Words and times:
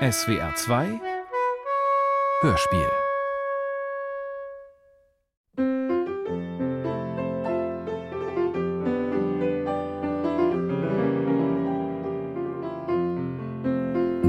SWR 0.00 0.54
2 0.54 1.00
Hörspiel 2.42 2.86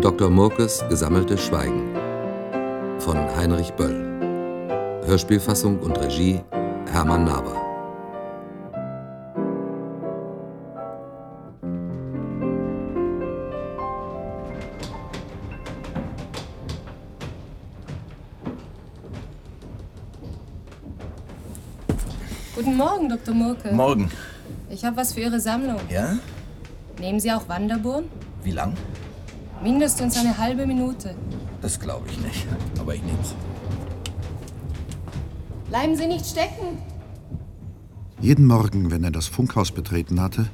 Dr. 0.01 0.31
Murkes 0.31 0.83
Gesammeltes 0.89 1.45
Schweigen 1.45 1.95
von 2.97 3.17
Heinrich 3.35 3.71
Böll. 3.73 5.03
Hörspielfassung 5.05 5.77
und 5.81 5.99
Regie 5.99 6.41
Hermann 6.91 7.25
Naber. 7.25 7.68
Murke. 23.63 23.75
Morgen. 23.75 24.11
Ich 24.69 24.85
habe 24.85 24.97
was 24.97 25.13
für 25.13 25.21
Ihre 25.21 25.39
Sammlung. 25.39 25.79
Ja? 25.89 26.17
Nehmen 26.99 27.19
Sie 27.19 27.31
auch 27.31 27.47
Wanderbohren? 27.47 28.05
Wie 28.43 28.51
lang? 28.51 28.73
Mindestens 29.61 30.17
eine 30.17 30.37
halbe 30.37 30.65
Minute. 30.65 31.15
Das 31.61 31.79
glaube 31.79 32.07
ich 32.09 32.19
nicht. 32.19 32.47
Aber 32.79 32.95
ich 32.95 33.03
nehm's. 33.03 33.35
Bleiben 35.67 35.95
Sie 35.95 36.07
nicht 36.07 36.25
stecken. 36.25 36.77
Jeden 38.21 38.45
Morgen, 38.45 38.91
wenn 38.91 39.03
er 39.03 39.11
das 39.11 39.27
Funkhaus 39.27 39.71
betreten 39.71 40.19
hatte, 40.21 40.47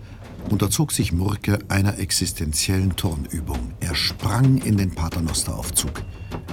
unterzog 0.50 0.92
sich 0.92 1.12
Murke 1.12 1.60
einer 1.68 1.98
existenziellen 1.98 2.96
Turnübung. 2.96 3.74
Er 3.80 3.96
sprang 3.96 4.58
in 4.60 4.78
den 4.78 4.94
Paternosteraufzug, 4.94 6.04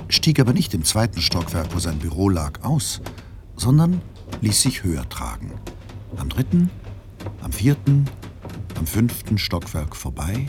stieg 0.09 0.41
aber 0.41 0.53
nicht 0.53 0.73
im 0.75 0.85
zweiten 0.85 1.21
Stockwerk, 1.21 1.75
wo 1.75 1.79
sein 1.79 1.99
Büro 1.99 2.29
lag, 2.31 2.63
aus, 2.63 3.03
sondern 3.57 4.01
ließ 4.41 4.63
sich 4.63 4.85
höher 4.85 5.07
tragen. 5.09 5.53
Am 6.17 6.29
dritten, 6.29 6.71
am 7.43 7.53
vierten, 7.53 8.05
am 8.79 8.87
fünften 8.87 9.39
Stockwerk 9.39 9.97
vorbei. 9.97 10.49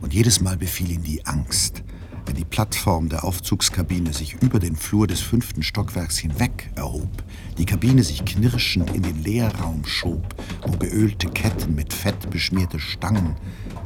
Und 0.00 0.14
jedes 0.14 0.40
Mal 0.40 0.56
befiel 0.56 0.92
ihn 0.92 1.02
die 1.02 1.26
Angst, 1.26 1.82
wenn 2.26 2.36
die 2.36 2.44
Plattform 2.44 3.08
der 3.08 3.24
Aufzugskabine 3.24 4.12
sich 4.12 4.34
über 4.42 4.58
den 4.58 4.76
Flur 4.76 5.06
des 5.06 5.20
fünften 5.20 5.62
Stockwerks 5.62 6.18
hinweg 6.18 6.70
erhob, 6.74 7.24
die 7.58 7.66
Kabine 7.66 8.02
sich 8.02 8.24
knirschend 8.24 8.90
in 8.94 9.02
den 9.02 9.22
Leerraum 9.22 9.84
schob, 9.84 10.34
wo 10.66 10.76
geölte 10.76 11.28
Ketten 11.28 11.74
mit 11.74 11.92
Fett 11.92 12.30
beschmierte 12.30 12.78
Stangen, 12.78 13.36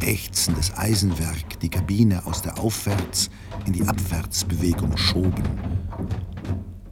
ächzendes 0.01 0.77
Eisenwerk 0.77 1.61
die 1.61 1.69
Kabine 1.69 2.27
aus 2.27 2.43
der 2.43 2.59
Aufwärts- 2.59 3.31
in 3.67 3.73
die 3.73 3.87
Abwärtsbewegung 3.87 4.97
schoben. 4.97 5.45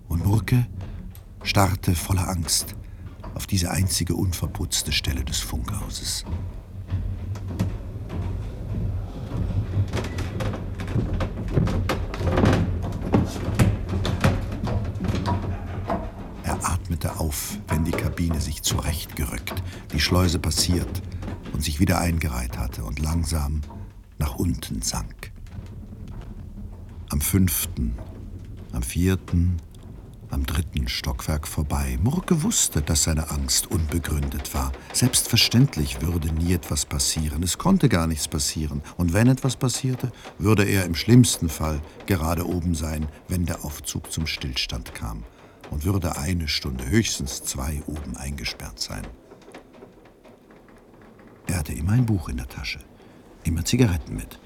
Und 0.08 0.25
Murke 0.25 0.67
starrte 1.42 1.94
voller 1.94 2.28
Angst 2.28 2.75
auf 3.34 3.47
diese 3.47 3.70
einzige 3.70 4.14
unverputzte 4.14 4.92
Stelle 4.92 5.25
des 5.25 5.39
Funkhauses. 5.39 6.25
Er 16.42 16.64
atmete 16.64 17.19
auf, 17.20 17.58
wenn 17.69 17.84
die 17.84 17.92
Kabine 17.92 18.41
sich 18.41 18.62
zurechtgerückt, 18.62 19.62
die 19.92 20.00
Schleuse 20.00 20.39
passiert 20.39 21.02
und 21.52 21.62
sich 21.62 21.80
wieder 21.80 22.00
eingereiht 22.00 22.58
hatte 22.58 22.84
und 22.84 22.98
langsam 22.98 23.61
nach 24.19 24.36
unten 24.36 24.83
sank. 24.83 25.33
Am 27.11 27.20
fünften, 27.20 27.95
am 28.73 28.83
vierten, 28.83 29.57
am 30.30 30.44
dritten 30.44 30.89
Stockwerk 30.89 31.46
vorbei. 31.46 31.98
Murke 32.02 32.42
wusste, 32.42 32.83
dass 32.83 33.05
seine 33.05 33.30
Angst 33.30 33.70
unbegründet 33.70 34.55
war. 34.55 34.72
Selbstverständlich 34.92 36.00
würde 36.02 36.33
nie 36.33 36.52
etwas 36.52 36.84
passieren. 36.84 37.42
Es 37.42 37.58
konnte 37.58 37.89
gar 37.89 38.06
nichts 38.06 38.28
passieren. 38.28 38.83
Und 38.96 39.12
wenn 39.12 39.28
etwas 39.28 39.56
passierte, 39.56 40.12
würde 40.39 40.64
er 40.64 40.84
im 40.84 40.94
schlimmsten 40.94 41.48
Fall 41.48 41.80
gerade 42.06 42.46
oben 42.46 42.74
sein, 42.74 43.08
wenn 43.28 43.46
der 43.46 43.64
Aufzug 43.64 44.12
zum 44.12 44.27
Stillstand 44.27 44.94
kam. 44.94 45.24
Und 45.70 45.84
würde 45.84 46.16
eine 46.16 46.48
Stunde, 46.48 46.89
höchstens 46.89 47.42
zwei, 47.42 47.83
oben 47.86 48.16
eingesperrt 48.16 48.80
sein. 48.80 49.06
Er 51.46 51.58
hatte 51.58 51.72
immer 51.72 51.92
ein 51.92 52.06
Buch 52.06 52.28
in 52.28 52.36
der 52.36 52.48
Tasche, 52.48 52.80
immer 53.45 53.64
Zigaretten 53.64 54.14
mit. 54.16 54.39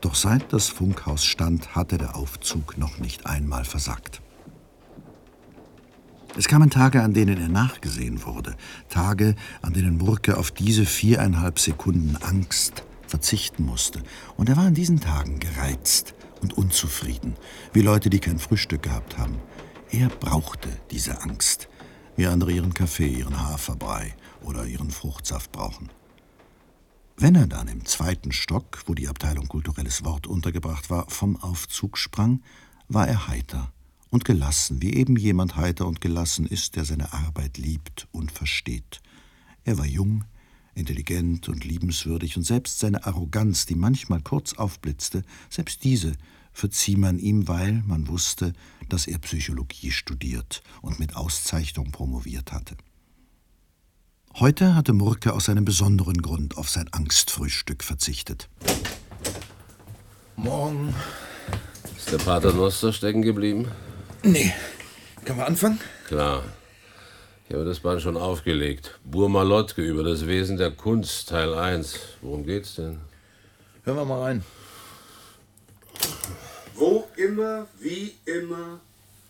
Doch 0.00 0.14
seit 0.14 0.52
das 0.52 0.68
Funkhaus 0.68 1.24
stand, 1.24 1.74
hatte 1.74 1.98
der 1.98 2.16
Aufzug 2.16 2.76
noch 2.78 2.98
nicht 2.98 3.26
einmal 3.26 3.64
versagt. 3.64 4.20
Es 6.38 6.48
kamen 6.48 6.68
Tage, 6.68 7.02
an 7.02 7.14
denen 7.14 7.40
er 7.40 7.48
nachgesehen 7.48 8.22
wurde. 8.26 8.56
Tage, 8.90 9.36
an 9.62 9.72
denen 9.72 9.96
Murke 9.96 10.36
auf 10.36 10.50
diese 10.50 10.84
viereinhalb 10.84 11.58
Sekunden 11.58 12.16
Angst 12.16 12.84
verzichten 13.06 13.64
musste. 13.64 14.02
Und 14.36 14.50
er 14.50 14.58
war 14.58 14.66
an 14.66 14.74
diesen 14.74 15.00
Tagen 15.00 15.38
gereizt 15.38 16.14
und 16.42 16.52
unzufrieden, 16.58 17.36
wie 17.72 17.80
Leute, 17.80 18.10
die 18.10 18.18
kein 18.18 18.38
Frühstück 18.38 18.82
gehabt 18.82 19.16
haben. 19.16 19.36
Er 19.90 20.08
brauchte 20.10 20.68
diese 20.90 21.22
Angst, 21.22 21.68
wie 22.16 22.26
andere 22.26 22.52
ihren 22.52 22.74
Kaffee, 22.74 23.08
ihren 23.08 23.40
Haferbrei 23.40 24.14
oder 24.42 24.66
ihren 24.66 24.90
Fruchtsaft 24.90 25.52
brauchen. 25.52 25.88
Wenn 27.16 27.34
er 27.34 27.46
dann 27.46 27.68
im 27.68 27.86
zweiten 27.86 28.32
Stock, 28.32 28.82
wo 28.84 28.92
die 28.92 29.08
Abteilung 29.08 29.48
Kulturelles 29.48 30.04
Wort 30.04 30.26
untergebracht 30.26 30.90
war, 30.90 31.08
vom 31.08 31.36
Aufzug 31.36 31.96
sprang, 31.96 32.42
war 32.88 33.08
er 33.08 33.26
heiter 33.26 33.72
und 34.16 34.24
gelassen, 34.24 34.80
wie 34.80 34.94
eben 34.94 35.14
jemand 35.18 35.56
heiter 35.56 35.86
und 35.86 36.00
gelassen 36.00 36.46
ist, 36.46 36.76
der 36.76 36.86
seine 36.86 37.12
Arbeit 37.12 37.58
liebt 37.58 38.08
und 38.12 38.32
versteht. 38.32 39.02
Er 39.64 39.76
war 39.76 39.84
jung, 39.84 40.24
intelligent 40.74 41.50
und 41.50 41.66
liebenswürdig, 41.66 42.38
und 42.38 42.42
selbst 42.42 42.78
seine 42.78 43.04
Arroganz, 43.04 43.66
die 43.66 43.74
manchmal 43.74 44.22
kurz 44.22 44.54
aufblitzte, 44.54 45.22
selbst 45.50 45.84
diese 45.84 46.14
verzieh 46.54 46.96
man 46.96 47.18
ihm, 47.18 47.46
weil 47.46 47.82
man 47.86 48.08
wusste, 48.08 48.54
dass 48.88 49.06
er 49.06 49.18
Psychologie 49.18 49.90
studiert 49.90 50.62
und 50.80 50.98
mit 50.98 51.14
Auszeichnung 51.14 51.90
promoviert 51.90 52.52
hatte. 52.52 52.74
Heute 54.36 54.74
hatte 54.74 54.94
Murke 54.94 55.34
aus 55.34 55.50
einem 55.50 55.66
besonderen 55.66 56.22
Grund 56.22 56.56
auf 56.56 56.70
sein 56.70 56.90
Angstfrühstück 56.90 57.84
verzichtet. 57.84 58.48
Morgen. 60.36 60.94
Ist 61.98 62.12
der 62.12 62.18
Paternoster 62.18 62.94
stecken 62.94 63.20
geblieben? 63.20 63.68
Nee. 64.26 64.52
Können 65.24 65.38
wir 65.38 65.46
anfangen? 65.46 65.78
Klar. 66.08 66.42
Ich 67.48 67.54
habe 67.54 67.64
das 67.64 67.78
Band 67.78 68.02
schon 68.02 68.16
aufgelegt. 68.16 68.98
Burmalotke 69.04 69.82
über 69.82 70.02
das 70.02 70.26
Wesen 70.26 70.56
der 70.56 70.72
Kunst, 70.72 71.28
Teil 71.28 71.54
1. 71.54 71.96
Worum 72.22 72.44
geht's 72.44 72.74
denn? 72.74 72.98
Hören 73.84 73.98
wir 73.98 74.04
mal 74.04 74.22
rein. 74.22 74.44
Wo 76.74 77.06
immer, 77.14 77.68
wie 77.78 78.16
immer, 78.24 78.80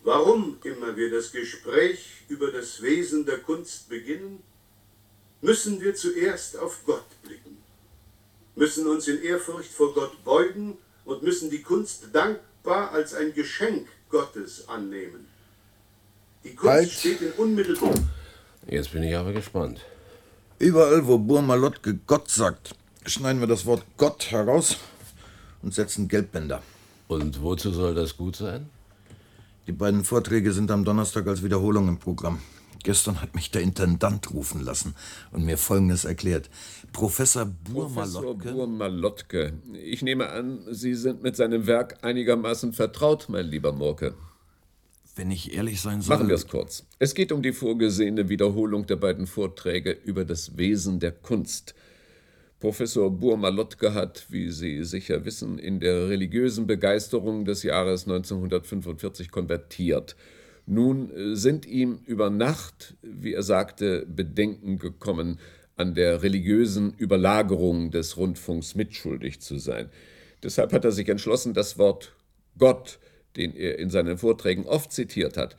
warum 0.02 0.56
immer 0.64 0.96
wir 0.96 1.10
das 1.10 1.30
Gespräch 1.30 2.22
über 2.28 2.50
das 2.50 2.80
Wesen 2.80 3.26
der 3.26 3.40
Kunst 3.40 3.90
beginnen, 3.90 4.42
müssen 5.42 5.78
wir 5.82 5.94
zuerst 5.94 6.58
auf 6.58 6.80
Gott 6.86 7.04
blicken, 7.22 7.58
müssen 8.54 8.86
uns 8.86 9.08
in 9.08 9.22
Ehrfurcht 9.22 9.70
vor 9.70 9.92
Gott 9.92 10.24
beugen 10.24 10.78
und 11.04 11.22
müssen 11.22 11.50
die 11.50 11.60
Kunst 11.60 12.04
dankbar 12.14 12.92
als 12.92 13.12
ein 13.12 13.34
Geschenk 13.34 13.88
Gottes 14.08 14.68
annehmen. 14.68 15.26
Die 16.44 16.54
Kunst 16.54 16.72
Halt. 16.72 16.90
steht 16.90 17.20
in 17.22 17.32
unmittelbar. 17.32 17.94
Jetzt 18.68 18.92
bin 18.92 19.02
ich 19.02 19.16
aber 19.16 19.32
gespannt. 19.32 19.80
Überall, 20.58 21.06
wo 21.06 21.18
Burmalotke 21.18 21.98
Gott 22.06 22.30
sagt, 22.30 22.74
schneiden 23.04 23.40
wir 23.40 23.46
das 23.46 23.66
Wort 23.66 23.84
Gott 23.96 24.30
heraus 24.30 24.76
und 25.62 25.74
setzen 25.74 26.08
Gelbbänder. 26.08 26.62
Und 27.08 27.42
wozu 27.42 27.70
soll 27.70 27.94
das 27.94 28.16
gut 28.16 28.36
sein? 28.36 28.68
Die 29.66 29.72
beiden 29.72 30.04
Vorträge 30.04 30.52
sind 30.52 30.70
am 30.70 30.84
Donnerstag 30.84 31.26
als 31.26 31.42
Wiederholung 31.42 31.88
im 31.88 31.98
Programm. 31.98 32.40
Gestern 32.86 33.20
hat 33.20 33.34
mich 33.34 33.50
der 33.50 33.62
Intendant 33.62 34.32
rufen 34.32 34.60
lassen 34.60 34.94
und 35.32 35.44
mir 35.44 35.58
Folgendes 35.58 36.04
erklärt. 36.04 36.48
Professor 36.92 37.50
Professor 37.64 38.22
Burmalotke... 38.22 38.52
Burmalotke. 38.52 39.52
Ich 39.72 40.02
nehme 40.02 40.28
an, 40.28 40.60
Sie 40.70 40.94
sind 40.94 41.20
mit 41.20 41.34
seinem 41.34 41.66
Werk 41.66 42.04
einigermaßen 42.04 42.72
vertraut, 42.72 43.26
mein 43.28 43.46
lieber 43.46 43.72
Murke. 43.72 44.14
Wenn 45.16 45.32
ich 45.32 45.52
ehrlich 45.52 45.80
sein 45.80 46.00
soll... 46.00 46.14
Machen 46.14 46.28
wir 46.28 46.36
es 46.36 46.46
kurz. 46.46 46.86
Es 47.00 47.16
geht 47.16 47.32
um 47.32 47.42
die 47.42 47.52
vorgesehene 47.52 48.28
Wiederholung 48.28 48.86
der 48.86 48.94
beiden 48.94 49.26
Vorträge 49.26 49.90
über 49.90 50.24
das 50.24 50.56
Wesen 50.56 51.00
der 51.00 51.10
Kunst. 51.10 51.74
Professor 52.60 53.10
Burmalotke 53.10 53.94
hat, 53.94 54.26
wie 54.28 54.52
Sie 54.52 54.84
sicher 54.84 55.24
wissen, 55.24 55.58
in 55.58 55.80
der 55.80 56.08
religiösen 56.08 56.68
Begeisterung 56.68 57.44
des 57.44 57.64
Jahres 57.64 58.02
1945 58.02 59.32
konvertiert. 59.32 60.14
Nun 60.66 61.10
äh, 61.10 61.36
sind 61.36 61.64
ihm 61.64 62.00
über 62.04 62.28
Nacht, 62.28 62.96
wie 63.02 63.32
er 63.32 63.42
sagte, 63.42 64.04
Bedenken 64.06 64.78
gekommen, 64.78 65.38
an 65.76 65.94
der 65.94 66.22
religiösen 66.22 66.94
Überlagerung 66.94 67.90
des 67.90 68.16
Rundfunks 68.16 68.74
mitschuldig 68.74 69.40
zu 69.40 69.58
sein. 69.58 69.90
Deshalb 70.42 70.72
hat 70.72 70.84
er 70.84 70.92
sich 70.92 71.08
entschlossen, 71.08 71.54
das 71.54 71.78
Wort 71.78 72.14
Gott, 72.58 72.98
den 73.36 73.54
er 73.54 73.78
in 73.78 73.90
seinen 73.90 74.18
Vorträgen 74.18 74.66
oft 74.66 74.92
zitiert 74.92 75.36
hat, 75.36 75.56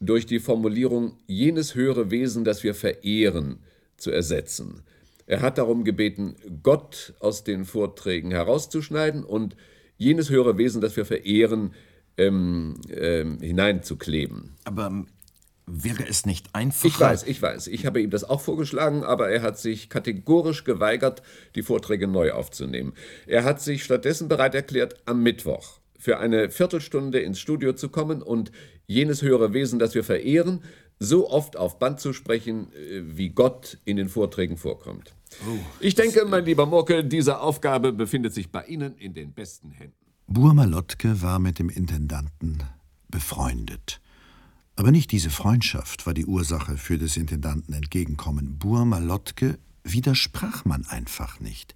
durch 0.00 0.26
die 0.26 0.40
Formulierung 0.40 1.18
jenes 1.26 1.74
höhere 1.74 2.10
Wesen, 2.10 2.44
das 2.44 2.64
wir 2.64 2.74
verehren, 2.74 3.60
zu 3.96 4.10
ersetzen. 4.10 4.82
Er 5.26 5.42
hat 5.42 5.58
darum 5.58 5.84
gebeten, 5.84 6.34
Gott 6.62 7.14
aus 7.20 7.44
den 7.44 7.64
Vorträgen 7.64 8.30
herauszuschneiden 8.30 9.22
und 9.22 9.56
jenes 9.96 10.30
höhere 10.30 10.58
Wesen, 10.58 10.80
das 10.80 10.96
wir 10.96 11.04
verehren, 11.04 11.72
ähm, 12.20 12.80
ähm, 12.94 13.40
hineinzukleben. 13.40 14.56
Aber 14.64 14.86
ähm, 14.86 15.06
wäre 15.66 16.06
es 16.06 16.26
nicht 16.26 16.54
einfacher? 16.54 16.88
Ich 16.88 17.00
weiß, 17.00 17.22
ich 17.24 17.42
weiß. 17.42 17.66
Ich 17.68 17.86
habe 17.86 18.00
ihm 18.00 18.10
das 18.10 18.24
auch 18.24 18.40
vorgeschlagen, 18.40 19.04
aber 19.04 19.30
er 19.30 19.42
hat 19.42 19.58
sich 19.58 19.88
kategorisch 19.88 20.64
geweigert, 20.64 21.22
die 21.54 21.62
Vorträge 21.62 22.06
neu 22.06 22.32
aufzunehmen. 22.32 22.92
Er 23.26 23.44
hat 23.44 23.60
sich 23.60 23.84
stattdessen 23.84 24.28
bereit 24.28 24.54
erklärt, 24.54 24.94
am 25.06 25.22
Mittwoch 25.22 25.80
für 25.98 26.18
eine 26.18 26.50
Viertelstunde 26.50 27.20
ins 27.20 27.38
Studio 27.38 27.74
zu 27.74 27.90
kommen 27.90 28.22
und 28.22 28.50
jenes 28.86 29.22
höhere 29.22 29.52
Wesen, 29.52 29.78
das 29.78 29.94
wir 29.94 30.02
verehren, 30.02 30.64
so 30.98 31.30
oft 31.30 31.56
auf 31.56 31.78
Band 31.78 32.00
zu 32.00 32.12
sprechen, 32.12 32.72
äh, 32.72 33.02
wie 33.04 33.30
Gott 33.30 33.78
in 33.84 33.96
den 33.96 34.08
Vorträgen 34.08 34.56
vorkommt. 34.56 35.14
Oh, 35.46 35.58
ich 35.78 35.94
denke, 35.94 36.24
mein 36.24 36.44
lieber 36.44 36.66
Murke, 36.66 37.04
diese 37.04 37.40
Aufgabe 37.40 37.92
befindet 37.92 38.34
sich 38.34 38.50
bei 38.50 38.64
Ihnen 38.64 38.96
in 38.96 39.14
den 39.14 39.32
besten 39.32 39.70
Händen. 39.70 39.99
Burma 40.32 40.62
Lottke 40.62 41.22
war 41.22 41.40
mit 41.40 41.58
dem 41.58 41.68
Intendanten 41.68 42.62
befreundet. 43.08 44.00
Aber 44.76 44.92
nicht 44.92 45.10
diese 45.10 45.28
Freundschaft 45.28 46.06
war 46.06 46.14
die 46.14 46.24
Ursache 46.24 46.76
für 46.76 46.98
des 46.98 47.16
Intendanten 47.16 47.74
Entgegenkommen. 47.74 48.56
Burma 48.56 48.98
Lottke 48.98 49.58
widersprach 49.82 50.64
man 50.64 50.86
einfach 50.86 51.40
nicht. 51.40 51.74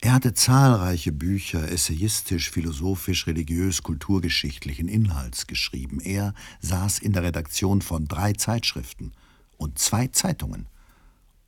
Er 0.00 0.14
hatte 0.14 0.32
zahlreiche 0.32 1.12
Bücher 1.12 1.70
essayistisch, 1.70 2.50
philosophisch, 2.50 3.26
religiös, 3.26 3.82
kulturgeschichtlichen 3.82 4.88
Inhalts 4.88 5.46
geschrieben. 5.46 6.00
Er 6.00 6.32
saß 6.60 7.00
in 7.00 7.12
der 7.12 7.24
Redaktion 7.24 7.82
von 7.82 8.08
drei 8.08 8.32
Zeitschriften 8.32 9.12
und 9.58 9.78
zwei 9.78 10.06
Zeitungen. 10.06 10.68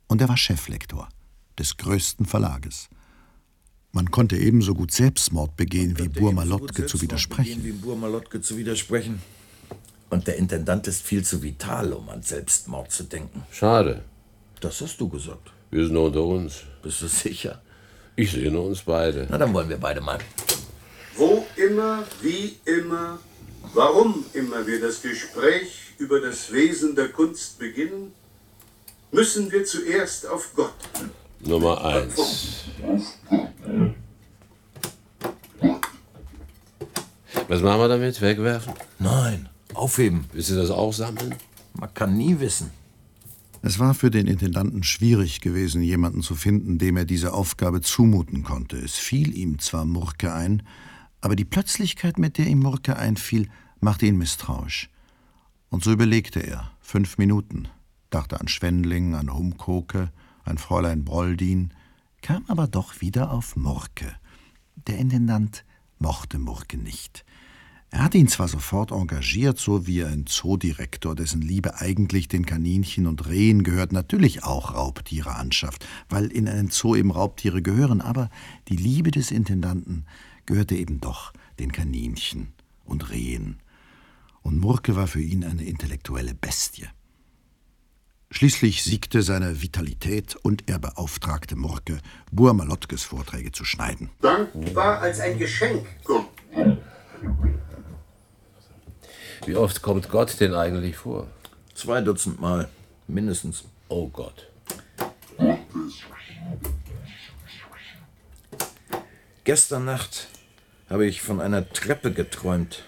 Und 0.05 0.21
er 0.21 0.29
war 0.29 0.37
Cheflektor 0.37 1.09
des 1.57 1.77
größten 1.77 2.27
Verlages. 2.27 2.89
Man 3.95 4.09
konnte 4.09 4.35
ebenso 4.35 4.73
gut 4.73 4.91
Selbstmord 4.91 5.55
begehen, 5.55 5.99
wie 5.99 6.07
Burmalotke 6.07 6.87
zu 6.87 6.99
widersprechen. 6.99 7.63
Wie 7.63 7.73
Burmalotke 7.73 8.41
zu 8.41 8.57
widersprechen. 8.57 9.21
Und 10.09 10.25
der 10.25 10.37
Intendant 10.37 10.87
ist 10.87 11.03
viel 11.03 11.23
zu 11.23 11.43
vital, 11.43 11.93
um 11.93 12.09
an 12.09 12.23
Selbstmord 12.23 12.91
zu 12.91 13.03
denken. 13.03 13.43
Schade. 13.51 14.03
Das 14.61 14.81
hast 14.81 14.99
du 14.99 15.07
gesagt. 15.07 15.51
Wir 15.69 15.83
sind 15.83 15.93
nur 15.93 16.05
unter 16.05 16.23
uns. 16.23 16.63
Bist 16.81 17.03
du 17.03 17.07
sicher? 17.07 17.61
Ich 18.15 18.31
sehe 18.31 18.49
nur 18.49 18.65
uns 18.65 18.81
beide. 18.81 19.27
Na, 19.29 19.37
dann 19.37 19.53
wollen 19.53 19.69
wir 19.69 19.77
beide 19.77 20.01
mal. 20.01 20.17
Wo 21.15 21.45
immer, 21.55 22.03
wie 22.23 22.57
immer, 22.65 23.19
warum 23.75 24.25
immer 24.33 24.65
wir 24.65 24.81
das 24.81 25.03
Gespräch 25.03 25.93
über 25.99 26.19
das 26.19 26.51
Wesen 26.51 26.95
der 26.95 27.09
Kunst 27.09 27.59
beginnen, 27.59 28.11
müssen 29.11 29.51
wir 29.51 29.63
zuerst 29.65 30.25
auf 30.25 30.51
Gott. 30.55 30.73
Nummer 31.45 31.83
eins. 31.83 32.65
Was 37.47 37.61
machen 37.61 37.79
wir 37.81 37.87
damit? 37.87 38.21
Wegwerfen? 38.21 38.73
Nein, 38.99 39.49
aufheben. 39.73 40.25
Willst 40.31 40.49
du 40.51 40.55
das 40.55 40.69
auch 40.69 40.93
sammeln? 40.93 41.35
Man 41.73 41.93
kann 41.93 42.17
nie 42.17 42.39
wissen. 42.39 42.71
Es 43.61 43.79
war 43.79 43.93
für 43.93 44.11
den 44.11 44.27
Intendanten 44.27 44.83
schwierig 44.83 45.41
gewesen, 45.41 45.81
jemanden 45.81 46.21
zu 46.21 46.35
finden, 46.35 46.77
dem 46.77 46.97
er 46.97 47.05
diese 47.05 47.33
Aufgabe 47.33 47.81
zumuten 47.81 48.43
konnte. 48.43 48.77
Es 48.77 48.95
fiel 48.95 49.35
ihm 49.37 49.59
zwar 49.59 49.85
Murke 49.85 50.33
ein, 50.33 50.63
aber 51.21 51.35
die 51.35 51.45
Plötzlichkeit, 51.45 52.17
mit 52.17 52.37
der 52.37 52.47
ihm 52.47 52.59
Murke 52.59 52.97
einfiel, 52.97 53.47
machte 53.79 54.05
ihn 54.05 54.17
misstrauisch. 54.17 54.89
Und 55.69 55.83
so 55.83 55.91
überlegte 55.91 56.39
er, 56.41 56.71
fünf 56.81 57.17
Minuten, 57.17 57.67
dachte 58.09 58.39
an 58.39 58.47
Schwendling, 58.47 59.15
an 59.15 59.33
Humkoke, 59.33 60.11
an 60.43 60.57
Fräulein 60.57 61.03
Broldin, 61.03 61.73
kam 62.21 62.45
aber 62.47 62.67
doch 62.67 63.01
wieder 63.01 63.31
auf 63.31 63.55
Murke. 63.55 64.15
Der 64.87 64.97
Intendant 64.97 65.65
mochte 65.99 66.39
Murke 66.39 66.77
nicht. 66.77 67.25
Er 67.93 68.03
hatte 68.03 68.17
ihn 68.17 68.27
zwar 68.27 68.47
sofort 68.47 68.91
engagiert, 68.91 69.59
so 69.59 69.85
wie 69.85 70.03
ein 70.03 70.25
Zoodirektor, 70.25 71.13
dessen 71.13 71.43
Liebe 71.43 71.79
eigentlich 71.79 72.27
den 72.27 72.43
Kaninchen 72.43 73.05
und 73.05 73.27
Rehen 73.27 73.61
gehört, 73.63 73.91
natürlich 73.91 74.43
auch 74.43 74.73
Raubtiere 74.73 75.35
anschafft, 75.35 75.85
weil 76.09 76.31
in 76.31 76.47
einen 76.47 76.71
Zoo 76.71 76.95
eben 76.95 77.11
Raubtiere 77.11 77.61
gehören, 77.61 78.01
aber 78.01 78.31
die 78.67 78.77
Liebe 78.77 79.11
des 79.11 79.29
Intendanten 79.29 80.05
gehörte 80.47 80.75
eben 80.75 81.01
doch 81.01 81.33
den 81.59 81.71
Kaninchen 81.71 82.53
und 82.83 83.11
Rehen. 83.11 83.59
Und 84.41 84.59
Murke 84.59 84.95
war 84.95 85.05
für 85.05 85.21
ihn 85.21 85.43
eine 85.43 85.63
intellektuelle 85.63 86.33
Bestie. 86.33 86.87
Schließlich 88.33 88.83
siegte 88.83 89.21
seine 89.21 89.61
Vitalität 89.61 90.35
und 90.41 90.67
er 90.67 90.79
beauftragte 90.79 91.55
Murke, 91.55 91.99
Burmalotkes 92.31 93.03
Vorträge 93.03 93.51
zu 93.51 93.63
schneiden. 93.63 94.09
Dankbar 94.21 95.01
als 95.01 95.19
ein 95.19 95.37
Geschenk. 95.37 95.85
Wie 99.45 99.55
oft 99.55 99.83
kommt 99.83 100.09
Gott 100.09 100.39
denn 100.39 100.55
eigentlich 100.55 100.97
vor? 100.97 101.27
Zwei 101.75 102.01
Dutzend 102.01 102.41
Mal, 102.41 102.69
mindestens. 103.07 103.65
Oh 103.87 104.07
Gott. 104.07 104.49
Gestern 109.43 109.85
Nacht 109.85 110.27
habe 110.89 111.05
ich 111.05 111.21
von 111.21 111.39
einer 111.39 111.69
Treppe 111.69 112.11
geträumt. 112.11 112.83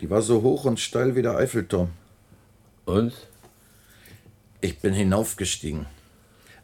Die 0.00 0.10
war 0.10 0.20
so 0.20 0.42
hoch 0.42 0.64
und 0.64 0.80
steil 0.80 1.14
wie 1.14 1.22
der 1.22 1.36
Eiffelturm. 1.36 1.90
Und? 2.86 3.14
Ich 4.62 4.78
bin 4.78 4.94
hinaufgestiegen. 4.94 5.86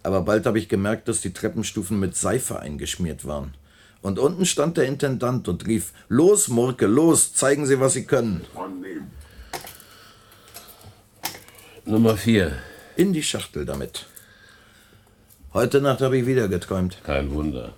Aber 0.04 0.22
bald 0.22 0.46
habe 0.46 0.60
ich 0.60 0.68
gemerkt, 0.68 1.08
dass 1.08 1.20
die 1.20 1.32
Treppenstufen 1.32 1.98
mit 1.98 2.16
Seife 2.16 2.60
eingeschmiert 2.60 3.26
waren. 3.26 3.54
Und 4.00 4.20
unten 4.20 4.46
stand 4.46 4.76
der 4.76 4.86
Intendant 4.86 5.48
und 5.48 5.66
rief: 5.66 5.92
Los, 6.08 6.46
Murke, 6.46 6.86
los, 6.86 7.34
zeigen 7.34 7.66
Sie, 7.66 7.80
was 7.80 7.94
Sie 7.94 8.04
können. 8.04 8.44
Nummer 11.84 12.16
vier. 12.16 12.56
In 12.96 13.12
die 13.12 13.22
Schachtel 13.24 13.64
damit. 13.64 14.06
Heute 15.52 15.80
Nacht 15.80 16.00
habe 16.00 16.18
ich 16.18 16.26
wieder 16.26 16.46
geträumt. 16.46 16.98
Kein 17.02 17.32
Wunder. 17.32 17.74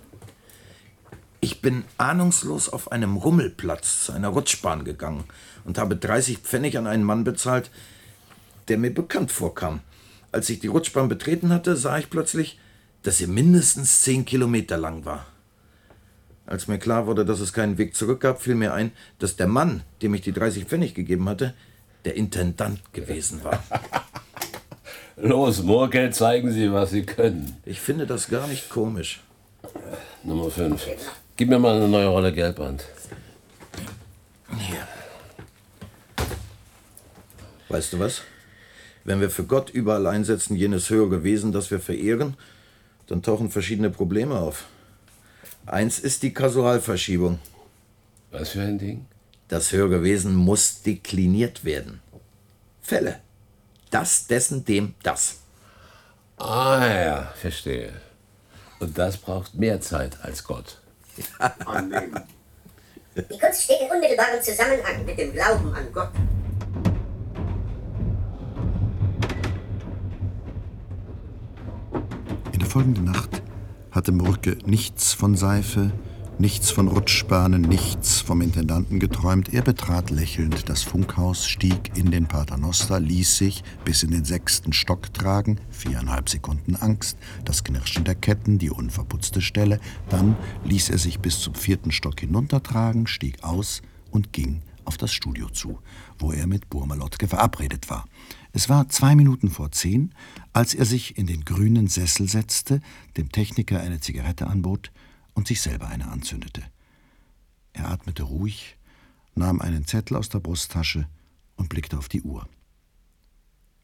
Ich 1.39 1.61
bin 1.61 1.83
ahnungslos 1.97 2.69
auf 2.69 2.91
einem 2.91 3.17
Rummelplatz 3.17 4.05
zu 4.05 4.11
einer 4.11 4.27
Rutschbahn 4.27 4.85
gegangen 4.85 5.23
und 5.65 5.79
habe 5.79 5.95
30 5.95 6.37
Pfennig 6.37 6.77
an 6.77 6.85
einen 6.85 7.03
Mann 7.03 7.23
bezahlt, 7.23 7.71
der 8.67 8.77
mir 8.77 8.93
bekannt 8.93 9.31
vorkam. 9.31 9.79
Als 10.31 10.49
ich 10.49 10.59
die 10.59 10.67
Rutschbahn 10.67 11.09
betreten 11.09 11.49
hatte, 11.51 11.75
sah 11.75 11.97
ich 11.97 12.09
plötzlich, 12.09 12.57
dass 13.03 13.17
sie 13.17 13.27
mindestens 13.27 14.01
10 14.03 14.25
Kilometer 14.25 14.77
lang 14.77 15.05
war. 15.05 15.25
Als 16.45 16.67
mir 16.67 16.79
klar 16.79 17.07
wurde, 17.07 17.25
dass 17.25 17.39
es 17.39 17.53
keinen 17.53 17.77
Weg 17.77 17.95
zurück 17.95 18.21
gab, 18.21 18.41
fiel 18.41 18.55
mir 18.55 18.73
ein, 18.73 18.91
dass 19.19 19.35
der 19.35 19.47
Mann, 19.47 19.83
dem 20.01 20.13
ich 20.13 20.21
die 20.21 20.33
30 20.33 20.65
Pfennig 20.65 20.93
gegeben 20.93 21.27
hatte, 21.29 21.53
der 22.05 22.15
Intendant 22.15 22.93
gewesen 22.93 23.43
war. 23.43 23.63
Los, 25.17 25.61
Murkel, 25.61 26.11
zeigen 26.11 26.51
Sie, 26.51 26.71
was 26.71 26.91
Sie 26.91 27.05
können. 27.05 27.57
Ich 27.65 27.79
finde 27.79 28.07
das 28.07 28.27
gar 28.27 28.47
nicht 28.47 28.69
komisch. 28.69 29.21
Nummer 30.23 30.49
5. 30.49 30.87
Gib 31.37 31.49
mir 31.49 31.59
mal 31.59 31.75
eine 31.75 31.87
neue 31.87 32.07
Rolle 32.07 32.33
Gelbband. 32.33 32.85
Hier. 34.57 34.87
Weißt 37.69 37.93
du 37.93 37.99
was? 37.99 38.23
Wenn 39.03 39.19
wir 39.19 39.29
für 39.29 39.45
Gott 39.45 39.69
überall 39.69 40.07
einsetzen, 40.07 40.55
jenes 40.55 40.89
höhere 40.89 41.23
Wesen, 41.23 41.51
das 41.51 41.71
wir 41.71 41.79
verehren, 41.79 42.35
dann 43.07 43.23
tauchen 43.23 43.49
verschiedene 43.49 43.89
Probleme 43.89 44.37
auf. 44.39 44.65
Eins 45.65 45.99
ist 45.99 46.23
die 46.23 46.33
Kasualverschiebung. 46.33 47.39
Was 48.31 48.49
für 48.49 48.61
ein 48.61 48.77
Ding? 48.77 49.05
Das 49.47 49.71
höhere 49.71 50.03
Wesen 50.03 50.35
muss 50.35 50.81
dekliniert 50.81 51.65
werden. 51.65 52.01
Fälle. 52.81 53.19
Das, 53.89 54.27
dessen, 54.27 54.63
dem, 54.63 54.95
das. 55.03 55.37
Ah 56.37 56.87
ja, 56.87 57.33
verstehe. 57.35 57.91
Und 58.79 58.97
das 58.97 59.17
braucht 59.17 59.53
mehr 59.53 59.81
Zeit 59.81 60.17
als 60.23 60.43
Gott. 60.43 60.77
Annehmen. 61.65 62.23
Die 63.15 63.37
Kunst 63.37 63.63
steht 63.63 63.81
in 63.81 63.91
unmittelbarem 63.91 64.41
Zusammenhang 64.41 65.05
mit 65.05 65.17
dem 65.19 65.33
Glauben 65.33 65.73
an 65.73 65.91
Gott. 65.93 66.11
Folgenden 72.71 73.03
Nacht 73.03 73.43
hatte 73.91 74.13
Murke 74.13 74.57
nichts 74.65 75.11
von 75.11 75.35
Seife, 75.35 75.91
nichts 76.39 76.71
von 76.71 76.87
Rutschbahnen, 76.87 77.63
nichts 77.63 78.21
vom 78.21 78.39
Intendanten 78.39 78.97
geträumt. 78.97 79.53
Er 79.53 79.61
betrat 79.61 80.09
lächelnd 80.09 80.69
das 80.69 80.81
Funkhaus, 80.81 81.45
stieg 81.45 81.91
in 81.97 82.11
den 82.11 82.27
Paternoster, 82.27 83.01
ließ 83.01 83.35
sich 83.35 83.65
bis 83.83 84.03
in 84.03 84.11
den 84.11 84.23
sechsten 84.23 84.71
Stock 84.71 85.13
tragen, 85.13 85.59
viereinhalb 85.69 86.29
Sekunden 86.29 86.77
Angst, 86.77 87.17
das 87.43 87.65
Knirschen 87.65 88.05
der 88.05 88.15
Ketten, 88.15 88.57
die 88.57 88.69
unverputzte 88.69 89.41
Stelle. 89.41 89.81
Dann 90.07 90.37
ließ 90.63 90.91
er 90.91 90.97
sich 90.97 91.19
bis 91.19 91.41
zum 91.41 91.55
vierten 91.55 91.91
Stock 91.91 92.21
hinuntertragen, 92.21 93.05
stieg 93.05 93.43
aus 93.43 93.81
und 94.11 94.31
ging 94.31 94.61
auf 94.85 94.97
das 94.97 95.13
Studio 95.13 95.49
zu, 95.49 95.79
wo 96.19 96.31
er 96.31 96.47
mit 96.47 96.69
Burmalotke 96.69 97.27
verabredet 97.27 97.89
war. 97.89 98.05
Es 98.53 98.67
war 98.67 98.89
zwei 98.89 99.15
Minuten 99.15 99.49
vor 99.49 99.71
zehn, 99.71 100.13
als 100.53 100.73
er 100.73 100.85
sich 100.85 101.17
in 101.17 101.27
den 101.27 101.45
grünen 101.45 101.87
Sessel 101.87 102.27
setzte, 102.27 102.81
dem 103.17 103.31
Techniker 103.31 103.79
eine 103.79 103.99
Zigarette 103.99 104.47
anbot 104.47 104.91
und 105.33 105.47
sich 105.47 105.61
selber 105.61 105.87
eine 105.87 106.09
anzündete. 106.09 106.63
Er 107.73 107.89
atmete 107.89 108.23
ruhig, 108.23 108.77
nahm 109.35 109.61
einen 109.61 109.87
Zettel 109.87 110.17
aus 110.17 110.29
der 110.29 110.39
Brusttasche 110.39 111.07
und 111.55 111.69
blickte 111.69 111.97
auf 111.97 112.09
die 112.09 112.21
Uhr. 112.21 112.47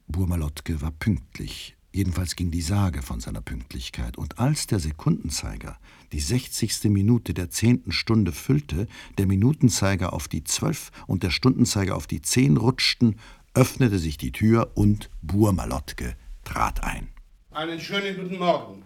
Burmalotke 0.08 0.82
war 0.82 0.92
pünktlich, 0.92 1.76
jedenfalls 1.94 2.36
ging 2.36 2.52
die 2.52 2.62
Sage 2.62 3.02
von 3.02 3.20
seiner 3.20 3.42
Pünktlichkeit, 3.42 4.18
und 4.18 4.40
als 4.40 4.68
der 4.68 4.80
Sekundenzeiger 4.80 5.78
die 6.12 6.20
sechzigste 6.20 6.90
Minute 6.90 7.34
der 7.34 7.50
zehnten 7.50 7.92
Stunde 7.92 8.32
füllte, 8.32 8.88
der 9.18 9.28
Minutenzeiger 9.28 10.14
auf 10.14 10.28
die 10.28 10.44
zwölf 10.44 10.92
und 11.08 11.24
der 11.24 11.32
Stundenzeiger 11.32 11.96
auf 11.96 12.08
die 12.08 12.22
zehn 12.22 12.58
rutschten, 12.58 13.18
öffnete 13.54 14.00
sich 14.00 14.18
die 14.18 14.32
Tür 14.32 14.72
und 14.76 15.10
Burmalotke 15.22 16.16
trat 16.48 16.84
ein. 16.84 17.10
Einen 17.52 17.80
schönen 17.80 18.16
guten 18.16 18.38
Morgen. 18.38 18.84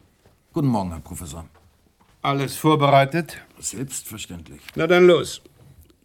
Guten 0.52 0.68
Morgen, 0.68 0.90
Herr 0.92 1.00
Professor. 1.00 1.46
Alles 2.22 2.56
vorbereitet? 2.56 3.38
Selbstverständlich. 3.60 4.62
Na 4.76 4.88
dann 4.88 5.06
los. 5.06 5.42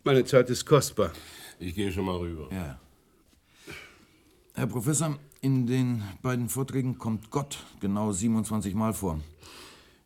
Meine 0.04 0.24
Zeit 0.24 0.50
ist 0.50 0.66
kostbar. 0.66 1.12
Ich 1.58 1.74
gehe 1.74 1.90
schon 1.90 2.04
mal 2.04 2.16
rüber. 2.16 2.48
Ja. 2.52 2.78
Herr 4.54 4.66
Professor, 4.66 5.18
in 5.40 5.66
den 5.66 6.02
beiden 6.22 6.48
Vorträgen 6.48 6.98
kommt 6.98 7.30
Gott 7.30 7.58
genau 7.80 8.12
27 8.12 8.74
Mal 8.74 8.92
vor. 8.92 9.20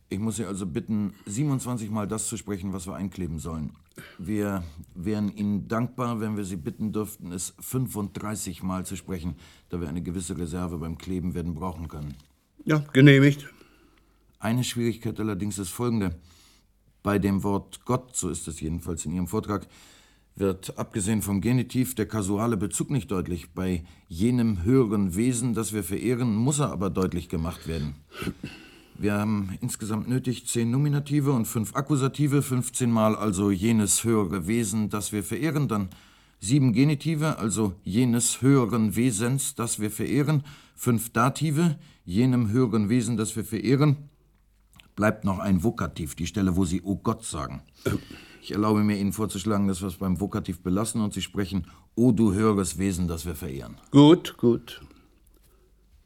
Ich 0.08 0.18
muss 0.18 0.36
Sie 0.36 0.44
also 0.44 0.66
bitten, 0.66 1.14
27 1.26 1.90
Mal 1.90 2.06
das 2.06 2.28
zu 2.28 2.36
sprechen, 2.36 2.72
was 2.72 2.86
wir 2.86 2.94
einkleben 2.94 3.38
sollen. 3.38 3.76
Wir 4.18 4.62
wären 4.94 5.34
Ihnen 5.34 5.68
dankbar, 5.68 6.20
wenn 6.20 6.36
wir 6.36 6.44
Sie 6.44 6.56
bitten 6.56 6.92
dürften, 6.92 7.32
es 7.32 7.54
35 7.60 8.62
Mal 8.62 8.86
zu 8.86 8.96
sprechen, 8.96 9.36
da 9.68 9.80
wir 9.80 9.88
eine 9.88 10.02
gewisse 10.02 10.36
Reserve 10.38 10.78
beim 10.78 10.98
Kleben 10.98 11.34
werden 11.34 11.54
brauchen 11.54 11.88
können. 11.88 12.14
Ja, 12.64 12.84
genehmigt. 12.92 13.48
Eine 14.38 14.64
Schwierigkeit 14.64 15.18
allerdings 15.20 15.58
ist 15.58 15.70
folgende. 15.70 16.16
Bei 17.02 17.18
dem 17.18 17.42
Wort 17.42 17.84
Gott, 17.84 18.16
so 18.16 18.28
ist 18.28 18.46
es 18.48 18.60
jedenfalls 18.60 19.04
in 19.04 19.12
Ihrem 19.12 19.28
Vortrag, 19.28 19.66
wird 20.36 20.78
abgesehen 20.78 21.22
vom 21.22 21.40
Genitiv 21.40 21.94
der 21.94 22.06
kasuale 22.06 22.56
Bezug 22.56 22.90
nicht 22.90 23.10
deutlich. 23.10 23.52
Bei 23.52 23.84
jenem 24.08 24.62
höheren 24.62 25.14
Wesen, 25.14 25.54
das 25.54 25.72
wir 25.72 25.84
verehren, 25.84 26.34
muss 26.34 26.58
er 26.58 26.70
aber 26.72 26.90
deutlich 26.90 27.28
gemacht 27.28 27.66
werden. 27.66 27.94
Wir 29.00 29.14
haben 29.14 29.56
insgesamt 29.62 30.10
nötig 30.10 30.46
zehn 30.46 30.70
Nominative 30.70 31.32
und 31.32 31.46
fünf 31.46 31.74
Akkusative, 31.74 32.42
15 32.42 32.90
Mal 32.90 33.16
also 33.16 33.50
jenes 33.50 34.04
höhere 34.04 34.46
Wesen, 34.46 34.90
das 34.90 35.10
wir 35.10 35.24
verehren, 35.24 35.68
dann 35.68 35.88
sieben 36.38 36.74
Genitive, 36.74 37.38
also 37.38 37.72
jenes 37.82 38.42
höheren 38.42 38.96
Wesens, 38.96 39.54
das 39.54 39.80
wir 39.80 39.90
verehren, 39.90 40.42
fünf 40.76 41.08
Dative, 41.14 41.78
jenem 42.04 42.50
höheren 42.50 42.90
Wesen, 42.90 43.16
das 43.16 43.34
wir 43.36 43.44
verehren, 43.44 43.96
bleibt 44.96 45.24
noch 45.24 45.38
ein 45.38 45.64
Vokativ, 45.64 46.14
die 46.14 46.26
Stelle, 46.26 46.56
wo 46.56 46.66
Sie 46.66 46.82
O 46.82 46.96
Gott 46.96 47.24
sagen. 47.24 47.62
Ich 48.42 48.52
erlaube 48.52 48.84
mir 48.84 48.98
Ihnen 48.98 49.14
vorzuschlagen, 49.14 49.66
dass 49.66 49.80
wir 49.80 49.88
es 49.88 49.96
beim 49.96 50.20
Vokativ 50.20 50.60
belassen 50.62 51.00
und 51.00 51.14
Sie 51.14 51.22
sprechen 51.22 51.66
O 51.94 52.12
du 52.12 52.34
höheres 52.34 52.76
Wesen, 52.76 53.08
das 53.08 53.24
wir 53.24 53.34
verehren. 53.34 53.78
Gut, 53.92 54.36
gut. 54.36 54.82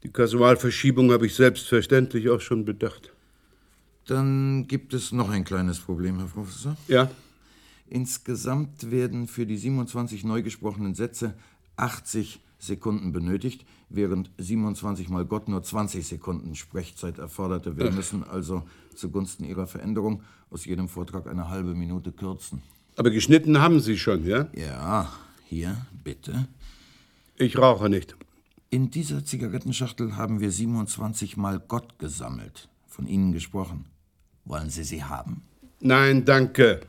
Die 0.05 0.11
Kasualverschiebung 0.11 1.11
habe 1.11 1.25
ich 1.25 1.33
selbstverständlich 1.33 2.29
auch 2.29 2.39
schon 2.39 2.63
bedacht. 2.63 3.11
Dann 4.05 4.67
gibt 4.67 4.93
es 4.93 5.11
noch 5.11 5.31
ein 5.31 5.43
kleines 5.43 5.79
Problem, 5.79 6.19
Herr 6.19 6.27
Professor. 6.27 6.77
Ja? 6.87 7.09
Insgesamt 7.89 8.91
werden 8.91 9.27
für 9.27 9.47
die 9.47 9.57
27 9.57 10.23
neu 10.23 10.43
gesprochenen 10.43 10.93
Sätze 10.93 11.33
80 11.77 12.39
Sekunden 12.59 13.13
benötigt, 13.13 13.65
während 13.89 14.29
27 14.37 15.09
mal 15.09 15.25
Gott 15.25 15.47
nur 15.47 15.63
20 15.63 16.05
Sekunden 16.05 16.53
Sprechzeit 16.53 17.17
erforderte. 17.17 17.75
Wir 17.75 17.89
Ach. 17.89 17.95
müssen 17.95 18.23
also 18.23 18.61
zugunsten 18.93 19.43
Ihrer 19.43 19.65
Veränderung 19.65 20.21
aus 20.51 20.65
jedem 20.65 20.87
Vortrag 20.87 21.25
eine 21.25 21.49
halbe 21.49 21.73
Minute 21.73 22.11
kürzen. 22.11 22.61
Aber 22.95 23.09
geschnitten 23.09 23.59
haben 23.59 23.79
Sie 23.79 23.97
schon, 23.97 24.23
ja? 24.23 24.49
Ja, 24.55 25.11
hier, 25.45 25.75
bitte. 26.03 26.47
Ich 27.37 27.57
rauche 27.57 27.89
nicht. 27.89 28.15
In 28.69 28.89
dieser 28.89 29.23
Zigarettenschachtel 29.23 30.17
haben 30.17 30.41
wir 30.41 30.51
27 30.51 31.37
Mal 31.37 31.61
Gott 31.65 31.99
gesammelt, 31.99 32.67
von 32.87 33.07
Ihnen 33.07 33.31
gesprochen. 33.31 33.85
Wollen 34.43 34.69
Sie 34.69 34.83
sie 34.83 35.03
haben? 35.03 35.43
Nein, 35.79 36.25
danke. 36.25 36.81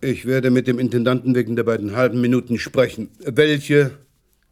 Ich 0.00 0.26
werde 0.26 0.50
mit 0.50 0.66
dem 0.66 0.78
Intendanten 0.78 1.34
wegen 1.34 1.56
der 1.56 1.64
beiden 1.64 1.94
halben 1.94 2.20
Minuten 2.20 2.58
sprechen. 2.58 3.10
Welche 3.18 3.98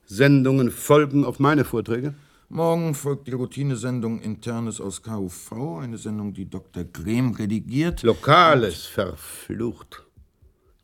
Sendungen 0.04 0.70
folgen 0.70 1.24
auf 1.24 1.38
meine 1.38 1.64
Vorträge? 1.64 2.14
Morgen 2.48 2.94
folgt 2.94 3.26
die 3.26 3.32
Routinesendung 3.32 4.20
Internes 4.20 4.80
aus 4.80 5.02
KUV, 5.02 5.80
eine 5.80 5.98
Sendung, 5.98 6.32
die 6.32 6.48
Dr. 6.48 6.84
Grehm 6.84 7.32
redigiert. 7.32 8.02
Lokales, 8.02 8.86
verflucht. 8.86 10.04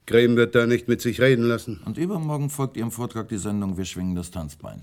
Grehm 0.06 0.36
wird 0.36 0.54
da 0.54 0.66
nicht 0.66 0.88
mit 0.88 1.00
sich 1.00 1.20
reden 1.20 1.44
lassen. 1.44 1.80
Und 1.84 1.98
übermorgen 1.98 2.50
folgt 2.50 2.76
Ihrem 2.76 2.90
Vortrag 2.90 3.28
die 3.28 3.38
Sendung 3.38 3.76
Wir 3.76 3.84
schwingen 3.84 4.16
das 4.16 4.32
Tanzbein. 4.32 4.82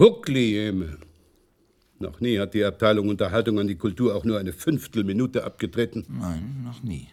Hucklieme. 0.00 0.96
Noch 1.98 2.20
nie 2.20 2.38
hat 2.38 2.54
die 2.54 2.64
Abteilung 2.64 3.10
Unterhaltung 3.10 3.58
an 3.58 3.68
die 3.68 3.74
Kultur 3.76 4.14
auch 4.16 4.24
nur 4.24 4.38
eine 4.38 4.54
Fünftelminute 4.54 5.44
abgetreten. 5.44 6.06
Nein, 6.08 6.62
noch 6.64 6.82
nie. 6.82 7.08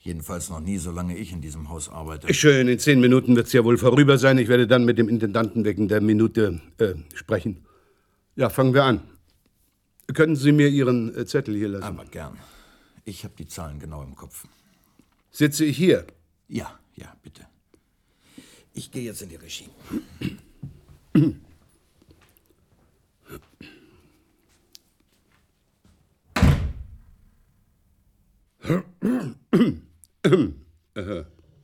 Jedenfalls 0.00 0.48
noch 0.48 0.60
nie, 0.60 0.78
solange 0.78 1.16
ich 1.16 1.32
in 1.32 1.42
diesem 1.42 1.68
Haus 1.68 1.90
arbeite. 1.90 2.32
Schön, 2.32 2.66
in 2.66 2.78
zehn 2.78 2.98
Minuten 3.00 3.36
wird 3.36 3.46
es 3.46 3.52
ja 3.52 3.62
wohl 3.62 3.76
vorüber 3.76 4.16
sein. 4.16 4.38
Ich 4.38 4.48
werde 4.48 4.66
dann 4.66 4.86
mit 4.86 4.96
dem 4.96 5.08
Intendanten 5.08 5.64
wegen 5.66 5.86
der 5.86 6.00
Minute 6.00 6.60
äh, 6.78 6.94
sprechen. 7.14 7.64
Ja, 8.36 8.48
fangen 8.48 8.72
wir 8.72 8.84
an. 8.84 9.02
Können 10.14 10.34
Sie 10.34 10.50
mir 10.50 10.68
Ihren 10.68 11.14
äh, 11.14 11.26
Zettel 11.26 11.54
hier 11.54 11.68
lassen? 11.68 11.84
Aber 11.84 12.06
gern. 12.06 12.38
Ich 13.04 13.22
habe 13.24 13.34
die 13.38 13.46
Zahlen 13.46 13.78
genau 13.78 14.02
im 14.02 14.16
Kopf. 14.16 14.46
Sitze 15.30 15.66
ich 15.66 15.76
hier? 15.76 16.06
Ja, 16.48 16.78
ja, 16.96 17.14
bitte. 17.22 17.46
Ich 18.72 18.90
gehe 18.90 19.02
jetzt 19.02 19.20
in 19.20 19.28
die 19.28 19.36
Regie. 19.36 19.68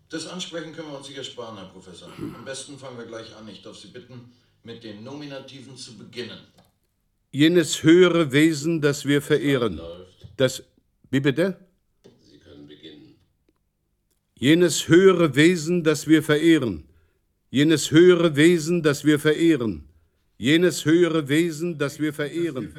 Das 0.08 0.26
Ansprechen 0.26 0.72
können 0.72 0.88
wir 0.88 0.98
uns 0.98 1.06
sicher 1.06 1.22
sparen, 1.22 1.56
Herr 1.56 1.66
Professor. 1.66 2.10
Am 2.18 2.44
besten 2.44 2.78
fangen 2.78 2.98
wir 2.98 3.06
gleich 3.06 3.34
an. 3.36 3.46
Ich 3.48 3.62
darf 3.62 3.76
Sie 3.76 3.88
bitten, 3.88 4.32
mit 4.64 4.82
den 4.82 5.04
Nominativen 5.04 5.76
zu 5.76 5.96
beginnen. 5.96 6.38
Jenes 7.30 7.82
höhere 7.82 8.32
Wesen, 8.32 8.80
das 8.80 9.04
wir 9.04 9.22
verehren. 9.22 9.80
Das. 10.36 10.62
Wie 11.10 11.20
bitte? 11.20 11.56
Sie 12.20 12.38
können 12.38 12.66
beginnen. 12.66 13.14
Jenes 14.34 14.88
höhere 14.88 15.34
Wesen, 15.34 15.84
das 15.84 16.06
wir 16.06 16.22
verehren. 16.22 16.84
Jenes 17.50 17.90
höhere 17.90 18.34
Wesen, 18.34 18.82
das 18.82 19.04
wir 19.04 19.18
verehren. 19.18 19.88
Jenes 20.36 20.84
höhere 20.84 21.28
Wesen, 21.28 21.78
das 21.78 21.98
wir 21.98 22.12
verehren. 22.12 22.74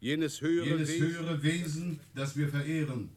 Jenes 0.00 0.40
höhere 0.40 0.66
Jenes 0.66 0.90
höhere 0.98 1.42
Wesen, 1.42 2.00
das 2.14 2.36
wir 2.36 2.48
verehren. 2.48 3.10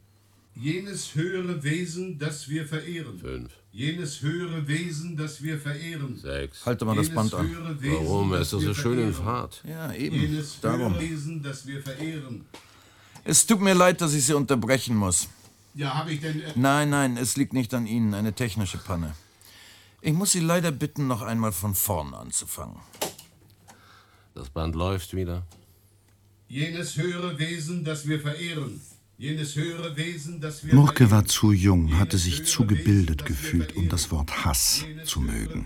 Jenes 0.55 1.13
höhere 1.15 1.61
Wesen, 1.63 2.17
das 2.17 2.47
wir 2.47 2.65
verehren. 2.65 3.19
Fünf. 3.19 3.51
Jenes 3.73 4.21
höhere 4.21 4.65
Wesen, 4.67 5.17
das 5.17 5.43
wir 5.43 5.59
verehren. 5.59 6.15
Sechs. 6.17 6.65
Halte 6.65 6.85
mal 6.85 6.95
das 6.95 7.07
Jenes 7.07 7.15
Band 7.15 7.33
an. 7.33 7.49
höhere 7.49 7.81
Wesen, 7.81 7.97
Warum? 8.05 8.31
Das 8.31 8.53
ist 8.53 8.61
so 8.61 8.73
schön 8.73 8.99
in. 8.99 9.13
Fahrt. 9.13 9.61
Ja, 9.67 9.91
eben. 9.93 10.15
Jenes 10.15 10.59
Darum. 10.61 10.93
höhere 10.93 11.01
Wesen, 11.01 11.43
das 11.43 11.67
wir 11.67 11.81
verehren. 11.81 12.45
Es 13.25 13.45
tut 13.45 13.59
mir 13.59 13.73
leid, 13.73 13.99
dass 13.99 14.13
ich 14.13 14.25
Sie 14.25 14.33
unterbrechen 14.33 14.95
muss. 14.95 15.27
Ja, 15.73 15.93
habe 15.95 16.13
ich 16.13 16.21
denn. 16.21 16.41
Äh, 16.41 16.53
Nein, 16.55 16.89
nein, 16.89 17.17
es 17.17 17.35
liegt 17.35 17.51
nicht 17.51 17.73
an 17.73 17.85
Ihnen, 17.85 18.13
eine 18.13 18.31
technische 18.33 18.77
Panne. 18.77 19.13
Ich 20.01 20.13
muss 20.13 20.31
Sie 20.31 20.39
leider 20.39 20.71
bitten, 20.71 21.07
noch 21.07 21.21
einmal 21.21 21.51
von 21.51 21.75
vorn 21.75 22.13
anzufangen. 22.13 22.77
Das 24.35 24.49
Band 24.49 24.75
läuft 24.75 25.13
wieder. 25.13 25.45
jenes 26.47 26.95
höhere 26.95 27.37
Wesen, 27.39 27.83
das 27.83 28.07
wir 28.07 28.21
verehren. 28.21 28.79
Murke 30.71 31.09
war 31.09 31.25
zu 31.25 31.51
jung, 31.53 31.97
hatte 31.97 32.17
sich 32.17 32.45
zu 32.45 32.65
gebildet 32.65 33.25
gefühlt, 33.25 33.75
um 33.75 33.87
das 33.87 34.11
Wort 34.11 34.45
Hass 34.45 34.83
zu 35.05 35.21
mögen. 35.21 35.65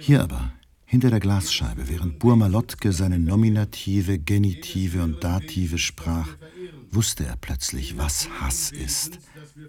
Hier 0.00 0.22
aber, 0.22 0.52
hinter 0.86 1.10
der 1.10 1.20
Glasscheibe, 1.20 1.88
während 1.88 2.18
Burmalotke 2.18 2.92
seine 2.92 3.18
Nominative, 3.18 4.18
Genitive 4.18 5.02
und 5.02 5.22
Dative 5.22 5.78
sprach, 5.78 6.36
wusste 6.90 7.26
er 7.26 7.36
plötzlich, 7.36 7.98
was 7.98 8.28
Hass 8.40 8.70
ist. 8.70 9.18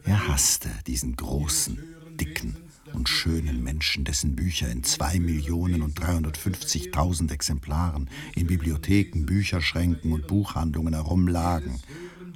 Er 0.06 0.28
hasste 0.28 0.70
diesen 0.86 1.16
großen, 1.16 1.80
dicken 2.20 2.56
und 2.94 3.10
schönen 3.10 3.62
Menschen, 3.62 4.06
dessen 4.06 4.36
Bücher 4.36 4.70
in 4.72 4.84
zwei 4.84 5.20
Millionen 5.20 5.82
und 5.82 6.00
350.000 6.00 7.32
Exemplaren 7.32 8.10
in 8.36 8.48
Bibliotheken, 8.48 9.26
Bücherschränken 9.26 10.14
und 10.14 10.28
Buchhandlungen 10.28 10.94
herumlagen. 10.94 11.80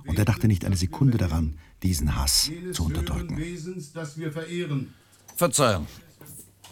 Und 0.05 0.17
er 0.17 0.25
dachte 0.25 0.47
nicht 0.47 0.65
eine 0.65 0.75
Sekunde 0.75 1.17
daran, 1.17 1.57
diesen 1.83 2.15
Hass 2.15 2.49
zu 2.73 2.85
unterdrücken. 2.85 3.41
Verzeihung. 5.35 5.87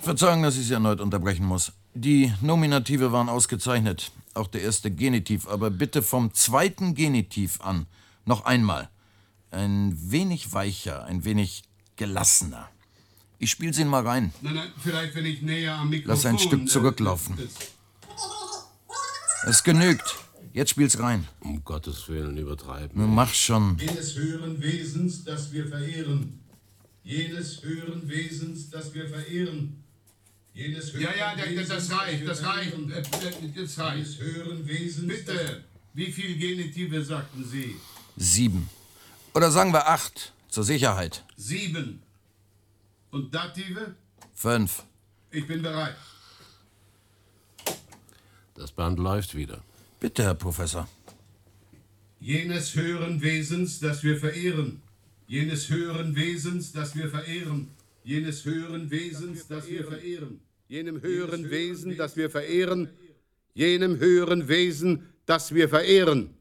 Verzeihung, 0.02 0.44
dass 0.44 0.58
ich 0.58 0.68
Sie 0.68 0.74
erneut 0.74 1.02
unterbrechen 1.02 1.46
muss. 1.46 1.74
Die 1.94 2.34
Nominative 2.42 3.12
waren 3.12 3.30
ausgezeichnet, 3.30 4.12
auch 4.34 4.48
der 4.48 4.62
erste 4.62 4.92
Genitiv, 4.92 5.48
aber 5.48 5.70
bitte 5.70 6.02
vom 6.02 6.34
zweiten 6.34 6.96
Genitiv 6.96 7.62
an. 7.62 7.88
Noch 8.26 8.46
einmal. 8.46 8.90
Ein 9.52 9.98
wenig 10.12 10.54
weicher, 10.54 11.06
ein 11.06 11.26
wenig 11.26 11.64
gelassener. 11.96 12.70
Ich 13.40 13.52
spiele 13.52 13.74
sie 13.74 13.86
mal 13.86 14.06
rein. 14.06 14.34
Nein, 14.42 14.56
nein, 14.56 14.72
vielleicht, 14.78 15.16
wenn 15.16 15.26
ich 15.26 15.42
näher 15.42 15.76
am 15.76 15.90
Mikrofon... 15.90 16.16
Lass 16.16 16.26
ein 16.26 16.38
Stück 16.38 16.70
zurücklaufen. 16.70 17.38
Es 19.46 19.64
genügt. 19.64 20.18
Jetzt 20.54 20.72
spiel's 20.72 21.00
rein. 21.00 21.28
Um 21.42 21.64
Gottes 21.64 22.08
Willen, 22.10 22.38
übertreiben. 22.38 23.00
Nun 23.00 23.14
mach 23.14 23.34
schon. 23.34 23.78
Jenes 23.78 24.16
höheren 24.16 24.62
Wesens, 24.62 25.24
das 25.24 25.52
wir 25.52 25.68
verehren. 25.68 26.40
Jenes 27.04 27.64
höheren 27.64 28.08
Wesens, 28.10 28.70
das 28.70 28.94
wir 28.94 29.08
verehren. 29.08 29.84
Jenes 30.54 30.94
höheren 30.94 31.16
ja, 31.18 31.36
ja, 31.38 31.46
Wesens, 31.46 31.70
das 31.70 31.92
reicht, 31.92 32.28
das 32.28 32.44
reicht. 32.44 32.74
Äh, 32.74 33.00
äh, 33.00 33.52
Das 33.56 33.80
reicht. 33.80 33.96
Jenes 33.96 34.20
höheren 34.20 34.68
Wesens... 34.68 35.08
Bitte, 35.08 35.64
wie 35.94 36.12
viel 36.12 36.38
Genitive 36.38 37.04
sagten 37.04 37.46
Sie? 37.46 37.76
Sieben. 38.18 38.70
Oder 39.34 39.52
sagen 39.52 39.72
wir 39.72 39.88
acht, 39.88 40.34
zur 40.50 40.64
Sicherheit. 40.64 41.24
Sieben. 41.36 42.02
Und 43.12 43.34
Dative? 43.34 43.96
Fünf. 44.34 44.84
Ich 45.32 45.46
bin 45.48 45.62
bereit. 45.62 45.96
Das 48.56 48.72
Band 48.72 49.00
läuft 49.00 49.36
wieder. 49.36 49.64
Bitte, 50.00 50.24
Herr 50.24 50.36
Professor. 50.36 50.88
Jenes 52.22 52.74
höheren 52.76 53.22
Wesens, 53.22 53.80
das 53.80 54.02
wir 54.04 54.18
verehren. 54.18 54.82
Jenes 55.28 55.70
höheren 55.70 56.16
Wesens, 56.16 56.72
das 56.72 56.96
wir 56.96 57.10
verehren. 57.10 57.70
Jenes 58.04 58.46
höheren 58.46 58.90
Wesens, 58.90 59.48
das 59.48 59.68
wir 59.68 59.84
verehren. 59.84 60.40
Jenem 60.70 61.02
höheren 61.02 61.50
Wesen, 61.50 61.98
das 61.98 62.16
wir 62.16 62.30
verehren. 62.30 62.90
Jenem 63.54 64.00
höheren 64.00 64.48
Wesen, 64.48 65.10
das 65.26 65.54
wir 65.54 65.68
verehren. 65.68 66.34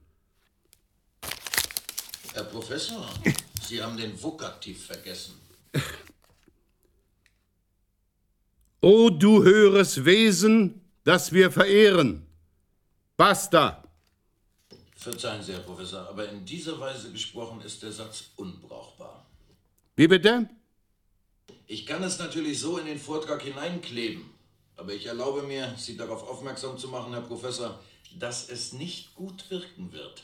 Herr 2.33 2.45
Professor, 2.45 3.09
Sie 3.63 3.83
haben 3.83 3.97
den 3.97 4.17
Vokativ 4.23 4.87
vergessen. 4.87 5.35
O 8.81 9.11
du 9.11 9.43
höheres 9.43 10.05
Wesen, 10.05 10.81
das 11.03 11.33
wir 11.33 11.51
verehren. 11.51 12.28
Basta. 13.19 13.83
Verzeihen 14.95 15.43
Sie, 15.43 15.53
Herr 15.53 15.59
Professor, 15.63 16.09
aber 16.09 16.29
in 16.29 16.45
dieser 16.45 16.79
Weise 16.79 17.11
gesprochen 17.11 17.61
ist 17.63 17.83
der 17.83 17.91
Satz 17.91 18.31
unbrauchbar. 18.37 19.27
Wie 19.97 20.07
bitte? 20.07 20.49
Ich 21.67 21.85
kann 21.85 22.05
es 22.05 22.21
natürlich 22.21 22.61
so 22.61 22.79
in 22.79 22.87
den 22.87 23.01
Vortrag 23.01 23.43
hineinkleben, 23.43 24.23
aber 24.77 24.93
ich 24.93 25.07
erlaube 25.07 25.43
mir, 25.43 25.75
Sie 25.77 25.97
darauf 25.97 26.23
aufmerksam 26.29 26.79
zu 26.79 26.87
machen, 26.87 27.13
Herr 27.13 27.23
Professor, 27.23 27.81
dass 28.21 28.49
es 28.51 28.73
nicht 28.73 29.17
gut 29.17 29.51
wirken 29.51 29.91
wird. 29.91 30.23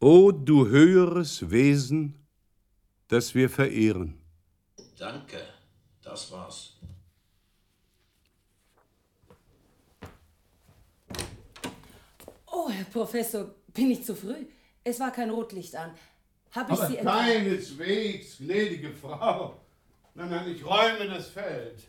O 0.00 0.32
du 0.32 0.66
höheres 0.66 1.50
Wesen, 1.50 2.26
das 3.08 3.34
wir 3.34 3.50
verehren. 3.50 4.18
Danke, 4.96 5.46
das 6.00 6.32
war's. 6.32 6.75
Oh, 12.66 12.70
Herr 12.70 12.84
Professor, 12.86 13.54
bin 13.72 13.92
ich 13.92 14.04
zu 14.04 14.16
früh? 14.16 14.44
Es 14.82 14.98
war 14.98 15.12
kein 15.12 15.30
Rotlicht 15.30 15.76
an. 15.76 15.92
Hab 16.50 16.68
ich 16.68 16.78
Aber 16.78 16.86
Sie 16.88 16.96
keineswegs, 16.96 18.38
gnädige 18.38 18.92
Frau. 18.92 19.60
Nein, 20.14 20.30
nein, 20.30 20.48
ich 20.50 20.64
räume 20.64 21.06
das 21.08 21.28
Feld. 21.28 21.82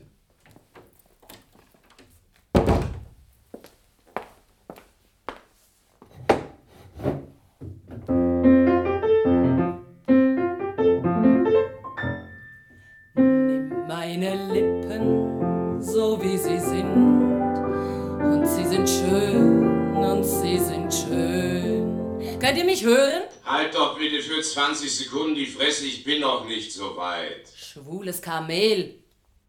Könnt 22.48 22.60
ihr 22.60 22.64
mich 22.64 22.86
hören? 22.86 23.24
Halt 23.44 23.76
doch 23.76 24.00
bitte 24.00 24.22
für 24.22 24.42
20 24.42 24.90
Sekunden 24.90 25.36
die 25.36 25.48
Fresse, 25.48 25.86
ich 25.86 26.06
bin 26.06 26.22
noch 26.22 26.48
nicht 26.48 26.72
so 26.72 26.96
weit. 26.96 27.42
Schwules 27.58 28.22
Kamel. 28.22 28.94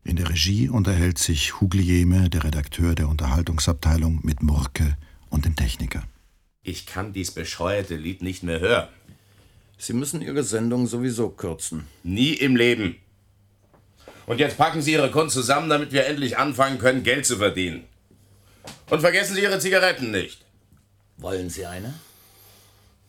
In 0.03 0.17
der 0.17 0.29
Regie 0.29 0.69
unterhält 0.69 1.17
sich 1.17 1.61
Huglieme, 1.61 2.29
der 2.29 2.43
Redakteur 2.43 2.97
der 2.97 3.09
Unterhaltungsabteilung, 3.09 4.19
mit 4.25 4.43
Murke 4.43 4.97
und 5.31 5.45
dem 5.45 5.55
Techniker. 5.55 6.03
Ich 6.65 6.87
kann 6.87 7.13
dies 7.13 7.31
bescheuerte 7.31 7.95
Lied 7.95 8.21
nicht 8.21 8.43
mehr 8.43 8.59
hören. 8.59 8.89
Sie 9.77 9.93
müssen 9.93 10.21
Ihre 10.21 10.43
Sendung 10.43 10.89
sowieso 10.89 11.29
kürzen. 11.29 11.87
Nie 12.03 12.33
im 12.33 12.57
Leben. 12.57 12.97
Und 14.27 14.41
jetzt 14.41 14.59
packen 14.59 14.83
Sie 14.83 14.95
Ihre 14.95 15.13
Kunst 15.13 15.35
zusammen, 15.35 15.71
damit 15.71 15.93
wir 15.93 16.07
endlich 16.07 16.37
anfangen 16.37 16.79
können, 16.79 17.05
Geld 17.05 17.27
zu 17.27 17.37
verdienen. 17.37 17.85
Und 18.91 19.03
vergessen 19.03 19.37
Sie 19.37 19.43
Ihre 19.43 19.61
Zigaretten 19.61 20.11
nicht. 20.11 20.45
Wollen 21.17 21.49
Sie 21.49 21.65
eine? 21.65 21.95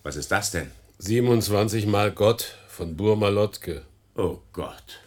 Was 0.03 0.15
ist 0.15 0.31
das 0.31 0.51
denn? 0.51 0.71
27 0.99 1.85
Mal 1.85 2.11
Gott 2.11 2.55
von 2.67 2.95
Burma 2.95 3.27
Lotke. 3.29 3.83
Oh 4.15 4.39
Gott. 4.53 5.01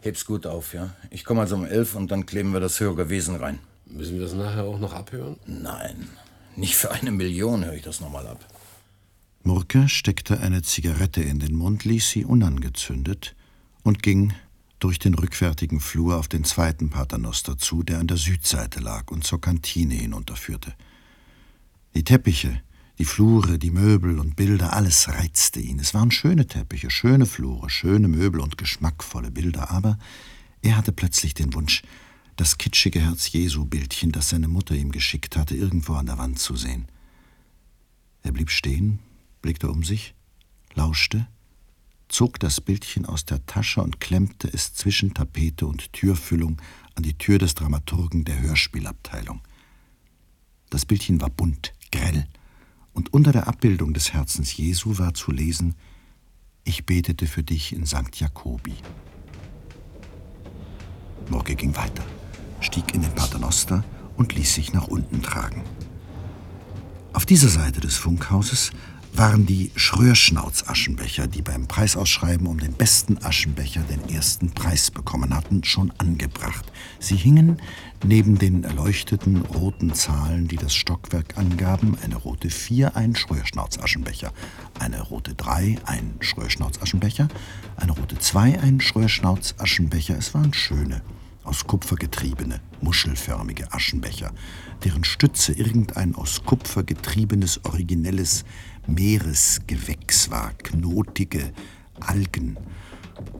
Heb's 0.00 0.24
gut 0.24 0.46
auf, 0.46 0.72
ja? 0.72 0.94
Ich 1.10 1.24
komme 1.24 1.42
also 1.42 1.56
um 1.56 1.66
elf 1.66 1.94
und 1.94 2.10
dann 2.10 2.24
kleben 2.24 2.52
wir 2.52 2.60
das 2.60 2.80
höhere 2.80 3.10
Wesen 3.10 3.36
rein. 3.36 3.58
Müssen 3.84 4.14
wir 4.14 4.22
das 4.22 4.32
nachher 4.32 4.64
auch 4.64 4.78
noch 4.78 4.94
abhören? 4.94 5.36
Nein, 5.46 6.08
nicht 6.56 6.76
für 6.76 6.90
eine 6.90 7.10
Million 7.10 7.64
höre 7.64 7.74
ich 7.74 7.82
das 7.82 8.00
nochmal 8.00 8.26
ab. 8.26 8.46
Murke 9.42 9.88
steckte 9.88 10.40
eine 10.40 10.62
Zigarette 10.62 11.22
in 11.22 11.38
den 11.38 11.54
Mund, 11.54 11.84
ließ 11.84 12.10
sie 12.10 12.24
unangezündet 12.24 13.34
und 13.82 14.02
ging 14.02 14.32
durch 14.78 14.98
den 14.98 15.14
rückwärtigen 15.14 15.80
Flur 15.80 16.16
auf 16.16 16.28
den 16.28 16.44
zweiten 16.44 16.88
Paternoster 16.88 17.58
zu, 17.58 17.82
der 17.82 17.98
an 17.98 18.06
der 18.06 18.16
Südseite 18.16 18.80
lag 18.80 19.10
und 19.10 19.24
zur 19.24 19.40
Kantine 19.40 19.94
hinunterführte. 19.94 20.72
Die 21.94 22.04
Teppiche, 22.04 22.62
die 23.00 23.06
Flure, 23.06 23.58
die 23.58 23.70
Möbel 23.70 24.18
und 24.18 24.36
Bilder, 24.36 24.74
alles 24.74 25.08
reizte 25.08 25.58
ihn. 25.58 25.78
Es 25.78 25.94
waren 25.94 26.10
schöne 26.10 26.46
Teppiche, 26.46 26.90
schöne 26.90 27.24
Flure, 27.24 27.70
schöne 27.70 28.08
Möbel 28.08 28.42
und 28.42 28.58
geschmackvolle 28.58 29.30
Bilder, 29.30 29.70
aber 29.70 29.98
er 30.60 30.76
hatte 30.76 30.92
plötzlich 30.92 31.32
den 31.32 31.54
Wunsch, 31.54 31.80
das 32.36 32.58
kitschige 32.58 33.00
Herz-Jesu-Bildchen, 33.00 34.12
das 34.12 34.28
seine 34.28 34.48
Mutter 34.48 34.74
ihm 34.74 34.92
geschickt 34.92 35.38
hatte, 35.38 35.56
irgendwo 35.56 35.94
an 35.94 36.04
der 36.04 36.18
Wand 36.18 36.40
zu 36.40 36.56
sehen. 36.56 36.88
Er 38.22 38.32
blieb 38.32 38.50
stehen, 38.50 38.98
blickte 39.40 39.70
um 39.70 39.82
sich, 39.82 40.14
lauschte, 40.74 41.26
zog 42.08 42.38
das 42.38 42.60
Bildchen 42.60 43.06
aus 43.06 43.24
der 43.24 43.46
Tasche 43.46 43.80
und 43.82 44.00
klemmte 44.00 44.46
es 44.52 44.74
zwischen 44.74 45.14
Tapete 45.14 45.66
und 45.66 45.94
Türfüllung 45.94 46.60
an 46.96 47.02
die 47.02 47.16
Tür 47.16 47.38
des 47.38 47.54
Dramaturgen 47.54 48.26
der 48.26 48.42
Hörspielabteilung. 48.42 49.40
Das 50.68 50.84
Bildchen 50.84 51.22
war 51.22 51.30
bunt, 51.30 51.72
grell, 51.90 52.26
und 52.92 53.12
unter 53.12 53.32
der 53.32 53.48
Abbildung 53.48 53.94
des 53.94 54.12
Herzens 54.12 54.56
Jesu 54.56 54.98
war 54.98 55.14
zu 55.14 55.30
lesen 55.30 55.74
Ich 56.64 56.86
betete 56.86 57.26
für 57.26 57.42
dich 57.42 57.72
in 57.72 57.86
St. 57.86 58.14
Jakobi. 58.14 58.74
Morge 61.28 61.54
ging 61.54 61.76
weiter, 61.76 62.04
stieg 62.60 62.94
in 62.94 63.02
den 63.02 63.14
Paternoster 63.14 63.84
und 64.16 64.34
ließ 64.34 64.54
sich 64.54 64.72
nach 64.72 64.88
unten 64.88 65.22
tragen. 65.22 65.62
Auf 67.12 67.26
dieser 67.26 67.48
Seite 67.48 67.80
des 67.80 67.96
Funkhauses 67.96 68.72
waren 69.12 69.46
die 69.46 69.70
Schröerschnauz-Aschenbecher, 69.74 71.26
die 71.26 71.42
beim 71.42 71.66
Preisausschreiben 71.66 72.46
um 72.46 72.58
den 72.58 72.72
besten 72.72 73.18
Aschenbecher 73.22 73.82
den 73.82 74.08
ersten 74.08 74.50
Preis 74.50 74.90
bekommen 74.90 75.34
hatten, 75.34 75.64
schon 75.64 75.92
angebracht. 75.98 76.64
Sie 76.98 77.16
hingen 77.16 77.60
neben 78.04 78.38
den 78.38 78.64
erleuchteten 78.64 79.42
roten 79.42 79.94
Zahlen, 79.94 80.48
die 80.48 80.56
das 80.56 80.74
Stockwerk 80.74 81.36
angaben, 81.36 81.96
eine 82.02 82.16
rote 82.16 82.50
4, 82.50 82.96
ein 82.96 83.14
Schröerschnauz-Aschenbecher, 83.14 84.32
eine 84.78 85.00
rote 85.02 85.34
3, 85.34 85.78
ein 85.84 86.14
Schröerschnauz-Aschenbecher, 86.20 87.28
eine 87.76 87.92
rote 87.92 88.18
2, 88.18 88.60
ein 88.60 88.80
Schröerschnauz-Aschenbecher. 88.80 90.16
Es 90.16 90.34
waren 90.34 90.54
schöne, 90.54 91.02
aus 91.44 91.66
Kupfer 91.66 91.96
getriebene, 91.96 92.60
muschelförmige 92.80 93.72
Aschenbecher, 93.72 94.32
deren 94.84 95.04
Stütze 95.04 95.52
irgendein 95.52 96.14
aus 96.14 96.44
Kupfer 96.44 96.84
getriebenes, 96.84 97.64
originelles 97.64 98.44
Meeresgewächs 98.94 100.30
war, 100.30 100.52
knotige 100.54 101.52
Algen. 102.00 102.56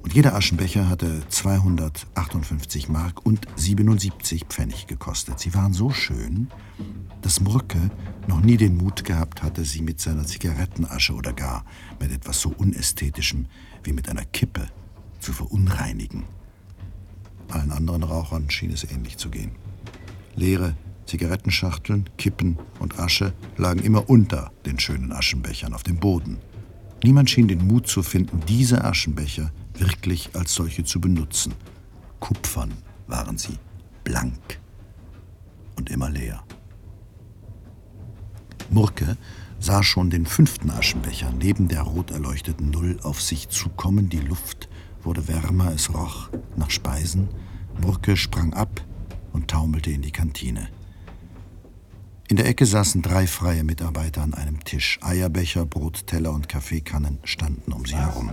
Und 0.03 0.13
jeder 0.13 0.35
Aschenbecher 0.35 0.89
hatte 0.89 1.23
258 1.29 2.89
Mark 2.89 3.25
und 3.25 3.47
77 3.57 4.45
Pfennig 4.45 4.87
gekostet. 4.87 5.41
Sie 5.41 5.55
waren 5.55 5.73
so 5.73 5.91
schön, 5.91 6.49
dass 7.23 7.41
Murke 7.41 7.91
noch 8.27 8.41
nie 8.41 8.57
den 8.57 8.77
Mut 8.77 9.05
gehabt 9.05 9.43
hatte, 9.43 9.65
sie 9.65 9.83
mit 9.83 10.01
seiner 10.01 10.27
Zigarettenasche 10.27 11.15
oder 11.15 11.33
gar 11.33 11.65
mit 11.99 12.13
etwas 12.13 12.41
so 12.41 12.51
Unästhetischem 12.51 13.47
wie 13.83 13.93
mit 13.93 14.09
einer 14.09 14.25
Kippe 14.25 14.69
zu 15.21 15.33
verunreinigen. 15.33 16.25
Allen 17.49 17.73
anderen 17.73 18.03
Rauchern 18.03 18.49
schien 18.51 18.71
es 18.71 18.85
ähnlich 18.85 19.17
zu 19.17 19.31
gehen. 19.31 19.53
Leere 20.35 20.77
Zigarettenschachteln, 21.11 22.09
Kippen 22.19 22.57
und 22.79 23.01
Asche 23.01 23.33
lagen 23.57 23.81
immer 23.81 24.09
unter 24.09 24.53
den 24.65 24.79
schönen 24.79 25.11
Aschenbechern 25.11 25.75
auf 25.75 25.83
dem 25.83 25.97
Boden. 25.97 26.39
Niemand 27.03 27.29
schien 27.29 27.49
den 27.49 27.67
Mut 27.67 27.89
zu 27.89 28.05
finden, 28.05 28.41
diese 28.47 28.85
Aschenbecher 28.85 29.51
wirklich 29.75 30.31
als 30.35 30.55
solche 30.55 30.85
zu 30.85 31.01
benutzen. 31.01 31.53
Kupfern 32.21 32.71
waren 33.09 33.39
sie, 33.39 33.59
blank 34.05 34.61
und 35.75 35.91
immer 35.91 36.11
leer. 36.11 36.45
Murke 38.71 39.17
sah 39.59 39.83
schon 39.83 40.11
den 40.11 40.27
fünften 40.27 40.71
Aschenbecher 40.71 41.33
neben 41.33 41.67
der 41.67 41.83
rot 41.83 42.13
erleuchteten 42.13 42.71
Null 42.71 43.01
auf 43.03 43.21
sich 43.21 43.49
zukommen. 43.49 44.11
Die 44.11 44.21
Luft 44.21 44.69
wurde 45.03 45.27
wärmer, 45.27 45.73
es 45.73 45.93
roch 45.93 46.29
nach 46.57 46.71
Speisen. 46.71 47.27
Murke 47.83 48.17
sprang 48.17 48.55
ab 48.55 48.81
und 49.33 49.49
taumelte 49.49 49.91
in 49.91 50.03
die 50.03 50.13
Kantine. 50.13 50.69
In 52.31 52.37
der 52.37 52.47
Ecke 52.47 52.65
saßen 52.65 53.03
drei 53.03 53.27
freie 53.27 53.65
Mitarbeiter 53.65 54.23
an 54.23 54.35
einem 54.35 54.63
Tisch. 54.63 55.01
Eierbecher, 55.03 55.67
Brotteller 55.67 56.31
und 56.31 56.49
Kaffeekannen 56.49 57.19
standen 57.25 57.73
um 57.73 57.85
sie 57.85 57.97
herum. 57.97 58.33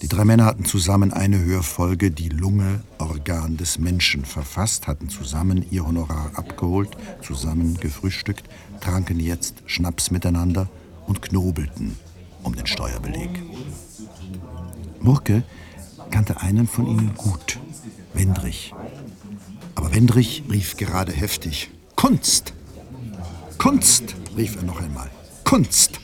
Die 0.00 0.08
drei 0.08 0.24
Männer 0.24 0.46
hatten 0.46 0.64
zusammen 0.64 1.12
eine 1.12 1.38
Hörfolge 1.44 2.10
Die 2.10 2.30
Lunge, 2.30 2.80
Organ 2.96 3.58
des 3.58 3.78
Menschen 3.78 4.24
verfasst, 4.24 4.86
hatten 4.86 5.10
zusammen 5.10 5.66
ihr 5.70 5.84
Honorar 5.84 6.30
abgeholt, 6.32 6.96
zusammen 7.20 7.78
gefrühstückt, 7.78 8.44
tranken 8.80 9.20
jetzt 9.20 9.62
Schnaps 9.66 10.10
miteinander 10.10 10.70
und 11.06 11.20
knobelten 11.20 11.94
um 12.42 12.56
den 12.56 12.66
Steuerbeleg. 12.66 13.28
Murke 15.00 15.42
kannte 16.10 16.40
einen 16.40 16.66
von 16.66 16.86
ihnen 16.86 17.14
gut, 17.16 17.58
Wendrich. 18.14 18.74
Aber 19.74 19.92
Wendrich 19.92 20.44
rief 20.50 20.78
gerade 20.78 21.12
heftig: 21.12 21.70
Kunst! 21.94 22.54
Kunst! 23.58 24.14
rief 24.36 24.54
er 24.54 24.62
noch 24.62 24.80
einmal. 24.80 25.10
Kunst! 25.42 25.98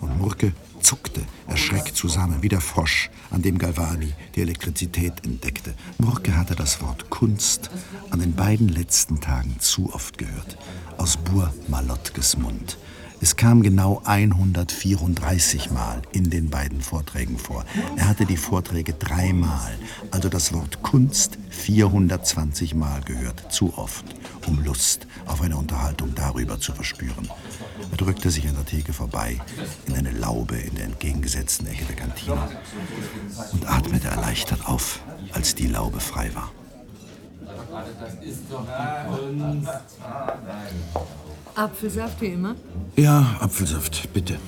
Und 0.00 0.18
Murke 0.18 0.52
zuckte, 0.80 1.22
erschreckt 1.46 1.96
zusammen, 1.96 2.42
wie 2.42 2.48
der 2.48 2.60
Frosch, 2.60 3.10
an 3.30 3.42
dem 3.42 3.58
Galvani 3.58 4.12
die 4.34 4.40
Elektrizität 4.40 5.24
entdeckte. 5.24 5.74
Murke 5.98 6.36
hatte 6.36 6.56
das 6.56 6.82
Wort 6.82 7.08
Kunst 7.08 7.70
an 8.10 8.18
den 8.18 8.34
beiden 8.34 8.68
letzten 8.68 9.20
Tagen 9.20 9.60
zu 9.60 9.94
oft 9.94 10.18
gehört, 10.18 10.58
aus 10.96 11.16
Bur 11.16 11.54
Malotkes 11.68 12.36
Mund. 12.36 12.76
Es 13.22 13.36
kam 13.36 13.62
genau 13.62 14.00
134 14.06 15.70
Mal 15.70 16.00
in 16.12 16.30
den 16.30 16.48
beiden 16.48 16.80
Vorträgen 16.80 17.36
vor. 17.36 17.66
Er 17.96 18.08
hatte 18.08 18.24
die 18.24 18.38
Vorträge 18.38 18.94
dreimal, 18.94 19.78
also 20.10 20.30
das 20.30 20.54
Wort 20.54 20.82
Kunst 20.82 21.38
420 21.50 22.74
Mal 22.74 23.02
gehört, 23.02 23.52
zu 23.52 23.76
oft, 23.76 24.06
um 24.46 24.64
Lust 24.64 25.06
auf 25.26 25.42
eine 25.42 25.58
Unterhaltung 25.58 26.14
darüber 26.14 26.58
zu 26.60 26.72
verspüren. 26.72 27.28
Er 27.90 27.96
drückte 27.98 28.30
sich 28.30 28.48
an 28.48 28.54
der 28.54 28.64
Theke 28.64 28.94
vorbei, 28.94 29.38
in 29.86 29.94
eine 29.94 30.12
Laube 30.12 30.56
in 30.56 30.76
der 30.76 30.86
entgegengesetzten 30.86 31.66
Ecke 31.66 31.84
der 31.84 31.96
Kantine 31.96 32.48
und 33.52 33.68
atmete 33.68 34.08
erleichtert 34.08 34.66
auf, 34.66 35.00
als 35.32 35.54
die 35.54 35.66
Laube 35.66 36.00
frei 36.00 36.34
war. 36.34 36.50
Apfelsaft 41.54 42.20
wie 42.20 42.26
immer? 42.26 42.54
Ja, 42.96 43.36
Apfelsaft, 43.40 44.12
bitte. 44.12 44.38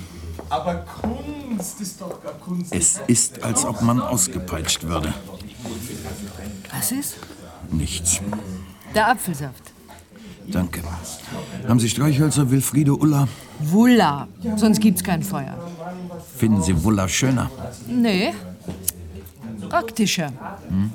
Aber 0.49 0.85
Kunst 1.01 1.81
ist 1.81 2.01
doch 2.01 2.23
gar 2.23 2.33
Kunst. 2.35 2.75
Es 2.75 3.01
ist, 3.07 3.43
als 3.43 3.65
ob 3.65 3.83
man 3.83 4.01
ausgepeitscht 4.01 4.85
würde. 4.85 5.13
Was 6.75 6.93
ist? 6.93 7.17
Nichts. 7.71 8.21
Der 8.95 9.09
Apfelsaft. 9.09 9.73
Danke. 10.49 10.83
Haben 11.69 11.81
Sie 11.81 11.89
Streichhölzer, 11.89 12.51
Wilfriede 12.51 12.95
Ulla? 12.95 13.29
Wulla. 13.61 14.29
Sonst 14.57 14.81
gibt's 14.81 15.05
kein 15.05 15.23
Feuer. 15.23 15.57
Finden 16.37 16.63
Sie 16.63 16.83
Wulla 16.83 17.09
schöner? 17.09 17.51
Nee. 17.87 18.35
Praktischer. 19.69 20.33
Hm? 20.69 20.91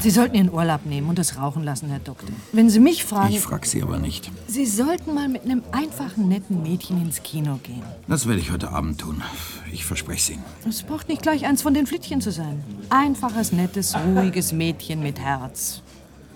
Sie 0.00 0.08
sollten 0.10 0.34
Ihren 0.34 0.50
Urlaub 0.50 0.86
nehmen 0.86 1.10
und 1.10 1.18
das 1.18 1.36
rauchen 1.36 1.62
lassen, 1.62 1.90
Herr 1.90 1.98
Doktor. 1.98 2.30
Wenn 2.52 2.70
Sie 2.70 2.80
mich 2.80 3.04
fragen. 3.04 3.34
Ich 3.34 3.40
frag 3.40 3.66
Sie 3.66 3.82
aber 3.82 3.98
nicht. 3.98 4.30
Sie 4.46 4.64
sollten 4.64 5.12
mal 5.12 5.28
mit 5.28 5.44
einem 5.44 5.62
einfachen, 5.72 6.26
netten 6.28 6.62
Mädchen 6.62 7.02
ins 7.02 7.22
Kino 7.22 7.60
gehen. 7.62 7.82
Das 8.08 8.26
werde 8.26 8.40
ich 8.40 8.50
heute 8.50 8.70
Abend 8.70 9.02
tun. 9.02 9.22
Ich 9.70 9.84
verspreche 9.84 10.20
es 10.20 10.30
Ihnen. 10.30 10.44
Es 10.66 10.82
braucht 10.82 11.08
nicht 11.08 11.20
gleich 11.20 11.44
eins 11.44 11.60
von 11.60 11.74
den 11.74 11.86
Flittchen 11.86 12.22
zu 12.22 12.32
sein. 12.32 12.64
Einfaches, 12.88 13.52
nettes, 13.52 13.94
ruhiges 13.94 14.52
Mädchen 14.52 15.02
mit 15.02 15.20
Herz. 15.20 15.82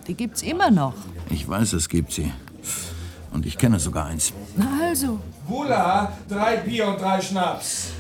Die 0.06 0.14
gibt's 0.14 0.42
immer 0.42 0.70
noch. 0.70 0.94
Ich 1.30 1.48
weiß, 1.48 1.72
es 1.72 1.88
gibt 1.88 2.12
sie. 2.12 2.30
Und 3.32 3.46
ich 3.46 3.56
kenne 3.56 3.80
sogar 3.80 4.04
eins. 4.06 4.34
Na 4.56 4.66
also. 4.82 5.18
Wula, 5.46 6.12
drei 6.28 6.58
Bier 6.58 6.88
und 6.88 7.00
drei 7.00 7.20
Schnaps. 7.22 7.92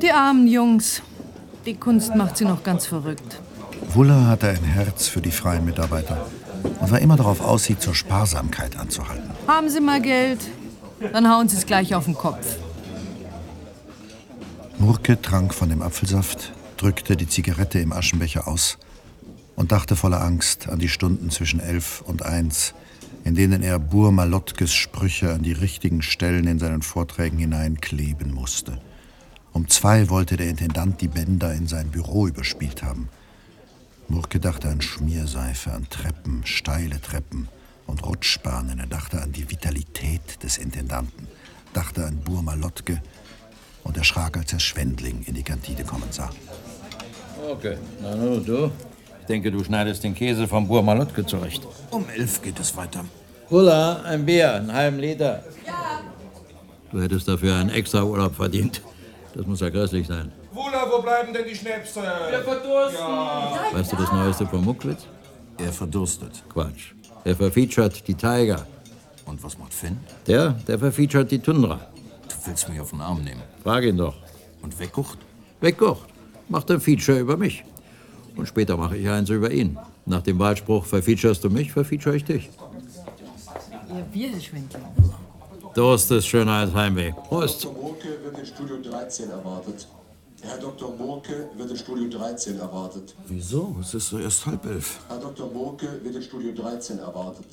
Die 0.00 0.10
armen 0.10 0.46
Jungs. 0.46 1.02
Die 1.66 1.74
Kunst 1.74 2.14
macht 2.14 2.36
sie 2.36 2.44
noch 2.44 2.62
ganz 2.62 2.86
verrückt. 2.86 3.40
Wuller 3.88 4.26
hatte 4.26 4.48
ein 4.48 4.64
Herz 4.64 5.08
für 5.08 5.20
die 5.20 5.30
freien 5.30 5.64
Mitarbeiter 5.64 6.26
und 6.80 6.90
war 6.90 7.00
immer 7.00 7.16
darauf 7.16 7.40
aus, 7.40 7.64
sie 7.64 7.78
zur 7.78 7.94
Sparsamkeit 7.94 8.76
anzuhalten. 8.76 9.30
Haben 9.46 9.68
Sie 9.68 9.80
mal 9.80 10.00
Geld? 10.00 10.40
Dann 11.12 11.28
hauen 11.28 11.48
Sie 11.48 11.56
es 11.56 11.66
gleich 11.66 11.94
auf 11.94 12.04
den 12.04 12.14
Kopf. 12.14 12.56
Murke 14.78 15.20
trank 15.20 15.54
von 15.54 15.68
dem 15.68 15.82
Apfelsaft, 15.82 16.52
drückte 16.76 17.16
die 17.16 17.28
Zigarette 17.28 17.78
im 17.78 17.92
Aschenbecher 17.92 18.48
aus 18.48 18.78
und 19.56 19.72
dachte 19.72 19.96
voller 19.96 20.20
Angst 20.20 20.68
an 20.68 20.78
die 20.78 20.88
Stunden 20.88 21.30
zwischen 21.30 21.60
elf 21.60 22.02
und 22.02 22.24
eins, 22.24 22.74
in 23.24 23.34
denen 23.34 23.62
er 23.62 23.78
Burmalotkes 23.78 24.74
Sprüche 24.74 25.32
an 25.32 25.42
die 25.42 25.52
richtigen 25.52 26.02
Stellen 26.02 26.46
in 26.46 26.58
seinen 26.58 26.82
Vorträgen 26.82 27.38
hineinkleben 27.38 28.34
musste. 28.34 28.80
Um 29.52 29.68
zwei 29.68 30.10
wollte 30.10 30.36
der 30.36 30.48
Intendant 30.48 31.00
die 31.00 31.08
Bänder 31.08 31.54
in 31.54 31.68
sein 31.68 31.90
Büro 31.90 32.26
überspielt 32.26 32.82
haben. 32.82 33.08
Murke 34.08 34.38
dachte 34.38 34.68
an 34.68 34.80
Schmierseife, 34.80 35.72
an 35.72 35.88
Treppen, 35.88 36.42
steile 36.44 37.00
Treppen 37.00 37.48
und 37.86 38.04
Rutschbahnen. 38.04 38.78
Er 38.78 38.86
dachte 38.86 39.20
an 39.20 39.32
die 39.32 39.50
Vitalität 39.50 40.42
des 40.42 40.58
Intendanten, 40.58 41.26
dachte 41.72 42.04
an 42.04 42.18
Burmalotke 42.18 43.02
und 43.82 43.96
erschrak, 43.96 44.36
als 44.36 44.52
er 44.52 44.60
Schwendling 44.60 45.22
in 45.26 45.34
die 45.34 45.42
Kantine 45.42 45.84
kommen 45.84 46.10
sah. 46.10 46.30
Okay, 47.50 47.76
na 48.02 48.14
nu, 48.14 48.40
du. 48.40 48.70
Ich 49.20 49.26
denke, 49.26 49.50
du 49.50 49.64
schneidest 49.64 50.04
den 50.04 50.14
Käse 50.14 50.46
vom 50.46 50.68
Burmalotke 50.68 51.24
zurecht. 51.24 51.66
Um 51.90 52.04
elf 52.08 52.42
geht 52.42 52.60
es 52.60 52.76
weiter. 52.76 53.04
Hula, 53.50 54.02
ein 54.02 54.24
Bier, 54.24 54.54
einen 54.54 54.72
halben 54.72 54.98
Liter. 54.98 55.42
Du 56.90 57.00
hättest 57.00 57.26
dafür 57.26 57.56
einen 57.56 57.70
extra 57.70 58.02
Urlaub 58.02 58.36
verdient. 58.36 58.82
Das 59.34 59.46
muss 59.46 59.60
ja 59.60 59.68
grässlich 59.70 60.06
sein. 60.06 60.30
Wula, 60.54 60.88
wo 60.88 61.02
bleiben 61.02 61.32
denn 61.32 61.46
die 61.48 61.54
Schnäpse? 61.56 62.00
Wir 62.30 62.42
verdursten. 62.42 63.00
Ja. 63.00 63.58
Weißt 63.72 63.92
du 63.92 63.96
das 63.96 64.12
Neueste 64.12 64.46
von 64.46 64.64
Muckwitz? 64.64 65.06
Er 65.58 65.72
verdurstet. 65.72 66.44
Quatsch. 66.48 66.92
Er 67.24 67.34
verfeatured 67.34 68.06
die 68.06 68.14
Tiger. 68.14 68.64
Und 69.26 69.42
was 69.42 69.58
macht 69.58 69.74
Finn? 69.74 69.98
Der, 70.28 70.50
der 70.68 70.78
verfeatured 70.78 71.30
die 71.30 71.40
Tundra. 71.40 71.80
Du 72.28 72.34
willst 72.46 72.68
mich 72.68 72.80
auf 72.80 72.90
den 72.90 73.00
Arm 73.00 73.22
nehmen. 73.24 73.42
Frag 73.64 73.82
ihn 73.84 73.96
doch. 73.96 74.14
Und 74.62 74.78
wegguckt? 74.78 75.18
Wegguckt. 75.60 76.06
Macht 76.48 76.70
ein 76.70 76.80
Feature 76.80 77.18
über 77.18 77.36
mich. 77.36 77.64
Und 78.36 78.46
später 78.46 78.76
mache 78.76 78.96
ich 78.96 79.08
eins 79.08 79.30
über 79.30 79.50
ihn. 79.50 79.76
Nach 80.06 80.22
dem 80.22 80.38
Wahlspruch, 80.38 80.84
verfeaturest 80.84 81.42
du 81.42 81.50
mich, 81.50 81.72
verfeature 81.72 82.14
ich 82.14 82.24
dich. 82.24 82.50
Ihr 83.88 84.02
Bier, 84.02 84.30
Herr 84.30 84.40
Schwindler. 84.40 84.80
Durst 85.74 86.10
ist 86.12 86.26
schöner 86.26 86.52
als 86.52 86.74
Heimweh. 86.74 87.12
Prost. 87.28 87.64
Dr. 87.64 87.72
Murke 87.72 88.08
wird 88.22 88.38
in 88.38 88.46
Studio 88.46 88.76
13 88.76 89.30
erwartet. 89.30 89.88
Herr 90.46 90.58
Dr. 90.58 90.94
Murke 90.96 91.48
wird 91.56 91.70
in 91.70 91.76
Studio 91.76 92.08
13 92.08 92.58
erwartet. 92.58 93.14
Wieso? 93.28 93.76
Es 93.80 93.94
ist 93.94 94.12
doch 94.12 94.20
erst 94.20 94.44
halb 94.44 94.66
elf. 94.66 95.00
Herr 95.08 95.18
Dr. 95.18 95.50
Murke 95.50 96.00
wird 96.02 96.14
in 96.14 96.22
Studio 96.22 96.52
13 96.52 96.98
erwartet. 96.98 97.46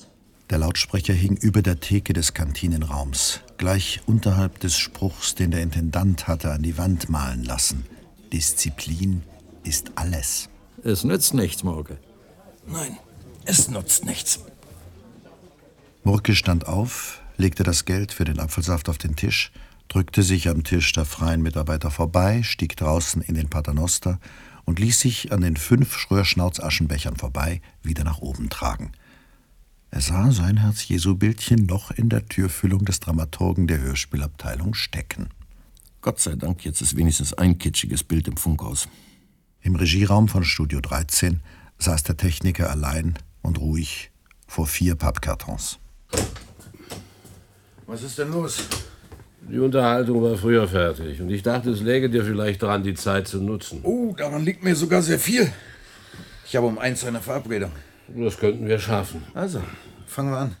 Der 0.50 0.58
Lautsprecher 0.58 1.14
hing 1.14 1.36
über 1.36 1.62
der 1.62 1.80
Theke 1.80 2.12
des 2.12 2.34
Kantinenraums, 2.34 3.40
gleich 3.56 4.02
unterhalb 4.06 4.60
des 4.60 4.76
Spruchs, 4.76 5.34
den 5.34 5.50
der 5.50 5.62
Intendant 5.62 6.28
hatte 6.28 6.50
an 6.50 6.62
die 6.62 6.76
Wand 6.76 7.08
malen 7.08 7.44
lassen. 7.44 7.86
Disziplin 8.32 9.22
ist 9.64 9.92
alles. 9.94 10.50
Es 10.84 11.04
nützt 11.04 11.32
nichts, 11.32 11.62
Morke. 11.62 11.96
Nein, 12.66 12.98
es 13.46 13.70
nutzt 13.70 14.04
nichts. 14.04 14.40
Murke 16.04 16.34
stand 16.34 16.66
auf, 16.66 17.22
legte 17.38 17.62
das 17.62 17.86
Geld 17.86 18.12
für 18.12 18.24
den 18.24 18.38
Apfelsaft 18.38 18.90
auf 18.90 18.98
den 18.98 19.16
Tisch, 19.16 19.52
drückte 19.92 20.22
sich 20.22 20.48
am 20.48 20.64
Tisch 20.64 20.90
der 20.92 21.04
freien 21.04 21.42
Mitarbeiter 21.42 21.90
vorbei, 21.90 22.42
stieg 22.42 22.78
draußen 22.78 23.20
in 23.20 23.34
den 23.34 23.50
Paternoster 23.50 24.18
und 24.64 24.78
ließ 24.78 25.00
sich 25.00 25.32
an 25.32 25.42
den 25.42 25.58
fünf 25.58 25.98
Schröhrschnauz-Aschenbechern 25.98 27.16
vorbei 27.16 27.60
wieder 27.82 28.02
nach 28.02 28.18
oben 28.18 28.48
tragen. 28.48 28.92
Er 29.90 30.00
sah 30.00 30.32
sein 30.32 30.56
Herz-Jesu-Bildchen 30.56 31.66
noch 31.66 31.90
in 31.90 32.08
der 32.08 32.26
Türfüllung 32.26 32.86
des 32.86 33.00
Dramaturgen 33.00 33.66
der 33.66 33.80
Hörspielabteilung 33.80 34.72
stecken. 34.72 35.28
Gott 36.00 36.20
sei 36.20 36.36
Dank, 36.36 36.64
jetzt 36.64 36.80
ist 36.80 36.96
wenigstens 36.96 37.34
ein 37.34 37.58
kitschiges 37.58 38.02
Bild 38.02 38.28
im 38.28 38.38
Funkhaus. 38.38 38.88
Im 39.60 39.76
Regieraum 39.76 40.28
von 40.28 40.42
Studio 40.42 40.80
13 40.80 41.42
saß 41.76 42.02
der 42.04 42.16
Techniker 42.16 42.70
allein 42.70 43.18
und 43.42 43.58
ruhig 43.58 44.10
vor 44.46 44.66
vier 44.66 44.94
Pappkartons. 44.94 45.78
Was 47.86 48.02
ist 48.02 48.16
denn 48.16 48.30
los? 48.30 48.66
Die 49.48 49.58
Unterhaltung 49.58 50.22
war 50.22 50.36
früher 50.36 50.68
fertig 50.68 51.20
und 51.20 51.30
ich 51.30 51.42
dachte, 51.42 51.70
es 51.70 51.80
läge 51.80 52.08
dir 52.08 52.24
vielleicht 52.24 52.62
dran, 52.62 52.82
die 52.82 52.94
Zeit 52.94 53.26
zu 53.26 53.42
nutzen. 53.42 53.80
Oh, 53.82 54.14
daran 54.16 54.44
liegt 54.44 54.62
mir 54.62 54.76
sogar 54.76 55.02
sehr 55.02 55.18
viel. 55.18 55.52
Ich 56.46 56.54
habe 56.54 56.66
um 56.66 56.78
eins 56.78 57.04
eine 57.04 57.20
Verabredung. 57.20 57.72
Das 58.08 58.38
könnten 58.38 58.66
wir 58.68 58.78
schaffen. 58.78 59.22
Also, 59.34 59.60
fangen 60.06 60.30
wir 60.30 60.38
an. 60.38 60.56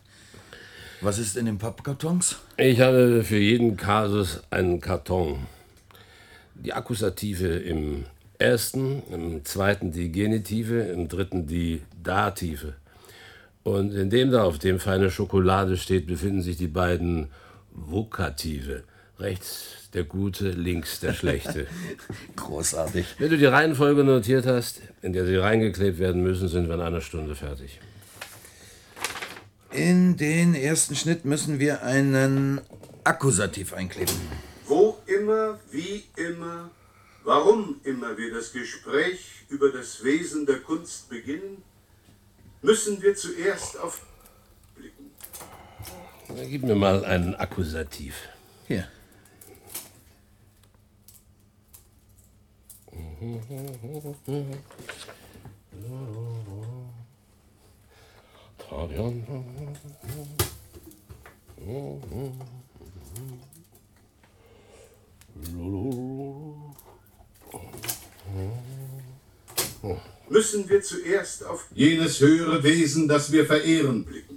Was 1.00 1.18
ist 1.18 1.36
in 1.36 1.46
den 1.46 1.58
Pappkartons? 1.58 2.38
Ich 2.56 2.80
habe 2.80 3.24
für 3.24 3.38
jeden 3.38 3.76
Kasus 3.76 4.42
einen 4.50 4.80
Karton. 4.80 5.46
Die 6.54 6.72
Akkusative 6.72 7.48
im 7.48 8.04
ersten, 8.38 9.02
im 9.10 9.44
zweiten 9.44 9.92
die 9.92 10.10
Genitive, 10.10 10.80
im 10.80 11.08
dritten 11.08 11.46
die 11.46 11.82
Dative. 12.02 12.74
Und 13.64 13.94
in 13.94 14.10
dem 14.10 14.30
da, 14.30 14.42
auf 14.44 14.58
dem 14.58 14.80
feine 14.80 15.10
Schokolade 15.10 15.76
steht, 15.76 16.06
befinden 16.06 16.42
sich 16.42 16.56
die 16.56 16.68
beiden 16.68 17.28
Vokative. 17.74 18.84
Rechts 19.18 19.88
der 19.94 20.04
Gute, 20.04 20.50
links 20.50 21.00
der 21.00 21.12
Schlechte. 21.12 21.66
Großartig. 22.36 23.06
Wenn 23.18 23.30
du 23.30 23.38
die 23.38 23.46
Reihenfolge 23.46 24.04
notiert 24.04 24.46
hast, 24.46 24.80
in 25.02 25.12
der 25.12 25.26
sie 25.26 25.36
reingeklebt 25.36 25.98
werden 25.98 26.22
müssen, 26.22 26.48
sind 26.48 26.68
wir 26.68 26.74
in 26.74 26.80
einer 26.80 27.00
Stunde 27.00 27.34
fertig. 27.34 27.80
In 29.70 30.16
den 30.16 30.54
ersten 30.54 30.96
Schnitt 30.96 31.24
müssen 31.24 31.58
wir 31.58 31.82
einen 31.82 32.60
Akkusativ 33.04 33.72
einkleben. 33.72 34.14
Wo 34.66 34.98
immer, 35.06 35.58
wie 35.70 36.04
immer, 36.16 36.70
warum 37.24 37.80
immer 37.84 38.16
wir 38.16 38.34
das 38.34 38.52
Gespräch 38.52 39.46
über 39.48 39.70
das 39.70 40.04
Wesen 40.04 40.46
der 40.46 40.60
Kunst 40.60 41.08
beginnen, 41.08 41.62
müssen 42.60 43.02
wir 43.02 43.14
zuerst 43.14 43.78
auf 43.78 44.02
Gib 46.48 46.62
mir 46.62 46.74
mal 46.74 47.04
einen 47.04 47.34
Akkusativ. 47.34 48.14
Hier. 48.66 48.86
müssen 70.32 70.68
wir 70.68 70.82
zuerst 70.82 71.44
auf 71.44 71.66
Jenes 71.74 72.20
höhere 72.20 72.62
Wesen, 72.62 73.06
das 73.06 73.30
wir 73.32 73.46
verehren. 73.46 74.04
blicken, 74.04 74.31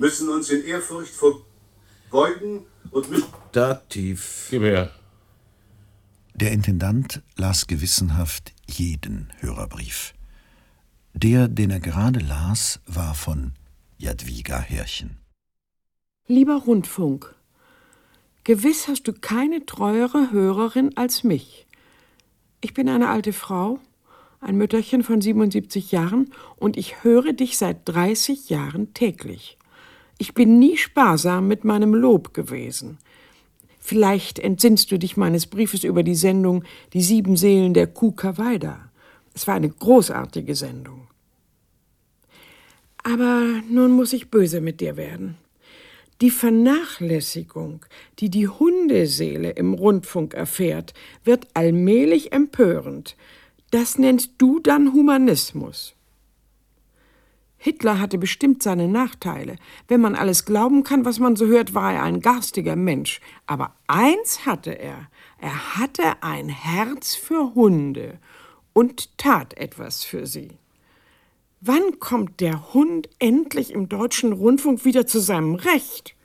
müssen 0.00 0.30
uns 0.30 0.48
in 0.50 0.64
Ehrfurcht 0.64 1.12
verbeugen 1.12 2.64
und 2.90 3.10
mit 3.10 3.24
Dativ. 3.52 4.48
Gib 4.50 4.62
her. 4.62 4.90
Der 6.34 6.52
Intendant 6.52 7.22
las 7.36 7.66
gewissenhaft 7.66 8.52
jeden 8.66 9.30
Hörerbrief. 9.40 10.14
Der, 11.12 11.48
den 11.48 11.70
er 11.70 11.80
gerade 11.80 12.20
las, 12.20 12.80
war 12.86 13.14
von 13.14 13.52
Jadwiga 13.98 14.58
Härchen. 14.58 15.18
Lieber 16.28 16.56
Rundfunk, 16.56 17.34
gewiss 18.44 18.88
hast 18.88 19.06
du 19.06 19.12
keine 19.12 19.66
treuere 19.66 20.30
Hörerin 20.30 20.96
als 20.96 21.24
mich. 21.24 21.66
Ich 22.62 22.72
bin 22.72 22.88
eine 22.88 23.10
alte 23.10 23.34
Frau, 23.34 23.80
ein 24.40 24.56
Mütterchen 24.56 25.02
von 25.02 25.20
77 25.20 25.92
Jahren, 25.92 26.32
und 26.56 26.78
ich 26.78 27.02
höre 27.04 27.34
dich 27.34 27.58
seit 27.58 27.86
30 27.86 28.48
Jahren 28.48 28.94
täglich. 28.94 29.58
Ich 30.20 30.34
bin 30.34 30.58
nie 30.58 30.76
sparsam 30.76 31.48
mit 31.48 31.64
meinem 31.64 31.94
Lob 31.94 32.34
gewesen. 32.34 32.98
Vielleicht 33.78 34.38
entsinnst 34.38 34.92
du 34.92 34.98
dich 34.98 35.16
meines 35.16 35.46
Briefes 35.46 35.82
über 35.82 36.02
die 36.02 36.14
Sendung 36.14 36.62
Die 36.92 37.00
sieben 37.00 37.38
Seelen 37.38 37.72
der 37.72 37.86
Kuh 37.86 38.12
Kawaida. 38.12 38.90
Es 39.32 39.46
war 39.46 39.54
eine 39.54 39.70
großartige 39.70 40.54
Sendung. 40.54 41.08
Aber 43.02 43.62
nun 43.70 43.92
muss 43.92 44.12
ich 44.12 44.30
böse 44.30 44.60
mit 44.60 44.82
dir 44.82 44.98
werden. 44.98 45.38
Die 46.20 46.30
Vernachlässigung, 46.30 47.86
die 48.18 48.28
die 48.28 48.46
Hundeseele 48.46 49.52
im 49.52 49.72
Rundfunk 49.72 50.34
erfährt, 50.34 50.92
wird 51.24 51.48
allmählich 51.54 52.32
empörend. 52.32 53.16
Das 53.70 53.96
nennst 53.96 54.32
du 54.36 54.60
dann 54.60 54.92
Humanismus. 54.92 55.94
Hitler 57.62 58.00
hatte 58.00 58.16
bestimmt 58.16 58.62
seine 58.62 58.88
Nachteile. 58.88 59.56
Wenn 59.86 60.00
man 60.00 60.14
alles 60.14 60.46
glauben 60.46 60.82
kann, 60.82 61.04
was 61.04 61.18
man 61.18 61.36
so 61.36 61.44
hört, 61.44 61.74
war 61.74 61.92
er 61.92 62.04
ein 62.04 62.20
garstiger 62.20 62.74
Mensch. 62.74 63.20
Aber 63.46 63.74
eins 63.86 64.46
hatte 64.46 64.70
er. 64.70 65.08
Er 65.38 65.76
hatte 65.76 66.22
ein 66.22 66.48
Herz 66.48 67.14
für 67.14 67.54
Hunde 67.54 68.18
und 68.72 69.18
tat 69.18 69.58
etwas 69.58 70.04
für 70.04 70.26
sie. 70.26 70.52
Wann 71.60 71.98
kommt 71.98 72.40
der 72.40 72.72
Hund 72.72 73.10
endlich 73.18 73.72
im 73.74 73.90
deutschen 73.90 74.32
Rundfunk 74.32 74.86
wieder 74.86 75.06
zu 75.06 75.20
seinem 75.20 75.54
Recht? 75.54 76.16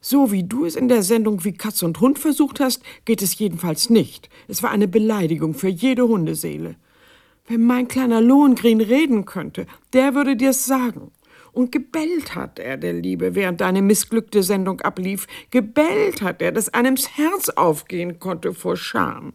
So 0.00 0.32
wie 0.32 0.44
du 0.44 0.64
es 0.64 0.74
in 0.74 0.88
der 0.88 1.02
Sendung 1.02 1.44
wie 1.44 1.52
Katz 1.52 1.82
und 1.82 2.00
Hund 2.00 2.18
versucht 2.18 2.60
hast, 2.60 2.82
geht 3.04 3.20
es 3.20 3.38
jedenfalls 3.38 3.90
nicht. 3.90 4.30
Es 4.48 4.62
war 4.62 4.70
eine 4.70 4.88
Beleidigung 4.88 5.52
für 5.52 5.68
jede 5.68 6.08
Hundeseele. 6.08 6.76
Wenn 7.46 7.66
mein 7.66 7.88
kleiner 7.88 8.20
Lohengrin 8.20 8.80
reden 8.80 9.26
könnte, 9.26 9.66
der 9.92 10.14
würde 10.14 10.36
dir's 10.36 10.64
sagen. 10.64 11.12
Und 11.52 11.70
gebellt 11.70 12.34
hat 12.34 12.58
er, 12.58 12.76
der 12.76 12.94
Liebe, 12.94 13.34
während 13.34 13.60
deine 13.60 13.82
missglückte 13.82 14.42
Sendung 14.42 14.80
ablief. 14.80 15.26
Gebellt 15.50 16.22
hat 16.22 16.42
er, 16.42 16.50
dass 16.52 16.72
einem's 16.72 17.16
Herz 17.16 17.50
aufgehen 17.50 18.18
konnte 18.18 18.54
vor 18.54 18.76
Scham. 18.76 19.34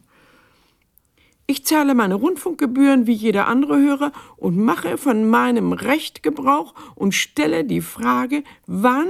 Ich 1.48 1.66
zahle 1.66 1.96
meine 1.96 2.16
Rundfunkgebühren 2.16 3.08
wie 3.08 3.14
jeder 3.14 3.48
andere 3.48 3.80
Hörer 3.80 4.12
und 4.38 4.58
mache 4.58 4.98
von 4.98 5.30
meinem 5.30 5.72
Recht 5.72 6.22
Gebrauch 6.22 6.76
und 6.96 7.16
stelle 7.16 7.64
die 7.64 7.82
Frage, 7.82 8.44
wann 8.68 9.08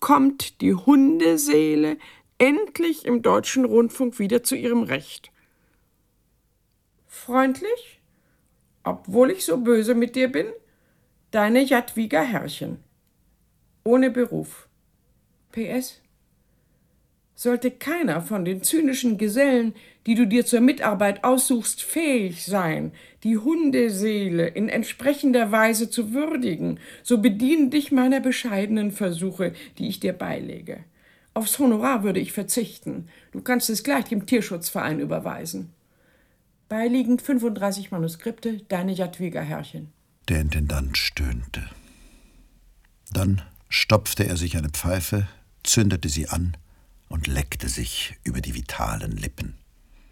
kommt 0.00 0.60
die 0.60 0.74
Hundeseele 0.74 1.96
endlich 2.38 3.04
im 3.06 3.22
deutschen 3.22 3.64
Rundfunk 3.64 4.18
wieder 4.18 4.42
zu 4.42 4.54
ihrem 4.54 4.82
Recht? 4.82 5.32
Freundlich? 7.06 8.00
Obwohl 8.88 9.30
ich 9.30 9.44
so 9.44 9.58
böse 9.58 9.94
mit 9.94 10.16
dir 10.16 10.32
bin? 10.32 10.46
Deine 11.30 11.62
Jadwiga 11.62 12.22
Herrchen. 12.22 12.78
Ohne 13.84 14.10
Beruf. 14.10 14.66
PS. 15.52 16.00
Sollte 17.34 17.70
keiner 17.70 18.22
von 18.22 18.44
den 18.46 18.62
zynischen 18.62 19.18
Gesellen, 19.18 19.74
die 20.06 20.14
du 20.14 20.26
dir 20.26 20.46
zur 20.46 20.60
Mitarbeit 20.60 21.22
aussuchst, 21.22 21.82
fähig 21.82 22.44
sein, 22.46 22.92
die 23.24 23.36
Hundeseele 23.36 24.48
in 24.48 24.70
entsprechender 24.70 25.52
Weise 25.52 25.90
zu 25.90 26.14
würdigen, 26.14 26.80
so 27.02 27.18
bedien 27.18 27.70
dich 27.70 27.92
meiner 27.92 28.20
bescheidenen 28.20 28.90
Versuche, 28.90 29.52
die 29.76 29.88
ich 29.88 30.00
dir 30.00 30.14
beilege. 30.14 30.78
Aufs 31.34 31.58
Honorar 31.58 32.02
würde 32.02 32.20
ich 32.20 32.32
verzichten. 32.32 33.08
Du 33.32 33.42
kannst 33.42 33.68
es 33.68 33.84
gleich 33.84 34.06
dem 34.06 34.24
Tierschutzverein 34.24 34.98
überweisen. 34.98 35.74
Beiliegend 36.68 37.22
35 37.22 37.90
Manuskripte, 37.90 38.58
deine 38.68 38.92
Jadwiga 38.92 39.40
Herrchen. 39.40 39.90
Der 40.28 40.42
Intendant 40.42 40.98
stöhnte. 40.98 41.62
Dann 43.10 43.40
stopfte 43.70 44.26
er 44.26 44.36
sich 44.36 44.56
eine 44.58 44.68
Pfeife, 44.68 45.26
zündete 45.62 46.10
sie 46.10 46.28
an 46.28 46.58
und 47.08 47.26
leckte 47.26 47.70
sich 47.70 48.16
über 48.22 48.42
die 48.42 48.54
vitalen 48.54 49.12
Lippen. 49.12 49.54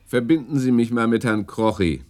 Verbinden 0.07 0.59
Sie 0.59 0.73
mich 0.73 0.91
mal 0.91 1.09
mit 1.09 1.25
Herrn 1.25 1.47
Krochi. 1.47 2.03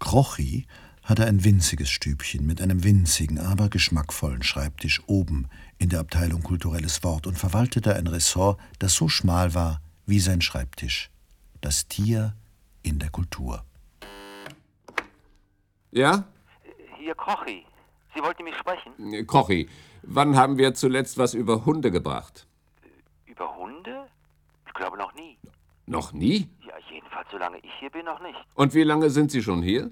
Krochi 0.00 0.66
hatte 1.04 1.24
ein 1.24 1.44
winziges 1.44 1.90
Stübchen 1.90 2.46
mit 2.46 2.60
einem 2.60 2.82
winzigen, 2.82 3.38
aber 3.38 3.68
geschmackvollen 3.68 4.42
Schreibtisch 4.42 5.02
oben 5.06 5.46
in 5.78 5.88
der 5.88 6.00
Abteilung 6.00 6.42
Kulturelles 6.42 7.04
Wort 7.04 7.28
und 7.28 7.38
verwaltete 7.38 7.94
ein 7.94 8.08
Ressort, 8.08 8.58
das 8.80 8.94
so 8.94 9.08
schmal 9.08 9.54
war 9.54 9.80
wie 10.06 10.20
sein 10.20 10.40
Schreibtisch. 10.40 11.10
Das 11.60 11.86
Tier 11.86 12.34
in 12.82 12.98
der 12.98 13.10
Kultur. 13.10 13.64
Ja? 15.90 16.24
Kochi, 17.16 17.64
Sie 18.14 18.22
wollten 18.22 18.44
mich 18.44 18.56
sprechen? 18.56 18.92
Äh, 19.12 19.24
Kochi, 19.24 19.68
wann 20.02 20.36
haben 20.36 20.58
wir 20.58 20.74
zuletzt 20.74 21.18
was 21.18 21.34
über 21.34 21.64
Hunde 21.64 21.90
gebracht? 21.90 22.46
Über 23.26 23.56
Hunde? 23.56 24.06
Ich 24.66 24.74
glaube 24.74 24.96
noch 24.96 25.14
nie. 25.14 25.38
Noch 25.86 26.12
nie? 26.12 26.48
Ja, 26.66 26.74
jedenfalls 26.90 27.28
solange 27.30 27.58
ich 27.58 27.72
hier 27.78 27.90
bin, 27.90 28.04
noch 28.04 28.20
nicht. 28.20 28.38
Und 28.54 28.74
wie 28.74 28.82
lange 28.84 29.10
sind 29.10 29.30
Sie 29.30 29.42
schon 29.42 29.62
hier? 29.62 29.90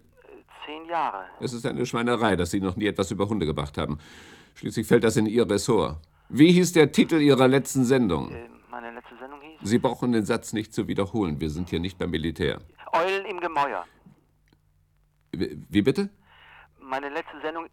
Zehn 0.66 0.84
Jahre. 0.86 1.24
Es 1.40 1.52
ist 1.52 1.66
eine 1.66 1.86
Schweinerei, 1.86 2.36
dass 2.36 2.50
Sie 2.50 2.60
noch 2.60 2.76
nie 2.76 2.86
etwas 2.86 3.10
über 3.10 3.28
Hunde 3.28 3.46
gebracht 3.46 3.78
haben. 3.78 3.98
Schließlich 4.54 4.86
fällt 4.86 5.04
das 5.04 5.16
in 5.16 5.26
Ihr 5.26 5.48
Ressort. 5.48 5.98
Wie 6.28 6.52
hieß 6.52 6.72
der 6.72 6.92
Titel 6.92 7.20
Ihrer 7.20 7.48
letzten 7.48 7.84
Sendung? 7.84 8.30
Äh, 8.30 8.48
meine 8.70 8.92
letzte 8.92 9.16
Sendung 9.18 9.40
hieß? 9.40 9.58
Sie 9.62 9.78
brauchen 9.78 10.12
den 10.12 10.24
Satz 10.24 10.52
nicht 10.52 10.72
zu 10.72 10.88
wiederholen. 10.88 11.40
Wir 11.40 11.50
sind 11.50 11.70
hier 11.70 11.80
nicht 11.80 11.98
beim 11.98 12.10
Militär. 12.10 12.60
Eulen 12.92 13.24
im 13.26 13.40
Gemäuer. 13.40 13.84
Wie 15.32 15.58
wie 15.68 15.82
bitte? 15.82 16.10
Meine 16.80 17.08
letzte 17.08 17.40
Sendung. 17.42 17.66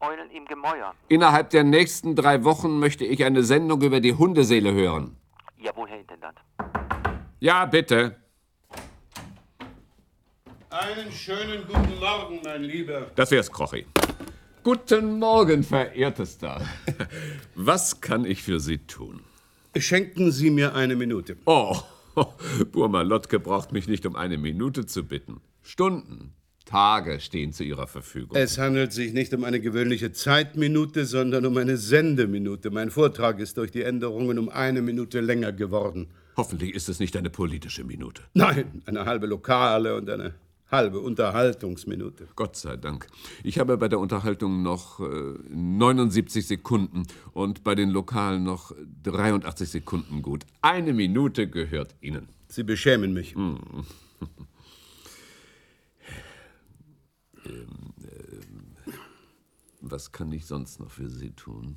Eulen 0.00 0.30
im 0.30 0.44
Gemäuer. 0.44 0.94
Innerhalb 1.08 1.50
der 1.50 1.64
nächsten 1.64 2.14
drei 2.14 2.44
Wochen 2.44 2.78
möchte 2.78 3.04
ich 3.04 3.24
eine 3.24 3.42
Sendung 3.42 3.82
über 3.82 4.00
die 4.00 4.14
Hundeseele 4.14 4.72
hören. 4.72 5.16
Jawohl, 5.58 5.88
Herr 5.88 5.98
Intendant. 5.98 6.38
Ja, 7.40 7.66
bitte. 7.66 8.16
Einen 10.70 11.10
schönen 11.10 11.66
guten 11.66 11.98
Morgen, 11.98 12.40
mein 12.44 12.62
Lieber. 12.62 13.10
Das 13.16 13.30
wär's, 13.30 13.50
Krochi. 13.50 13.86
Guten 14.62 15.18
Morgen, 15.18 15.64
verehrtester. 15.64 16.60
Was 17.54 18.00
kann 18.00 18.24
ich 18.24 18.42
für 18.42 18.60
Sie 18.60 18.78
tun? 18.78 19.24
Schenken 19.76 20.30
Sie 20.30 20.50
mir 20.50 20.74
eine 20.74 20.94
Minute. 20.94 21.36
Oh, 21.46 21.76
Burma 22.72 23.02
Lottke 23.02 23.40
braucht 23.40 23.72
mich 23.72 23.88
nicht 23.88 24.06
um 24.06 24.16
eine 24.16 24.38
Minute 24.38 24.86
zu 24.86 25.04
bitten. 25.04 25.40
Stunden, 25.62 26.32
Tage 26.64 27.20
stehen 27.20 27.52
zu 27.52 27.64
Ihrer 27.64 27.86
Verfügung. 27.86 28.36
Es 28.36 28.58
handelt 28.58 28.92
sich 28.92 29.12
nicht 29.12 29.32
um 29.32 29.44
eine 29.44 29.60
gewöhnliche 29.60 30.12
Zeitminute, 30.12 31.06
sondern 31.06 31.46
um 31.46 31.56
eine 31.56 31.78
Sendeminute. 31.78 32.70
Mein 32.70 32.90
Vortrag 32.90 33.38
ist 33.40 33.56
durch 33.56 33.70
die 33.70 33.82
Änderungen 33.82 34.38
um 34.38 34.48
eine 34.50 34.82
Minute 34.82 35.20
länger 35.20 35.52
geworden. 35.52 36.08
Hoffentlich 36.36 36.74
ist 36.74 36.88
es 36.88 37.00
nicht 37.00 37.16
eine 37.16 37.30
politische 37.30 37.84
Minute. 37.84 38.22
Nein, 38.34 38.82
eine 38.86 39.06
halbe 39.06 39.26
lokale 39.26 39.96
und 39.96 40.10
eine 40.10 40.34
halbe 40.70 41.00
Unterhaltungsminute. 41.00 42.28
Gott 42.36 42.56
sei 42.56 42.76
Dank. 42.76 43.06
Ich 43.42 43.58
habe 43.58 43.76
bei 43.78 43.88
der 43.88 43.98
Unterhaltung 43.98 44.62
noch 44.62 45.00
äh, 45.00 45.04
79 45.48 46.46
Sekunden 46.46 47.04
und 47.32 47.64
bei 47.64 47.74
den 47.74 47.90
Lokalen 47.90 48.44
noch 48.44 48.72
83 49.04 49.68
Sekunden 49.68 50.22
gut. 50.22 50.44
Eine 50.60 50.92
Minute 50.92 51.48
gehört 51.48 51.94
Ihnen. 52.00 52.28
Sie 52.48 52.62
beschämen 52.62 53.12
mich. 53.12 53.34
Ähm, 57.46 57.94
äh, 58.02 58.92
was 59.80 60.12
kann 60.12 60.32
ich 60.32 60.44
sonst 60.44 60.80
noch 60.80 60.90
für 60.90 61.08
Sie 61.08 61.30
tun? 61.30 61.76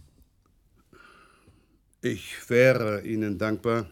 Ich 2.01 2.49
wäre 2.49 3.05
Ihnen 3.05 3.37
dankbar, 3.37 3.87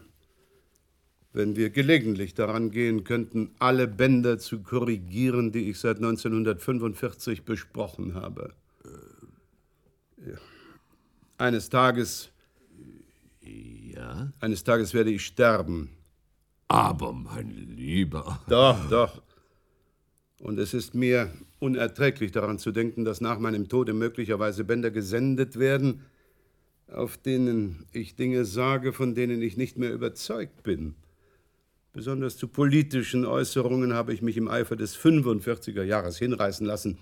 wenn 1.32 1.54
wir 1.56 1.70
gelegentlich 1.70 2.34
daran 2.34 2.70
gehen 2.70 3.04
könnten, 3.04 3.50
alle 3.58 3.86
Bänder 3.86 4.38
zu 4.38 4.62
korrigieren, 4.62 5.52
die 5.52 5.70
ich 5.70 5.78
seit 5.78 5.96
1945 5.96 7.44
besprochen 7.44 8.14
habe. 8.14 8.54
Ja. 10.26 10.36
Eines 11.38 11.68
Tages. 11.68 12.30
Ja? 13.40 14.32
Eines 14.40 14.64
Tages 14.64 14.92
werde 14.92 15.10
ich 15.10 15.24
sterben. 15.24 15.90
Aber, 16.68 17.12
mein 17.12 17.50
Lieber. 17.76 18.40
Doch, 18.48 18.88
doch. 18.88 19.22
Und 20.40 20.58
es 20.58 20.74
ist 20.74 20.94
mir 20.94 21.32
unerträglich 21.58 22.32
daran 22.32 22.58
zu 22.58 22.72
denken, 22.72 23.04
dass 23.04 23.20
nach 23.20 23.38
meinem 23.38 23.68
Tode 23.68 23.92
möglicherweise 23.92 24.64
Bänder 24.64 24.90
gesendet 24.90 25.58
werden, 25.58 26.02
auf 26.88 27.18
denen 27.18 27.86
ich 27.92 28.16
Dinge 28.16 28.44
sage, 28.44 28.92
von 28.92 29.14
denen 29.14 29.42
ich 29.42 29.56
nicht 29.56 29.76
mehr 29.76 29.92
überzeugt 29.92 30.62
bin. 30.62 30.94
Besonders 31.92 32.36
zu 32.36 32.46
politischen 32.46 33.26
Äußerungen 33.26 33.94
habe 33.94 34.14
ich 34.14 34.22
mich 34.22 34.36
im 34.36 34.46
Eifer 34.46 34.76
des 34.76 34.96
45er 34.96 35.82
Jahres 35.82 36.18
hinreißen 36.18 36.64
lassen. 36.64 36.98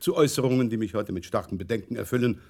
Zu 0.00 0.16
Äußerungen, 0.16 0.70
die 0.70 0.76
mich 0.76 0.94
heute 0.94 1.12
mit 1.12 1.24
starken 1.24 1.56
Bedenken 1.56 1.94
erfüllen 1.94 2.40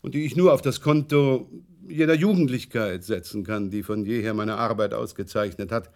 und 0.00 0.14
die 0.14 0.24
ich 0.24 0.34
nur 0.34 0.54
auf 0.54 0.62
das 0.62 0.80
Konto 0.80 1.50
jener 1.86 2.14
Jugendlichkeit 2.14 3.04
setzen 3.04 3.44
kann, 3.44 3.70
die 3.70 3.82
von 3.82 4.06
jeher 4.06 4.32
meine 4.32 4.56
Arbeit 4.56 4.94
ausgezeichnet 4.94 5.70
hat. 5.70 5.90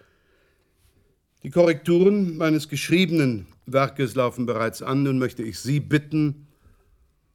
Die 1.42 1.51
Korrekturen 1.51 2.37
meines 2.37 2.68
geschriebenen 2.68 3.47
Werkes 3.64 4.14
laufen 4.14 4.44
bereits 4.44 4.83
an. 4.83 5.05
Nun 5.05 5.18
möchte 5.18 5.42
ich 5.42 5.59
Sie 5.59 5.81
bitten, 5.81 6.49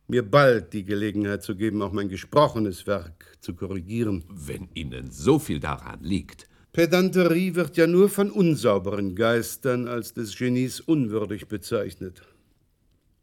mir 0.08 0.30
bald 0.30 0.74
die 0.74 0.84
Gelegenheit 0.84 1.42
zu 1.42 1.56
geben, 1.56 1.82
auch 1.82 1.92
mein 1.92 2.10
gesprochenes 2.10 2.86
Werk 2.86 3.36
zu 3.40 3.56
korrigieren. 3.56 4.26
Wenn 4.30 4.70
Ihnen 4.76 5.10
so 5.10 5.40
viel 5.40 5.60
daran 5.60 6.04
liegt. 6.04 6.48
Pedanterie 6.74 7.54
wird 7.54 7.78
ja 7.78 7.86
nur 7.86 8.10
von 8.10 8.32
unsauberen 8.32 9.16
Geistern 9.16 9.88
als 9.88 10.16
des 10.16 10.36
Genies 10.36 10.80
unwürdig 10.80 11.48
bezeichnet. 11.48 12.24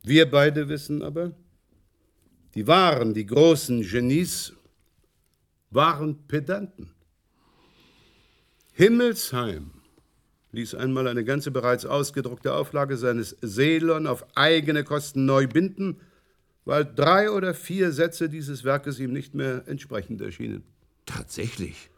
Wir 0.05 0.31
beide 0.31 0.69
wissen 0.69 1.03
aber, 1.03 1.33
die 2.55 2.69
wahren, 2.69 3.13
die 3.13 3.27
großen 3.27 3.83
Genies 3.83 4.53
waren 5.71 6.29
Pedanten. 6.29 6.93
Himmelsheim 8.73 9.73
ließ 10.53 10.77
einmal 10.77 11.09
eine 11.09 11.25
ganze 11.25 11.51
bereits 11.51 11.85
ausgedruckte 11.85 12.55
Auflage 12.55 12.97
seines 12.97 13.37
Selon 13.43 14.07
auf 14.07 14.25
eigene 14.37 14.85
Kosten 14.85 15.27
neu 15.27 15.49
binden, 15.49 16.01
weil 16.65 16.85
drei 16.85 17.31
oder 17.31 17.53
vier 17.55 17.91
Sätze 17.91 18.29
dieses 18.29 18.63
Werkes 18.63 19.01
ihm 19.01 19.13
nicht 19.13 19.35
mehr 19.35 19.65
entsprechend 19.67 20.21
erschienen. 20.21 20.63
Tatsächlich. 21.05 21.90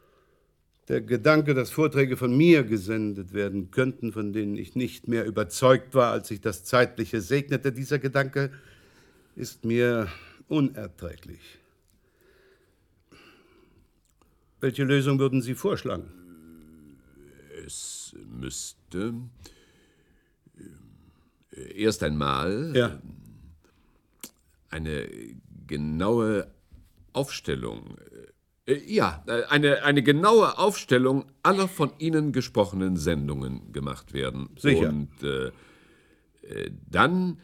Der 0.89 0.99
Gedanke, 1.01 1.53
dass 1.53 1.69
Vorträge 1.71 2.17
von 2.17 2.35
mir 2.35 2.63
gesendet 2.63 3.33
werden 3.33 3.71
könnten, 3.71 4.11
von 4.11 4.33
denen 4.33 4.57
ich 4.57 4.75
nicht 4.75 5.07
mehr 5.07 5.25
überzeugt 5.25 5.95
war, 5.95 6.11
als 6.11 6.29
ich 6.29 6.41
das 6.41 6.65
Zeitliche 6.65 7.21
segnete, 7.21 7.71
dieser 7.71 7.99
Gedanke 7.99 8.51
ist 9.35 9.63
mir 9.63 10.09
unerträglich. 10.49 11.39
Welche 14.59 14.83
Lösung 14.83 15.19
würden 15.19 15.41
Sie 15.41 15.55
vorschlagen? 15.55 16.11
Es 17.65 18.13
müsste 18.29 19.13
äh, 21.55 21.81
erst 21.81 22.03
einmal 22.03 22.73
Ja. 22.75 23.01
eine 24.69 25.07
genaue 25.65 26.51
Aufstellung. 27.13 27.97
Äh, 28.65 28.75
Ja, 28.85 29.23
äh, 29.27 29.43
eine, 29.45 29.83
eine 29.83 30.03
genaue 30.03 30.57
Aufstellung 30.57 31.25
aller 31.41 31.67
von 31.67 31.91
Ihnen 31.97 32.31
gesprochenen 32.31 32.97
Sendungen 32.97 33.71
gemacht 33.71 34.13
werden. 34.13 34.49
Sicher. 34.57 34.89
Und 34.89 35.09
äh, 35.23 35.47
äh, 35.47 36.71
dann, 36.89 37.39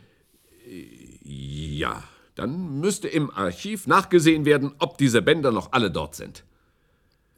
ja, 1.23 2.03
dann 2.35 2.79
müsste 2.79 3.07
im 3.07 3.31
Archiv 3.31 3.87
nachgesehen 3.87 4.45
werden, 4.45 4.73
ob 4.79 4.97
diese 4.97 5.21
Bänder 5.21 5.51
noch 5.51 5.71
alle 5.71 5.91
dort 5.91 6.15
sind. 6.15 6.43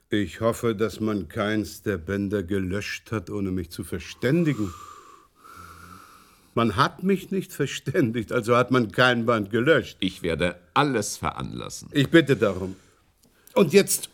Ich 0.10 0.42
hoffe, 0.42 0.76
dass 0.76 1.00
man 1.00 1.30
keins 1.30 1.84
der 1.84 1.98
Bänder 1.98 2.44
gelöscht 2.44 3.12
hat, 3.14 3.30
ohne 3.30 3.50
mich 3.52 3.72
zu 3.72 3.86
verständigen. 3.86 4.74
Man 6.54 6.76
hat 6.76 7.04
mich 7.04 7.32
nicht 7.32 7.54
verständigt, 7.54 8.34
also 8.34 8.58
hat 8.58 8.72
man 8.72 8.92
kein 8.92 9.26
Band 9.26 9.52
gelöscht. 9.52 9.98
Ich 10.02 10.22
werde 10.22 10.60
alles 10.74 11.16
veranlassen. 11.16 11.88
Ich 11.94 12.10
bitte 12.10 12.36
darum. 12.36 12.76
Und 13.54 13.74
jetzt, 13.74 14.10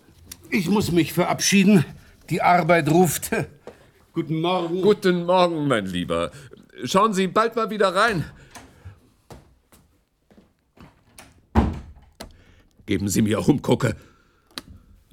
ich 0.49 0.69
muss 0.69 0.91
mich 0.91 1.13
verabschieden. 1.13 1.85
Die 2.29 2.41
Arbeit 2.41 2.89
ruft. 2.89 3.31
Guten 4.13 4.41
Morgen. 4.41 4.81
Guten 4.81 5.25
Morgen, 5.25 5.67
mein 5.67 5.85
Lieber. 5.85 6.31
Schauen 6.83 7.13
Sie 7.13 7.27
bald 7.27 7.55
mal 7.55 7.69
wieder 7.69 7.93
rein. 7.95 8.25
Geben 12.85 13.09
Sie 13.09 13.21
mir 13.21 13.47
Umgucke. 13.47 13.95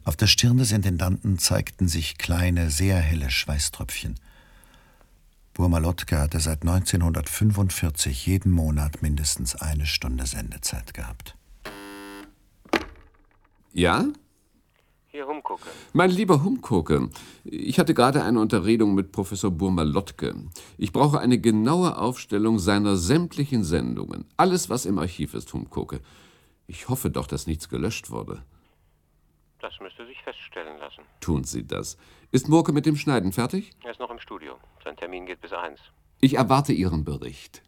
Auf 0.05 0.17
der 0.17 0.27
Stirn 0.27 0.59
des 0.59 0.71
Intendanten 0.71 1.39
zeigten 1.39 1.89
sich 1.89 2.19
kleine, 2.19 2.71
sehr 2.71 2.97
helle 2.97 3.31
Schweißtröpfchen. 3.31 4.15
Burmalotka 5.55 6.21
hatte 6.21 6.41
seit 6.41 6.63
1945 6.63 8.27
jeden 8.27 8.53
Monat 8.53 9.03
mindestens 9.03 9.55
eine 9.57 9.87
Stunde 9.87 10.27
Sendezeit 10.27 10.95
gehabt. 10.95 11.37
Ja? 13.75 14.07
Hier 15.09 15.27
Humkucke. 15.27 15.69
Mein 15.93 16.11
lieber 16.11 16.45
Humkoke, 16.45 17.11
ich 17.45 17.81
hatte 17.81 17.93
gerade 17.93 18.23
eine 18.23 18.41
Unterredung 18.41 18.95
mit 18.95 19.11
Professor 19.11 19.51
Burma-Lottke. 19.51 20.33
Ich 20.79 20.93
brauche 20.93 21.19
eine 21.19 21.41
genaue 21.41 21.99
Aufstellung 21.99 22.61
seiner 22.61 22.97
sämtlichen 22.97 23.65
Sendungen. 23.65 24.27
Alles, 24.37 24.71
was 24.71 24.87
im 24.87 25.01
Archiv 25.01 25.35
ist, 25.35 25.53
Humkoke. 25.53 26.01
Ich 26.69 26.89
hoffe 26.89 27.11
doch, 27.11 27.27
dass 27.27 27.49
nichts 27.49 27.69
gelöscht 27.69 28.11
wurde. 28.11 28.45
Das 29.61 29.73
müsste 29.81 30.07
sich 30.07 30.23
feststellen 30.23 30.79
lassen. 30.79 31.03
Tun 31.21 31.43
Sie 31.43 31.67
das. 31.67 31.97
Ist 32.31 32.49
Murke 32.49 32.73
mit 32.73 32.87
dem 32.87 32.97
Schneiden 32.97 33.33
fertig? 33.33 33.73
Er 33.83 33.91
ist 33.91 33.99
noch 33.99 34.11
im 34.11 34.21
Studio. 34.21 34.55
Sein 34.85 34.97
Termin 34.97 35.27
geht 35.27 35.41
bis 35.41 35.53
eins. 35.53 35.81
Ich 36.21 36.35
erwarte 36.35 36.73
Ihren 36.73 37.05
Bericht. 37.05 37.63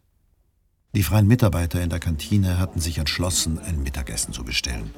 Die 0.95 1.03
freien 1.03 1.27
Mitarbeiter 1.27 1.81
in 1.81 1.89
der 1.89 1.99
Kantine 1.99 2.59
hatten 2.59 2.79
sich 2.79 2.97
entschlossen, 2.97 3.59
ein 3.59 3.83
Mittagessen 3.83 4.31
zu 4.31 4.45
bestellen. 4.45 4.93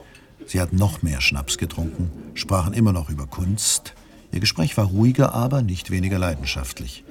Sie 0.49 0.59
hatten 0.59 0.77
noch 0.77 1.03
mehr 1.03 1.21
Schnaps 1.21 1.59
getrunken, 1.59 2.09
sprachen 2.33 2.73
immer 2.73 2.91
noch 2.91 3.11
über 3.11 3.27
Kunst. 3.27 3.93
Ihr 4.31 4.39
Gespräch 4.39 4.75
war 4.77 4.85
ruhiger, 4.85 5.35
aber 5.35 5.61
nicht 5.61 5.91
weniger 5.91 6.17
leidenschaftlich. 6.17 7.03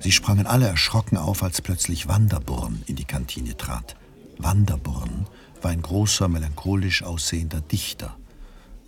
Sie 0.00 0.10
sprangen 0.10 0.48
alle 0.48 0.66
erschrocken 0.66 1.16
auf, 1.16 1.44
als 1.44 1.62
plötzlich 1.62 2.08
Wanderborn 2.08 2.82
in 2.86 2.96
die 2.96 3.04
Kantine 3.04 3.56
trat. 3.56 3.94
Wanderborn 4.38 5.28
war 5.62 5.70
ein 5.70 5.80
großer, 5.80 6.26
melancholisch 6.26 7.04
aussehender 7.04 7.60
Dichter 7.60 8.16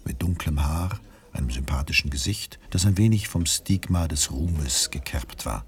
mit 0.04 0.20
dunklem 0.22 0.66
Haar, 0.66 0.98
einem 1.32 1.50
sympathischen 1.50 2.10
Gesicht, 2.10 2.58
das 2.70 2.84
ein 2.84 2.98
wenig 2.98 3.28
vom 3.28 3.46
Stigma 3.46 4.08
des 4.08 4.32
Ruhmes 4.32 4.90
gekerbt 4.90 5.46
war. 5.46 5.64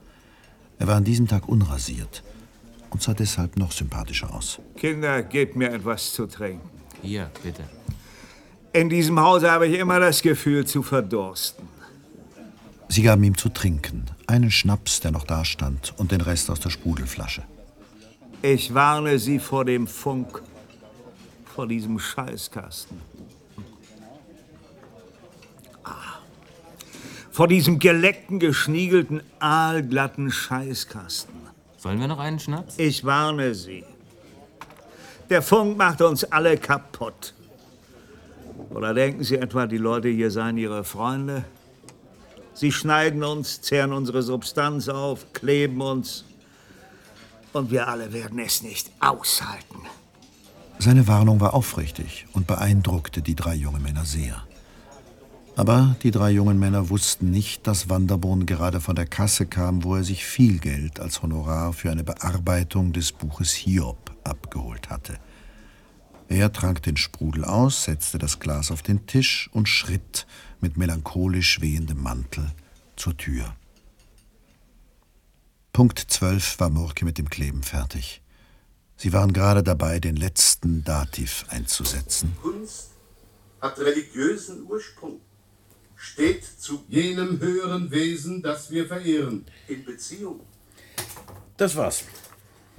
Er 0.81 0.89
war 0.89 0.97
an 0.97 1.05
diesem 1.05 1.29
Tag 1.29 1.49
unrasiert 1.49 2.25
und 2.91 3.03
sah 3.03 3.15
deshalb 3.15 3.57
noch 3.57 3.71
sympathischer 3.71 4.35
aus. 4.35 4.59
Kinder, 4.77 5.23
gebt 5.23 5.55
mir 5.55 5.73
etwas 5.73 6.13
zu 6.13 6.27
trinken. 6.27 6.69
Hier, 7.03 7.31
bitte. 7.45 7.63
In 8.73 8.89
diesem 8.89 9.18
Hause 9.18 9.51
habe 9.51 9.66
ich 9.66 9.79
immer 9.79 9.99
das 9.99 10.23
Gefühl 10.23 10.64
zu 10.64 10.83
verdursten. 10.83 11.68
Sie 12.89 13.03
gaben 13.03 13.23
ihm 13.25 13.37
zu 13.37 13.49
trinken, 13.49 14.07
einen 14.27 14.51
Schnaps, 14.51 15.01
der 15.01 15.11
noch 15.11 15.25
dastand, 15.25 15.95
und 15.97 16.12
den 16.12 16.21
Rest 16.21 16.51
aus 16.51 16.61
der 16.61 16.71
Sprudelflasche. 16.71 17.43
Ich 18.43 18.73
warne 18.73 19.18
Sie 19.18 19.39
vor 19.39 19.64
dem 19.64 19.87
Funk, 19.87 20.43
vor 21.55 21.66
diesem 21.66 21.99
Scheißkasten. 21.99 23.01
Ah. 25.85 26.18
Vor 27.31 27.49
diesem 27.49 27.79
geleckten, 27.79 28.39
geschniegelten, 28.39 29.23
aalglatten 29.41 30.31
Scheißkasten. 30.31 31.35
Sollen 31.77 32.01
wir 32.01 32.09
noch 32.09 32.18
einen 32.18 32.39
Schnaps? 32.39 32.79
Ich 32.79 33.05
warne 33.05 33.55
Sie. 33.55 33.85
Der 35.29 35.43
Funk 35.43 35.77
macht 35.77 36.03
uns 36.03 36.25
alle 36.25 36.57
kaputt. 36.57 37.35
Oder 38.71 38.95
denken 38.95 39.25
Sie 39.25 39.37
etwa, 39.37 39.66
die 39.66 39.79
Leute 39.79 40.09
hier 40.09 40.31
seien 40.31 40.57
Ihre 40.57 40.85
Freunde? 40.85 41.45
Sie 42.55 42.73
schneiden 42.73 43.25
uns, 43.25 43.61
zehren 43.62 43.93
unsere 43.93 44.23
Substanz 44.23 44.89
auf, 44.89 45.33
kleben 45.33 45.81
uns. 45.81 46.25
Und 47.53 47.71
wir 47.71 47.89
alle 47.89 48.12
werden 48.12 48.39
es 48.39 48.62
nicht 48.62 48.91
aushalten. 49.01 49.81
Seine 50.79 51.07
Warnung 51.09 51.41
war 51.41 51.53
aufrichtig 51.55 52.27
und 52.33 52.47
beeindruckte 52.47 53.23
die 53.23 53.35
drei 53.35 53.55
jungen 53.55 53.83
Männer 53.83 54.05
sehr. 54.05 54.45
Aber 55.57 55.97
die 56.03 56.11
drei 56.11 56.31
jungen 56.31 56.59
Männer 56.59 56.89
wussten 56.91 57.31
nicht, 57.31 57.66
dass 57.66 57.91
Wanderborn 57.91 58.47
gerade 58.47 58.81
von 58.81 58.95
der 58.95 59.07
Kasse 59.07 59.47
kam, 59.47 59.85
wo 59.85 59.97
er 59.97 60.05
sich 60.05 60.25
viel 60.25 60.59
Geld 60.59 61.01
als 61.01 61.23
Honorar 61.23 61.73
für 61.73 61.91
eine 61.91 62.05
Bearbeitung 62.05 62.93
des 62.93 63.12
Buches 63.12 63.53
Hiob 63.53 64.12
abgeholt 64.25 64.89
hatte. 64.89 65.18
Er 66.31 66.53
trank 66.53 66.81
den 66.85 66.97
Sprudel 66.97 67.45
aus, 67.45 67.85
setzte 67.85 68.16
das 68.16 68.39
Glas 68.39 68.70
auf 68.70 68.83
den 68.83 69.05
Tisch 69.07 69.51
und 69.53 69.68
schritt 69.68 70.28
mit 70.61 70.76
melancholisch 70.76 71.61
wehendem 71.61 72.01
Mantel 72.01 72.53
zur 72.95 73.16
Tür. 73.16 73.57
Punkt 75.72 75.99
zwölf 75.99 76.61
war 76.61 76.70
Murke 76.70 77.05
mit 77.05 77.18
dem 77.18 77.28
Kleben 77.28 77.64
fertig. 77.64 78.22
Sie 78.97 79.12
waren 79.12 79.33
gerade 79.33 79.64
dabei, 79.64 79.99
den 79.99 80.14
letzten 80.14 80.85
Dativ 80.85 81.47
einzusetzen. 81.49 82.37
Kunst 82.41 82.91
hat 83.61 83.81
religiösen 83.81 84.62
Ursprung, 84.68 85.20
steht 85.97 86.45
zu 86.45 86.85
jenem 86.89 87.41
höheren 87.41 87.91
Wesen, 87.91 88.41
das 88.41 88.70
wir 88.70 88.87
verehren. 88.87 89.47
in 89.66 89.85
Beziehung. 89.85 90.41
Das 91.57 91.74
war's. 91.74 92.05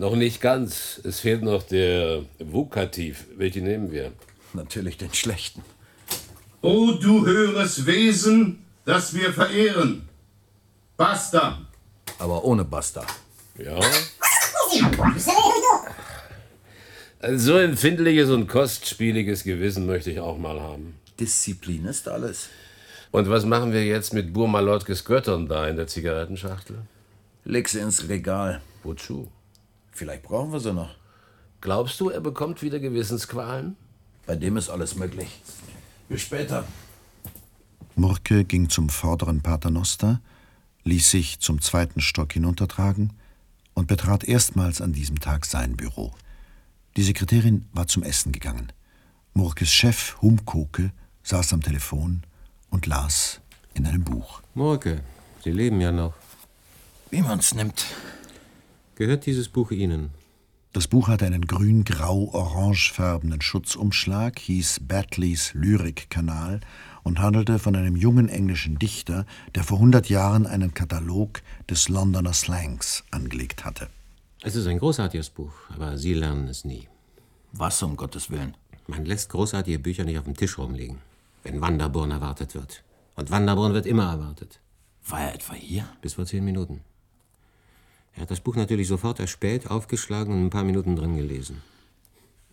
Noch 0.02 0.16
nicht 0.16 0.42
ganz. 0.42 1.00
Es 1.04 1.20
fehlt 1.20 1.44
noch 1.44 1.62
der 1.62 2.24
Vokativ. 2.40 3.26
Welchen 3.38 3.66
nehmen 3.66 3.92
wir? 3.92 4.12
Natürlich 4.54 4.98
den 4.98 5.14
schlechten. 5.14 5.62
O 6.64 6.94
du 6.94 7.24
höheres 7.24 7.86
Wesen, 7.86 8.66
das 8.84 9.14
wir 9.14 9.32
verehren. 9.32 10.10
Basta. 10.98 11.68
Aber 12.18 12.44
ohne 12.44 12.66
Basta. 12.66 13.06
Ja. 13.60 13.80
Ein 17.20 17.38
so 17.38 17.58
empfindliches 17.58 18.32
und 18.32 18.48
kostspieliges 18.48 19.44
Gewissen 19.44 19.86
möchte 19.86 20.10
ich 20.10 20.20
auch 20.20 20.40
mal 20.40 20.60
haben. 20.60 20.96
Disziplin 21.20 21.86
ist 21.86 22.08
alles. 22.08 22.50
Und 23.12 23.30
was 23.30 23.46
machen 23.46 23.72
wir 23.72 23.86
jetzt 23.86 24.16
mit 24.16 24.34
Burmalotkes 24.34 25.06
Göttern 25.06 25.48
da 25.48 25.68
in 25.68 25.76
der 25.76 25.86
Zigarettenschachtel? 25.86 26.80
Leg 27.46 27.70
sie 27.70 27.82
ins 27.82 28.10
Regal. 28.10 28.64
Wozu? 28.82 29.30
Vielleicht 29.92 30.24
brauchen 30.24 30.52
wir 30.52 30.60
sie 30.60 30.74
noch. 30.74 30.96
Glaubst 31.62 32.00
du, 32.00 32.10
er 32.10 32.22
bekommt 32.22 32.62
wieder 32.62 32.80
Gewissensqualen? 32.80 33.76
Bei 34.26 34.36
dem 34.36 34.58
ist 34.58 34.70
alles 34.70 34.96
möglich. 34.96 35.42
Bis 36.10 36.22
später. 36.22 36.66
Murke 37.96 38.46
ging 38.46 38.70
zum 38.70 38.90
vorderen 38.90 39.42
Paternoster, 39.42 40.22
ließ 40.84 41.12
sich 41.12 41.40
zum 41.40 41.62
zweiten 41.62 42.02
Stock 42.02 42.34
hinuntertragen 42.34 43.14
und 43.74 43.88
betrat 43.88 44.24
erstmals 44.24 44.82
an 44.82 44.94
diesem 44.94 45.20
Tag 45.20 45.46
sein 45.46 45.78
Büro. 45.78 46.12
Die 46.98 47.04
Sekretärin 47.04 47.66
war 47.74 47.88
zum 47.88 48.04
Essen 48.04 48.32
gegangen. 48.32 48.72
Murkes 49.34 49.72
Chef, 49.72 50.22
Humkoke, 50.22 50.92
saß 51.24 51.54
am 51.54 51.62
Telefon 51.62 52.24
und 52.70 52.86
las 52.86 53.40
in 53.74 53.86
einem 53.86 54.04
Buch. 54.04 54.42
Murke, 54.56 55.02
Sie 55.44 55.52
leben 55.52 55.82
ja 55.82 55.92
noch. 55.92 56.14
Wie 57.10 57.22
man's 57.22 57.54
nimmt. 57.54 57.86
Gehört 59.02 59.26
dieses 59.26 59.50
Buch 59.50 59.72
Ihnen? 59.72 60.12
Das 60.74 60.88
Buch 60.88 61.08
hatte 61.08 61.26
einen 61.26 61.48
grün-grau-orangefarbenen 61.48 63.42
Schutzumschlag, 63.42 64.38
hieß 64.38 64.82
Batleys 64.88 65.56
Lyrikkanal 65.56 66.60
und 67.02 67.18
handelte 67.18 67.58
von 67.58 67.76
einem 67.76 67.96
jungen 67.96 68.30
englischen 68.30 68.78
Dichter, 68.78 69.26
der 69.56 69.64
vor 69.64 69.78
100 69.78 70.08
Jahren 70.08 70.46
einen 70.46 70.76
Katalog 70.76 71.42
des 71.68 71.90
Londoner 71.90 72.34
Slangs 72.34 73.04
angelegt 73.10 73.66
hatte. 73.66 73.88
Es 74.44 74.56
ist 74.56 74.68
ein 74.68 74.78
großartiges 74.78 75.32
Buch, 75.32 75.54
aber 75.70 75.98
Sie 75.98 76.14
lernen 76.14 76.48
es 76.48 76.64
nie. 76.64 76.88
Was 77.54 77.82
um 77.82 77.96
Gottes 77.96 78.30
Willen? 78.30 78.54
Man 78.86 79.06
lässt 79.06 79.32
großartige 79.32 79.80
Bücher 79.80 80.04
nicht 80.04 80.20
auf 80.20 80.26
dem 80.26 80.38
Tisch 80.38 80.60
rumliegen, 80.60 81.00
wenn 81.42 81.60
Wanderborn 81.60 82.12
erwartet 82.12 82.54
wird. 82.54 82.84
Und 83.16 83.32
Wanderborn 83.32 83.74
wird 83.74 83.88
immer 83.88 84.12
erwartet. 84.12 84.60
War 85.08 85.22
er 85.22 85.34
etwa 85.34 85.56
hier? 85.56 85.88
Bis 86.04 86.14
vor 86.14 86.28
zehn 86.28 86.46
Minuten. 86.46 86.82
Er 88.16 88.24
hat 88.24 88.32
das 88.32 88.42
Buch 88.42 88.56
natürlich 88.56 88.88
sofort 88.88 89.20
erspäht, 89.20 89.70
aufgeschlagen 89.70 90.34
und 90.34 90.46
ein 90.46 90.50
paar 90.50 90.64
Minuten 90.64 90.96
drin 90.96 91.16
gelesen. 91.16 91.62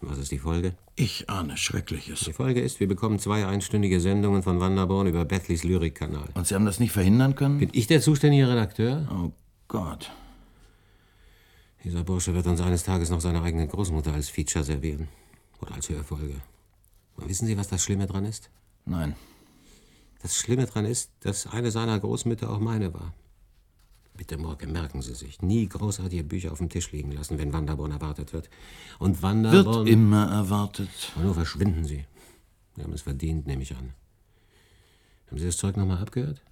Was 0.00 0.18
ist 0.18 0.30
die 0.30 0.38
Folge? 0.38 0.74
Ich 0.94 1.28
ahne 1.28 1.56
Schreckliches. 1.56 2.20
Die 2.20 2.32
Folge 2.32 2.60
ist, 2.60 2.78
wir 2.78 2.86
bekommen 2.86 3.18
zwei 3.18 3.46
einstündige 3.46 4.00
Sendungen 4.00 4.42
von 4.42 4.60
Wanderborn 4.60 5.08
über 5.08 5.24
Batlys 5.24 5.64
Lyrikkanal. 5.64 6.28
Und 6.34 6.46
Sie 6.46 6.54
haben 6.54 6.66
das 6.66 6.78
nicht 6.78 6.92
verhindern 6.92 7.34
können? 7.34 7.58
Bin 7.58 7.70
ich 7.72 7.88
der 7.88 8.00
zuständige 8.00 8.48
Redakteur? 8.48 9.08
Oh 9.12 9.32
Gott. 9.66 10.12
Dieser 11.84 12.04
Bursche 12.04 12.34
wird 12.34 12.46
uns 12.46 12.60
eines 12.60 12.84
Tages 12.84 13.10
noch 13.10 13.20
seine 13.20 13.42
eigene 13.42 13.66
Großmutter 13.66 14.12
als 14.12 14.28
Feature 14.28 14.64
servieren. 14.64 15.08
Oder 15.60 15.74
als 15.74 15.88
Hörfolge. 15.88 16.36
Und 17.16 17.28
wissen 17.28 17.46
Sie, 17.46 17.56
was 17.56 17.68
das 17.68 17.82
Schlimme 17.82 18.06
dran 18.06 18.24
ist? 18.24 18.50
Nein. 18.84 19.16
Das 20.22 20.36
Schlimme 20.36 20.66
dran 20.66 20.84
ist, 20.84 21.10
dass 21.20 21.46
eine 21.46 21.70
seiner 21.70 21.98
Großmütter 21.98 22.50
auch 22.50 22.60
meine 22.60 22.94
war. 22.94 23.14
Bitte, 24.18 24.36
Morke, 24.36 24.66
merken 24.66 25.00
Sie 25.00 25.14
sich. 25.14 25.42
Nie 25.42 25.68
großartige 25.68 26.24
Bücher 26.24 26.50
auf 26.50 26.58
dem 26.58 26.68
Tisch 26.68 26.90
liegen 26.90 27.12
lassen, 27.12 27.38
wenn 27.38 27.52
Wanderborn 27.52 27.92
erwartet 27.92 28.32
wird. 28.32 28.50
Und 28.98 29.22
Wanderborn... 29.22 29.86
Wird 29.86 29.88
immer 29.88 30.28
erwartet. 30.28 30.90
Und 31.14 31.22
nur 31.22 31.34
verschwinden 31.34 31.84
Sie. 31.84 32.04
Sie 32.74 32.82
haben 32.82 32.92
es 32.92 33.02
verdient, 33.02 33.46
nehme 33.46 33.62
ich 33.62 33.76
an. 33.76 33.94
Haben 35.28 35.38
Sie 35.38 35.46
das 35.46 35.56
Zeug 35.56 35.76
nochmal 35.76 35.98
abgehört? 35.98 36.42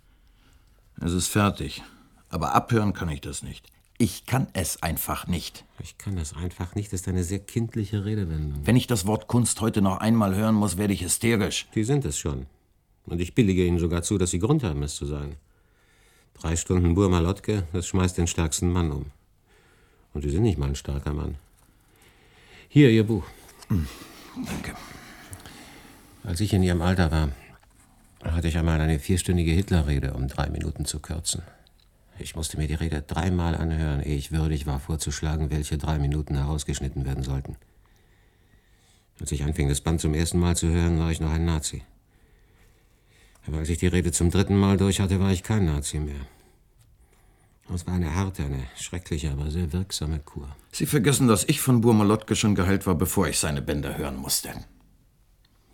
Es 1.00 1.12
ist 1.12 1.26
fertig. 1.26 1.82
Aber 2.28 2.54
abhören 2.54 2.92
kann 2.92 3.08
ich 3.08 3.20
das 3.20 3.42
nicht. 3.42 3.66
Ich 3.98 4.26
kann 4.26 4.46
es 4.52 4.80
einfach 4.84 5.26
nicht. 5.26 5.64
Ich 5.82 5.98
kann 5.98 6.14
das 6.14 6.34
einfach 6.34 6.76
nicht. 6.76 6.92
Das 6.92 7.00
ist 7.00 7.08
eine 7.08 7.24
sehr 7.24 7.40
kindliche 7.40 8.04
Redewendung. 8.04 8.60
Wenn 8.64 8.76
ich 8.76 8.86
das 8.86 9.06
Wort 9.06 9.26
Kunst 9.26 9.60
heute 9.60 9.82
noch 9.82 9.98
einmal 9.98 10.36
hören 10.36 10.54
muss, 10.54 10.76
werde 10.76 10.92
ich 10.92 11.02
hysterisch. 11.02 11.66
Sie 11.74 11.82
sind 11.82 12.04
es 12.04 12.16
schon. 12.16 12.46
Und 13.06 13.20
ich 13.20 13.34
billige 13.34 13.66
Ihnen 13.66 13.80
sogar 13.80 14.02
zu, 14.02 14.18
dass 14.18 14.30
Sie 14.30 14.38
Grund 14.38 14.62
haben, 14.62 14.84
es 14.84 14.94
zu 14.94 15.06
sein. 15.06 15.34
Drei 16.40 16.54
Stunden 16.56 16.94
Burmalotke, 16.94 17.64
das 17.72 17.86
schmeißt 17.86 18.18
den 18.18 18.26
stärksten 18.26 18.70
Mann 18.70 18.92
um. 18.92 19.06
Und 20.12 20.22
Sie 20.22 20.30
sind 20.30 20.42
nicht 20.42 20.58
mal 20.58 20.68
ein 20.68 20.76
starker 20.76 21.12
Mann. 21.12 21.36
Hier, 22.68 22.90
Ihr 22.90 23.04
Buch. 23.04 23.24
Danke. 23.68 24.74
Als 26.24 26.40
ich 26.40 26.52
in 26.52 26.62
Ihrem 26.62 26.82
Alter 26.82 27.10
war, 27.10 27.30
hatte 28.22 28.48
ich 28.48 28.58
einmal 28.58 28.80
eine 28.80 28.98
vierstündige 28.98 29.52
Hitlerrede, 29.52 30.12
um 30.12 30.28
drei 30.28 30.50
Minuten 30.50 30.84
zu 30.84 31.00
kürzen. 31.00 31.42
Ich 32.18 32.34
musste 32.34 32.56
mir 32.56 32.66
die 32.66 32.74
Rede 32.74 33.02
dreimal 33.02 33.54
anhören, 33.54 34.02
ehe 34.02 34.16
ich 34.16 34.32
würdig 34.32 34.66
war, 34.66 34.80
vorzuschlagen, 34.80 35.50
welche 35.50 35.78
drei 35.78 35.98
Minuten 35.98 36.34
herausgeschnitten 36.34 37.04
werden 37.04 37.22
sollten. 37.22 37.56
Als 39.20 39.32
ich 39.32 39.44
anfing, 39.44 39.68
das 39.68 39.80
Band 39.80 40.00
zum 40.00 40.14
ersten 40.14 40.38
Mal 40.38 40.56
zu 40.56 40.68
hören, 40.68 40.98
war 40.98 41.10
ich 41.10 41.20
noch 41.20 41.30
ein 41.30 41.44
Nazi. 41.44 41.82
Aber 43.46 43.58
als 43.58 43.68
ich 43.68 43.78
die 43.78 43.86
Rede 43.86 44.12
zum 44.12 44.30
dritten 44.30 44.56
Mal 44.56 44.76
durch 44.76 45.00
hatte, 45.00 45.20
war 45.20 45.32
ich 45.32 45.42
kein 45.42 45.66
Nazi 45.66 45.98
mehr. 45.98 46.26
Es 47.72 47.86
war 47.86 47.94
eine 47.94 48.14
harte, 48.14 48.44
eine 48.44 48.64
schreckliche, 48.76 49.30
aber 49.32 49.50
sehr 49.50 49.72
wirksame 49.72 50.20
Kur. 50.20 50.54
Sie 50.72 50.86
vergessen, 50.86 51.26
dass 51.26 51.44
ich 51.44 51.60
von 51.60 51.80
Burmalotke 51.80 52.36
schon 52.36 52.54
geheilt 52.54 52.86
war, 52.86 52.94
bevor 52.94 53.26
ich 53.28 53.38
seine 53.38 53.60
Bänder 53.60 53.98
hören 53.98 54.16
musste. 54.16 54.52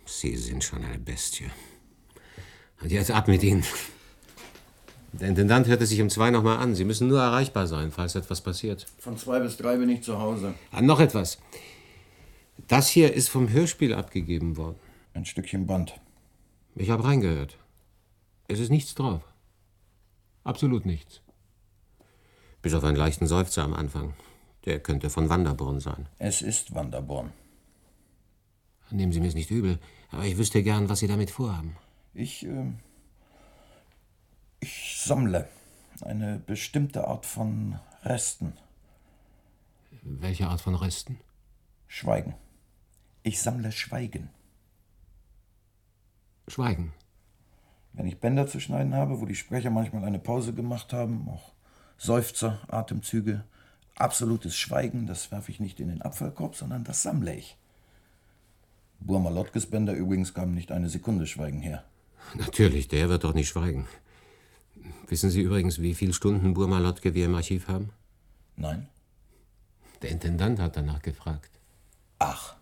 Sie 0.05 0.35
sind 0.35 0.63
schon 0.63 0.83
eine 0.83 0.97
Bestie. 0.99 1.49
Und 2.81 2.91
jetzt 2.91 3.11
ab 3.11 3.27
mit 3.27 3.43
Ihnen. 3.43 3.63
Der 5.13 5.29
Intendant 5.29 5.67
hörte 5.67 5.85
sich 5.85 6.01
um 6.01 6.09
zwei 6.09 6.31
nochmal 6.31 6.57
an. 6.57 6.73
Sie 6.73 6.85
müssen 6.85 7.07
nur 7.07 7.21
erreichbar 7.21 7.67
sein, 7.67 7.91
falls 7.91 8.15
etwas 8.15 8.41
passiert. 8.41 8.87
Von 8.97 9.15
zwei 9.17 9.39
bis 9.39 9.57
drei 9.57 9.77
bin 9.77 9.89
ich 9.89 10.01
zu 10.01 10.19
Hause. 10.19 10.55
Ah, 10.71 10.81
noch 10.81 10.99
etwas. 10.99 11.37
Das 12.67 12.89
hier 12.89 13.13
ist 13.13 13.29
vom 13.29 13.49
Hörspiel 13.49 13.93
abgegeben 13.93 14.57
worden. 14.57 14.77
Ein 15.13 15.25
Stückchen 15.25 15.67
Band. 15.67 15.93
Ich 16.75 16.89
habe 16.89 17.03
reingehört. 17.03 17.57
Es 18.47 18.59
ist 18.59 18.69
nichts 18.69 18.93
drauf. 18.95 19.21
Absolut 20.43 20.85
nichts. 20.85 21.21
Bis 22.61 22.73
auf 22.73 22.83
einen 22.83 22.97
leichten 22.97 23.27
Seufzer 23.27 23.63
am 23.63 23.73
Anfang. 23.73 24.13
Der 24.65 24.79
könnte 24.79 25.09
von 25.09 25.29
Wanderborn 25.29 25.79
sein. 25.79 26.07
Es 26.19 26.41
ist 26.41 26.73
Wanderborn. 26.73 27.31
Nehmen 28.91 29.11
Sie 29.11 29.19
mir 29.19 29.27
es 29.27 29.33
nicht 29.33 29.51
übel, 29.51 29.79
aber 30.11 30.25
ich 30.25 30.37
wüsste 30.37 30.61
gern, 30.61 30.87
was 30.87 30.99
Sie 30.99 31.07
damit 31.07 31.31
vorhaben. 31.31 31.75
Ich, 32.13 32.45
äh, 32.45 32.71
ich 34.59 35.01
sammle 35.01 35.49
eine 36.01 36.39
bestimmte 36.39 37.07
Art 37.07 37.25
von 37.25 37.79
Resten. 38.03 38.53
Welche 40.03 40.47
Art 40.47 40.61
von 40.61 40.75
Resten? 40.75 41.19
Schweigen. 41.87 42.35
Ich 43.23 43.41
sammle 43.41 43.71
Schweigen. 43.71 44.29
Schweigen. 46.47 46.93
Wenn 47.93 48.07
ich 48.07 48.19
Bänder 48.19 48.47
zu 48.47 48.59
schneiden 48.59 48.95
habe, 48.95 49.21
wo 49.21 49.25
die 49.25 49.35
Sprecher 49.35 49.69
manchmal 49.69 50.03
eine 50.03 50.19
Pause 50.19 50.53
gemacht 50.53 50.93
haben, 50.93 51.27
auch 51.29 51.51
Seufzer, 51.97 52.59
Atemzüge, 52.67 53.43
absolutes 53.95 54.55
Schweigen, 54.57 55.05
das 55.05 55.31
werfe 55.31 55.51
ich 55.51 55.59
nicht 55.59 55.79
in 55.79 55.89
den 55.89 56.01
Abfallkorb, 56.01 56.55
sondern 56.55 56.83
das 56.83 57.03
sammle 57.03 57.35
ich. 57.35 57.55
Burmalotkes 58.99 59.67
Bänder 59.67 59.93
übrigens 59.93 60.33
gaben 60.33 60.53
nicht 60.53 60.71
eine 60.71 60.89
Sekunde 60.89 61.27
Schweigen 61.27 61.59
her. 61.59 61.83
Natürlich, 62.35 62.87
der 62.87 63.09
wird 63.09 63.23
doch 63.23 63.33
nicht 63.33 63.49
schweigen. 63.49 63.87
Wissen 65.07 65.29
Sie 65.29 65.41
übrigens, 65.41 65.81
wie 65.81 65.93
viele 65.93 66.13
Stunden 66.13 66.53
Burmalotke 66.53 67.13
wir 67.13 67.25
im 67.25 67.35
Archiv 67.35 67.67
haben? 67.67 67.91
Nein. 68.55 68.87
Der 70.01 70.09
Intendant 70.09 70.59
hat 70.59 70.75
danach 70.75 71.01
gefragt. 71.01 71.51
Ach. 72.19 72.55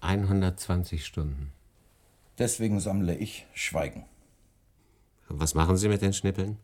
120 0.00 1.04
Stunden. 1.04 1.52
Deswegen 2.38 2.80
sammle 2.80 3.16
ich 3.16 3.46
Schweigen. 3.54 4.04
Was 5.28 5.54
machen 5.54 5.76
Sie 5.76 5.88
mit 5.88 6.02
den 6.02 6.12
Schnippeln? 6.12 6.56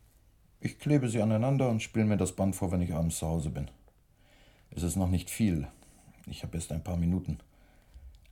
Ich 0.60 0.78
klebe 0.78 1.08
sie 1.10 1.20
aneinander 1.20 1.68
und 1.68 1.82
spiele 1.82 2.06
mir 2.06 2.16
das 2.16 2.32
Band 2.32 2.56
vor, 2.56 2.72
wenn 2.72 2.80
ich 2.80 2.94
abends 2.94 3.18
zu 3.18 3.26
Hause 3.26 3.50
bin. 3.50 3.70
Es 4.70 4.82
ist 4.82 4.96
noch 4.96 5.10
nicht 5.10 5.28
viel. 5.28 5.68
Ich 6.26 6.42
habe 6.42 6.56
erst 6.56 6.72
ein 6.72 6.82
paar 6.82 6.96
Minuten. 6.96 7.38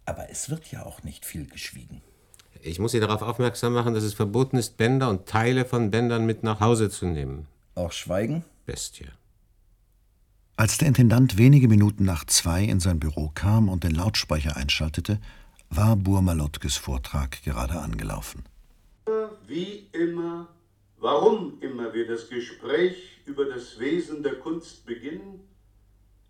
Aber 0.07 0.31
es 0.31 0.49
wird 0.49 0.71
ja 0.71 0.87
auch 0.87 1.03
nicht 1.03 1.27
viel 1.27 1.47
geschwiegen. 1.47 2.01
Ich 2.63 2.79
muss 2.79 2.93
Sie 2.93 3.01
darauf 3.01 3.23
aufmerksam 3.23 3.75
machen, 3.75 3.93
dass 3.93 4.05
es 4.05 4.15
verboten 4.15 4.57
ist, 4.57 4.77
Bänder 4.77 5.11
und 5.11 5.27
Teile 5.27 5.65
von 5.65 5.91
Bändern 5.91 6.25
mit 6.25 6.43
nach 6.43 6.61
Hause 6.61 6.91
zu 6.91 7.07
nehmen. 7.07 7.47
Auch 7.75 7.93
Schweigen? 7.93 8.45
Bestie. 8.65 9.09
Als 10.57 10.79
der 10.79 10.89
Intendant 10.89 11.39
wenige 11.39 11.69
Minuten 11.69 12.05
nach 12.05 12.25
zwei 12.25 12.63
in 12.63 12.81
sein 12.81 13.01
Büro 13.01 13.31
kam 13.35 13.69
und 13.69 13.85
den 13.85 13.93
Lautsprecher 13.93 14.57
einschaltete, 14.57 15.21
war 15.75 15.97
Burmalotkes 15.97 16.77
Vortrag 16.77 17.43
gerade 17.43 17.81
angelaufen. 17.81 18.45
Wie 19.47 19.89
immer, 19.93 20.49
warum 20.99 21.59
immer 21.61 21.95
wir 21.95 22.07
das 22.07 22.29
Gespräch 22.29 22.97
über 23.25 23.47
das 23.47 23.79
Wesen 23.79 24.23
der 24.23 24.35
Kunst 24.35 24.85
beginnen, 24.85 25.41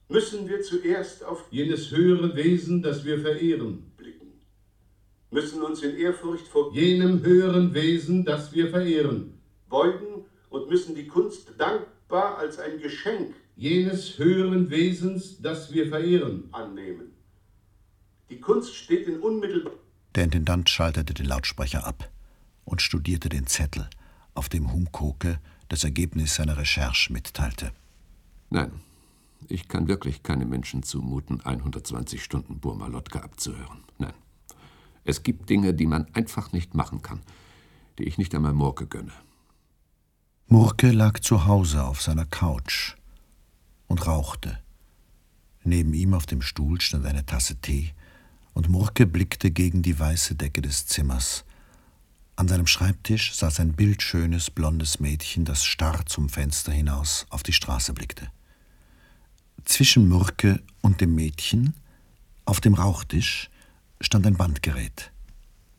müssen 0.09 0.49
wir 0.49 0.62
zuerst 0.62 1.24
auf 1.24 1.45
jenes 1.51 1.90
höhere 1.90 2.36
Wesen, 2.36 2.82
das 2.82 3.05
wir 3.05 3.18
verehren, 3.18 3.93
blicken, 3.97 4.32
müssen 5.30 5.62
uns 5.62 5.82
in 5.82 5.97
Ehrfurcht 5.97 6.47
vor 6.47 6.72
jenem 6.72 7.24
höheren 7.24 7.74
Wesen, 7.74 8.24
das 8.24 8.53
wir 8.53 8.70
verehren, 8.70 9.40
beugen 9.68 10.24
und 10.51 10.70
müssen 10.70 10.95
die 10.95 11.09
Kunst 11.09 11.53
dankbar 11.59 12.38
als 12.38 12.61
ein 12.61 12.78
Geschenk 12.78 13.34
jenes 13.57 14.18
höheren 14.18 14.70
Wesens, 14.70 15.40
das 15.43 15.72
wir 15.72 15.88
verehren, 15.88 16.49
annehmen. 16.53 17.22
Die 18.33 18.41
Kunst 18.41 18.74
steht 18.74 19.09
in 19.09 19.20
unmittelbar. 19.20 19.74
Der 20.14 20.24
Intendant 20.24 20.70
schaltete 20.70 21.12
den 21.12 21.26
Lautsprecher 21.26 21.87
ab 21.87 22.11
und 22.64 22.80
studierte 22.80 23.28
den 23.28 23.47
Zettel, 23.47 23.91
auf 24.33 24.49
dem 24.49 24.72
Humkoke 24.72 25.39
das 25.68 25.85
Ergebnis 25.85 26.37
seiner 26.37 26.57
Recherche 26.57 27.12
mitteilte. 27.12 27.72
Nein, 28.49 28.72
ich 29.49 29.68
kann 29.68 29.87
wirklich 29.87 30.22
keinem 30.22 30.49
Menschen 30.49 30.83
zumuten, 30.83 31.43
120 31.43 32.24
Stunden 32.24 32.59
Burmalotka 32.59 33.18
abzuhören. 33.18 33.85
Nein. 33.99 34.14
Es 35.05 35.22
gibt 35.22 35.51
Dinge, 35.51 35.74
die 35.74 35.87
man 35.87 36.07
einfach 36.14 36.53
nicht 36.53 36.74
machen 36.74 37.03
kann, 37.03 37.20
die 37.99 38.05
ich 38.05 38.16
nicht 38.16 38.35
einmal 38.35 38.55
Murke 38.55 38.87
gönne. 38.87 39.12
Murke 40.47 40.91
lag 40.91 41.20
zu 41.20 41.45
Hause 41.45 41.85
auf 41.85 42.01
seiner 42.01 42.24
Couch 42.24 42.97
und 43.89 44.07
rauchte. 44.07 44.59
Neben 45.64 45.93
ihm 45.93 46.14
auf 46.14 46.24
dem 46.24 46.41
Stuhl 46.41 46.80
stand 46.80 47.05
eine 47.05 47.26
Tasse 47.26 47.57
Tee, 47.57 47.93
und 48.55 48.68
Murke 48.68 49.07
blickte 49.07 49.50
gegen 49.50 49.82
die 49.82 49.98
weiße 49.98 50.34
Decke 50.34 50.62
des 50.62 50.86
Zimmers. 50.86 51.44
An 52.36 52.48
seinem 52.48 52.66
Schreibtisch 52.66 53.34
saß 53.34 53.61
ein 53.61 53.74
bildschönes, 53.74 54.50
blondes 54.50 55.00
Mädchen, 55.00 55.44
das 55.44 55.64
starr 55.64 56.05
zum 56.07 56.28
Fenster 56.28 56.72
hinaus 56.72 57.26
auf 57.30 57.42
die 57.42 57.53
Straße 57.53 57.92
blickte. 57.92 58.30
Zwischen 59.64 60.09
Murke 60.09 60.62
und 60.80 61.00
dem 61.00 61.14
Mädchen, 61.14 61.74
auf 62.44 62.61
dem 62.61 62.74
Rauchtisch, 62.74 63.50
stand 64.00 64.26
ein 64.26 64.36
Bandgerät, 64.36 65.12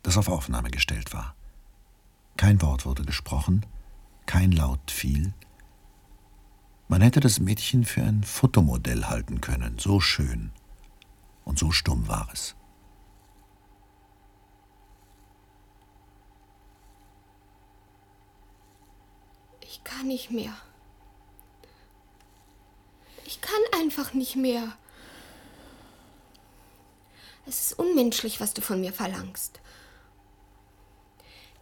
das 0.02 0.16
auf 0.16 0.28
Aufnahme 0.28 0.70
gestellt 0.70 1.12
war. 1.12 1.34
Kein 2.36 2.62
Wort 2.62 2.86
wurde 2.86 3.04
gesprochen, 3.04 3.66
kein 4.26 4.52
Laut 4.52 4.90
fiel. 4.90 5.34
Man 6.88 7.02
hätte 7.02 7.20
das 7.20 7.40
Mädchen 7.40 7.84
für 7.84 8.02
ein 8.02 8.24
Fotomodell 8.24 9.04
halten 9.04 9.40
können, 9.40 9.78
so 9.78 10.00
schön 10.00 10.50
und 11.44 11.58
so 11.58 11.70
stumm 11.70 12.08
war 12.08 12.28
es. 12.32 12.56
Ich 19.84 19.90
kann 19.90 20.08
nicht 20.08 20.30
mehr. 20.30 20.56
Ich 23.26 23.40
kann 23.40 23.60
einfach 23.78 24.14
nicht 24.14 24.34
mehr. 24.34 24.72
Es 27.46 27.60
ist 27.60 27.78
unmenschlich, 27.78 28.40
was 28.40 28.54
du 28.54 28.62
von 28.62 28.80
mir 28.80 28.94
verlangst. 28.94 29.60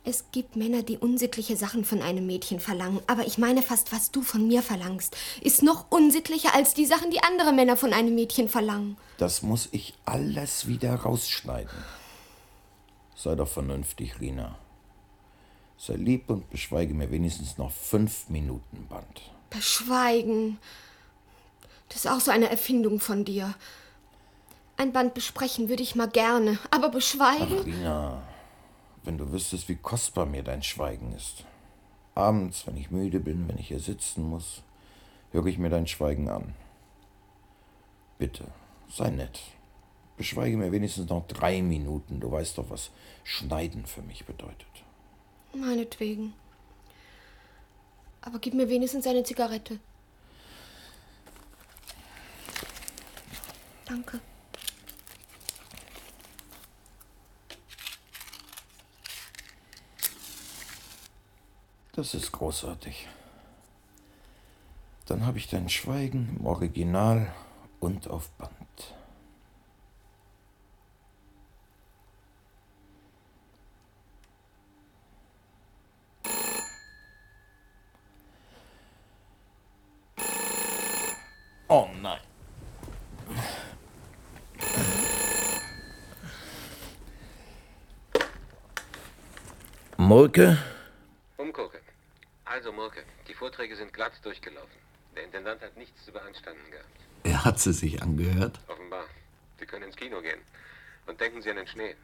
Es 0.05 0.25
gibt 0.31 0.55
Männer, 0.55 0.83
die 0.83 0.99
unsittliche 0.99 1.57
Sachen 1.57 1.85
von 1.85 2.01
einem 2.01 2.27
Mädchen 2.27 2.61
verlangen, 2.61 3.01
aber 3.09 3.27
ich 3.27 3.39
meine 3.39 3.63
fast, 3.63 3.93
was 3.93 4.13
du 4.13 4.23
von 4.23 4.47
mir 4.47 4.63
verlangst, 4.63 5.17
ist 5.41 5.63
noch 5.63 5.91
unsittlicher 5.91 6.55
als 6.55 6.75
die 6.75 6.87
Sachen, 6.87 7.11
die 7.11 7.23
andere 7.23 7.53
Männer 7.53 7.77
von 7.77 7.93
einem 7.93 8.15
Mädchen 8.15 8.49
verlangen. 8.49 8.97
Das 9.19 9.43
muss 9.43 9.69
ich 9.73 9.95
alles 10.05 10.69
wieder 10.69 10.95
rausschneiden. 10.95 11.85
Sei 13.17 13.35
doch 13.35 13.49
vernünftig, 13.49 14.21
Rina. 14.21 14.59
Sei 15.85 15.95
lieb 15.95 16.31
und 16.31 16.49
beschweige 16.49 16.95
mir 16.95 17.11
wenigstens 17.11 17.59
noch 17.59 17.73
fünf 17.73 18.29
Minuten 18.29 18.87
Band. 18.87 19.33
Beschweigen. 19.51 20.59
Das 21.89 22.05
ist 22.05 22.07
auch 22.07 22.21
so 22.21 22.31
eine 22.31 22.49
Erfindung 22.49 23.01
von 23.01 23.25
dir. 23.25 23.53
Ein 24.77 24.93
Band 24.93 25.13
besprechen 25.15 25.69
würde 25.69 25.83
ich 25.83 25.97
mal 25.97 26.09
gerne, 26.09 26.61
aber 26.71 26.89
beschweigen? 26.89 27.59
Ach, 27.59 27.67
Rina, 27.67 28.23
wenn 29.03 29.19
du 29.19 29.33
wüsstest, 29.33 29.69
wie 29.69 29.75
kostbar 29.75 30.25
mir 30.25 30.45
dein 30.45 30.63
Schweigen 30.63 31.13
ist. 31.17 31.45
Abends, 32.15 32.65
wenn 32.65 32.77
ich 32.77 32.93
müde 32.93 33.19
bin, 33.19 33.49
wenn 33.49 33.59
ich 33.59 33.67
hier 33.67 33.81
sitzen 33.81 34.23
muss, 34.23 34.63
höre 35.33 35.47
ich 35.47 35.59
mir 35.59 35.71
dein 35.71 35.89
Schweigen 35.89 36.29
an. 36.29 36.55
Bitte, 38.19 38.45
sei 38.89 39.11
nett. 39.11 39.41
Beschweige 40.17 40.57
mir 40.57 40.71
wenigstens 40.71 41.09
noch 41.09 41.27
drei 41.27 41.61
Minuten. 41.61 42.21
Du 42.21 42.31
weißt 42.31 42.57
doch, 42.57 42.71
was 42.71 42.93
Schneiden 43.25 43.85
für 43.85 44.03
mich 44.03 44.25
bedeutet. 44.25 44.72
Meinetwegen. 45.55 46.35
Aber 48.23 48.39
gib 48.39 48.55
mir 48.55 48.69
wenigstens 48.69 49.07
eine 49.07 49.25
Zigarette. 49.25 49.79
Danke. 53.85 54.21
Das 61.95 62.15
ist 62.15 62.33
großartig. 62.33 63.07
Dann 65.07 65.27
habe 65.27 65.37
ich 65.37 65.49
dein 65.49 65.69
Schweigen 65.69 66.37
im 66.39 66.47
Original 66.47 67.35
und 67.81 68.09
auf 68.09 68.31
Band. 68.31 68.62
Oh 81.75 81.89
nein. 82.03 82.21
Murke? 89.97 90.59
Umgucke. 91.39 91.81
Also, 92.45 92.73
Murke, 92.73 93.05
die 93.27 93.33
Vorträge 93.33 93.75
sind 93.75 93.95
glatt 93.95 94.13
durchgelaufen. 94.23 94.69
Der 95.17 95.25
Intendant 95.25 95.63
hat 95.63 95.75
nichts 95.79 96.05
zu 96.05 96.13
beanstanden 96.13 96.71
gehabt. 96.71 96.89
Er 97.23 97.43
hat 97.43 97.59
sie 97.59 97.73
sich 97.73 98.03
angehört. 98.03 98.61
Offenbar. 98.69 99.07
Sie 99.59 99.65
können 99.65 99.85
ins 99.85 99.97
Kino 99.97 100.21
gehen. 100.21 100.43
Und 101.07 101.19
denken 101.23 101.41
Sie 101.41 101.49
an 101.49 101.57
den 101.57 101.67
Schnee. 101.67 101.97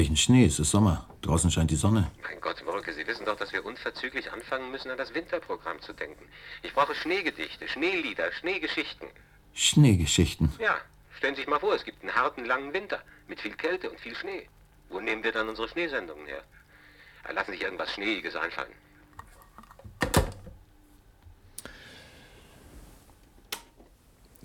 Welchen 0.00 0.16
Schnee? 0.16 0.46
Es 0.46 0.58
ist 0.58 0.70
Sommer. 0.70 1.06
Draußen 1.20 1.50
scheint 1.50 1.70
die 1.70 1.76
Sonne. 1.76 2.10
Mein 2.22 2.40
Gott, 2.40 2.64
Murke, 2.64 2.94
Sie 2.94 3.06
wissen 3.06 3.26
doch, 3.26 3.36
dass 3.36 3.52
wir 3.52 3.66
unverzüglich 3.66 4.32
anfangen 4.32 4.70
müssen, 4.70 4.90
an 4.90 4.96
das 4.96 5.12
Winterprogramm 5.12 5.78
zu 5.82 5.92
denken. 5.92 6.24
Ich 6.62 6.72
brauche 6.72 6.94
Schneegedichte, 6.94 7.68
Schneelieder, 7.68 8.32
Schneegeschichten. 8.32 9.08
Schneegeschichten. 9.52 10.54
Ja, 10.58 10.78
stellen 11.18 11.34
Sie 11.34 11.42
sich 11.42 11.50
mal 11.50 11.60
vor, 11.60 11.74
es 11.74 11.84
gibt 11.84 12.00
einen 12.00 12.14
harten, 12.14 12.46
langen 12.46 12.72
Winter 12.72 13.02
mit 13.28 13.42
viel 13.42 13.52
Kälte 13.52 13.90
und 13.90 14.00
viel 14.00 14.16
Schnee. 14.16 14.48
Wo 14.88 15.00
nehmen 15.00 15.22
wir 15.22 15.32
dann 15.32 15.50
unsere 15.50 15.68
Schneesendungen 15.68 16.24
her? 16.24 16.44
Ja, 17.26 17.32
Lassen 17.32 17.50
Sie 17.50 17.58
sich 17.58 17.64
irgendwas 17.64 17.92
Schneeiges 17.92 18.36
einfallen. 18.36 18.72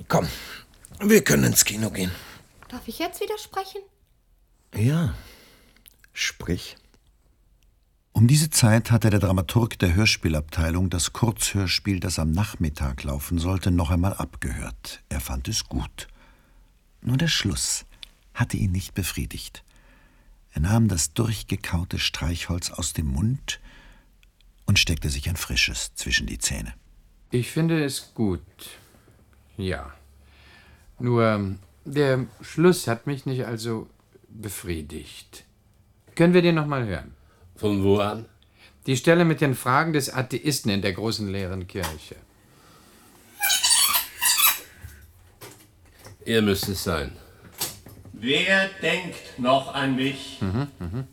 Komm, 0.09 0.27
wir 0.99 1.23
können 1.23 1.45
ins 1.45 1.63
Kino 1.63 1.89
gehen. 1.91 2.11
Darf 2.67 2.85
ich 2.89 2.99
jetzt 2.99 3.21
widersprechen? 3.21 3.79
Ja, 4.75 5.15
sprich. 6.15 6.77
Um 8.13 8.27
diese 8.27 8.49
Zeit 8.49 8.91
hatte 8.91 9.09
der 9.09 9.19
Dramaturg 9.19 9.77
der 9.77 9.93
Hörspielabteilung 9.93 10.89
das 10.89 11.11
Kurzhörspiel, 11.11 11.99
das 11.99 12.17
am 12.17 12.31
Nachmittag 12.31 13.03
laufen 13.03 13.37
sollte, 13.37 13.71
noch 13.71 13.91
einmal 13.91 14.13
abgehört. 14.13 15.03
Er 15.09 15.19
fand 15.19 15.49
es 15.49 15.65
gut. 15.65 16.07
Nur 17.01 17.17
der 17.17 17.27
Schluss 17.27 17.85
hatte 18.33 18.55
ihn 18.55 18.71
nicht 18.71 18.93
befriedigt. 18.93 19.63
Er 20.53 20.61
nahm 20.61 20.87
das 20.87 21.13
durchgekaute 21.13 21.99
Streichholz 21.99 22.71
aus 22.71 22.93
dem 22.93 23.07
Mund 23.07 23.59
und 24.65 24.79
steckte 24.79 25.09
sich 25.09 25.27
ein 25.27 25.35
frisches 25.35 25.93
zwischen 25.95 26.25
die 26.25 26.39
Zähne. 26.39 26.73
Ich 27.31 27.51
finde 27.51 27.83
es 27.83 28.13
gut. 28.13 28.41
Ja. 29.57 29.93
Nur 30.99 31.57
der 31.83 32.25
Schluss 32.41 32.87
hat 32.87 33.07
mich 33.07 33.25
nicht 33.25 33.45
also 33.45 33.89
befriedigt. 34.29 35.43
Können 36.15 36.33
wir 36.33 36.41
den 36.41 36.55
noch 36.55 36.65
mal 36.65 36.85
hören? 36.85 37.13
Von 37.55 37.83
wo 37.83 37.97
an? 37.99 38.25
Die 38.85 38.97
Stelle 38.97 39.25
mit 39.25 39.41
den 39.41 39.55
Fragen 39.55 39.93
des 39.93 40.13
Atheisten 40.13 40.69
in 40.71 40.81
der 40.81 40.93
großen 40.93 41.31
leeren 41.31 41.67
Kirche. 41.67 42.15
Er 46.25 46.41
müsste 46.41 46.71
es 46.71 46.83
sein. 46.83 47.11
Wer 48.13 48.69
denkt 48.81 49.37
noch 49.37 49.73
an 49.73 49.95
mich, 49.95 50.39
Mhm, 50.41 50.67
mhm. 50.79 51.07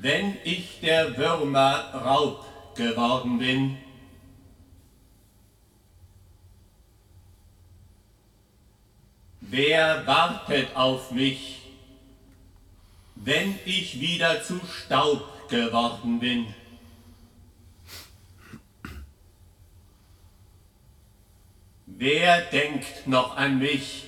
wenn 0.00 0.36
ich 0.44 0.80
der 0.80 1.16
Würmer 1.16 1.92
Raub 1.94 2.44
geworden 2.76 3.38
bin? 3.38 3.76
Wer 9.40 10.06
wartet 10.06 10.74
auf 10.76 11.10
mich, 11.10 11.67
wenn 13.24 13.58
ich 13.64 14.00
wieder 14.00 14.42
zu 14.42 14.60
Staub 14.66 15.48
geworden 15.48 16.20
bin? 16.20 16.46
Wer 21.86 22.42
denkt 22.42 23.06
noch 23.06 23.36
an 23.36 23.58
mich, 23.58 24.04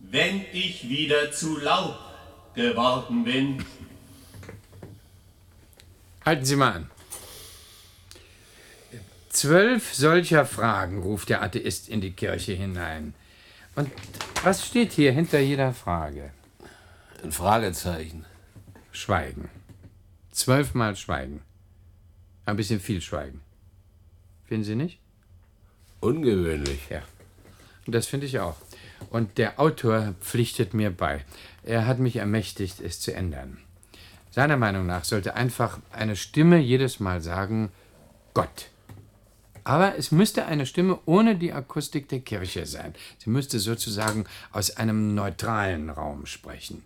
wenn 0.00 0.44
ich 0.52 0.88
wieder 0.88 1.32
zu 1.32 1.58
Laub 1.58 1.98
geworden 2.54 3.24
bin? 3.24 3.64
Halten 6.24 6.44
Sie 6.44 6.56
mal 6.56 6.72
an. 6.72 6.90
Zwölf 9.30 9.94
solcher 9.94 10.44
Fragen 10.44 11.02
ruft 11.02 11.28
der 11.28 11.42
Atheist 11.42 11.88
in 11.88 12.00
die 12.00 12.12
Kirche 12.12 12.52
hinein. 12.52 13.14
Und 13.74 13.90
was 14.42 14.66
steht 14.66 14.92
hier 14.92 15.12
hinter 15.12 15.38
jeder 15.38 15.72
Frage? 15.72 16.32
Ein 17.22 17.32
Fragezeichen. 17.32 18.24
Schweigen. 18.92 19.48
Zwölfmal 20.30 20.96
Schweigen. 20.96 21.40
Ein 22.44 22.56
bisschen 22.56 22.78
viel 22.78 23.00
Schweigen. 23.00 23.40
Finden 24.44 24.64
Sie 24.64 24.74
nicht? 24.74 24.98
Ungewöhnlich. 26.00 26.88
Ja. 26.90 27.02
Und 27.86 27.94
das 27.94 28.06
finde 28.06 28.26
ich 28.26 28.38
auch. 28.38 28.56
Und 29.10 29.38
der 29.38 29.58
Autor 29.58 30.14
pflichtet 30.20 30.74
mir 30.74 30.90
bei. 30.90 31.24
Er 31.62 31.86
hat 31.86 31.98
mich 31.98 32.16
ermächtigt, 32.16 32.80
es 32.80 33.00
zu 33.00 33.14
ändern. 33.14 33.58
Seiner 34.30 34.56
Meinung 34.56 34.86
nach 34.86 35.04
sollte 35.04 35.34
einfach 35.34 35.80
eine 35.90 36.16
Stimme 36.16 36.58
jedes 36.58 37.00
Mal 37.00 37.22
sagen, 37.22 37.72
Gott. 38.34 38.68
Aber 39.64 39.96
es 39.96 40.12
müsste 40.12 40.46
eine 40.46 40.66
Stimme 40.66 41.00
ohne 41.06 41.36
die 41.36 41.52
Akustik 41.52 42.08
der 42.08 42.20
Kirche 42.20 42.66
sein. 42.66 42.94
Sie 43.18 43.30
müsste 43.30 43.58
sozusagen 43.58 44.26
aus 44.52 44.76
einem 44.76 45.14
neutralen 45.14 45.90
Raum 45.90 46.26
sprechen. 46.26 46.84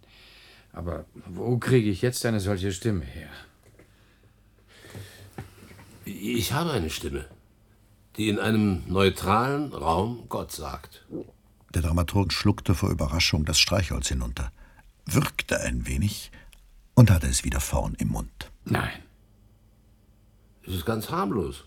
Aber 0.72 1.04
wo 1.26 1.58
kriege 1.58 1.90
ich 1.90 2.02
jetzt 2.02 2.24
eine 2.24 2.40
solche 2.40 2.72
Stimme 2.72 3.04
her? 3.04 3.30
Ich 6.04 6.52
habe 6.52 6.72
eine 6.72 6.90
Stimme, 6.90 7.26
die 8.16 8.28
in 8.28 8.38
einem 8.38 8.82
neutralen 8.86 9.72
Raum 9.72 10.24
Gott 10.28 10.52
sagt. 10.52 11.04
Der 11.74 11.82
Dramaturg 11.82 12.32
schluckte 12.32 12.74
vor 12.74 12.90
Überraschung 12.90 13.44
das 13.44 13.60
Streichholz 13.60 14.08
hinunter, 14.08 14.52
würgte 15.06 15.60
ein 15.60 15.86
wenig 15.86 16.30
und 16.94 17.10
hatte 17.10 17.28
es 17.28 17.44
wieder 17.44 17.60
vorn 17.60 17.94
im 17.94 18.08
Mund. 18.08 18.50
Nein. 18.64 19.02
Es 20.66 20.74
ist 20.74 20.86
ganz 20.86 21.10
harmlos. 21.10 21.64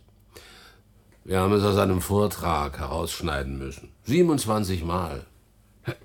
Wir 1.24 1.39
haben 1.39 1.54
es 1.54 1.64
aus 1.64 1.78
einem 1.78 2.01
Vortrag 2.01 2.80
herausschneiden 2.80 3.58
müssen. 3.58 3.89
27 4.04 4.84
Mal. 4.84 5.26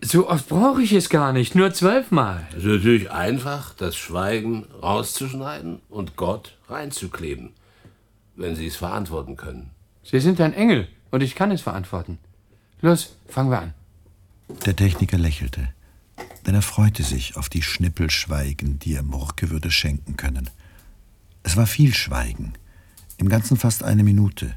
So 0.00 0.28
oft 0.28 0.48
brauche 0.48 0.82
ich 0.82 0.92
es 0.92 1.08
gar 1.08 1.32
nicht, 1.32 1.54
nur 1.54 1.72
zwölfmal. 1.72 2.46
Es 2.50 2.58
ist 2.58 2.64
natürlich 2.64 3.10
einfach, 3.12 3.74
das 3.74 3.96
Schweigen 3.96 4.66
rauszuschneiden 4.82 5.80
und 5.88 6.16
Gott 6.16 6.56
reinzukleben, 6.68 7.50
wenn 8.34 8.56
Sie 8.56 8.66
es 8.66 8.76
verantworten 8.76 9.36
können. 9.36 9.70
Sie 10.02 10.18
sind 10.18 10.40
ein 10.40 10.52
Engel 10.52 10.88
und 11.10 11.22
ich 11.22 11.36
kann 11.36 11.52
es 11.52 11.60
verantworten. 11.60 12.18
Los, 12.80 13.16
fangen 13.28 13.50
wir 13.50 13.60
an. 13.60 13.74
Der 14.64 14.74
Techniker 14.74 15.18
lächelte, 15.18 15.68
denn 16.46 16.54
er 16.54 16.62
freute 16.62 17.04
sich 17.04 17.36
auf 17.36 17.48
die 17.48 17.62
Schnippelschweigen, 17.62 18.78
die 18.80 18.94
er 18.94 19.02
Murke 19.02 19.50
würde 19.50 19.70
schenken 19.70 20.16
können. 20.16 20.50
Es 21.44 21.56
war 21.56 21.66
viel 21.66 21.94
Schweigen, 21.94 22.54
im 23.18 23.28
Ganzen 23.28 23.56
fast 23.56 23.84
eine 23.84 24.02
Minute. 24.02 24.56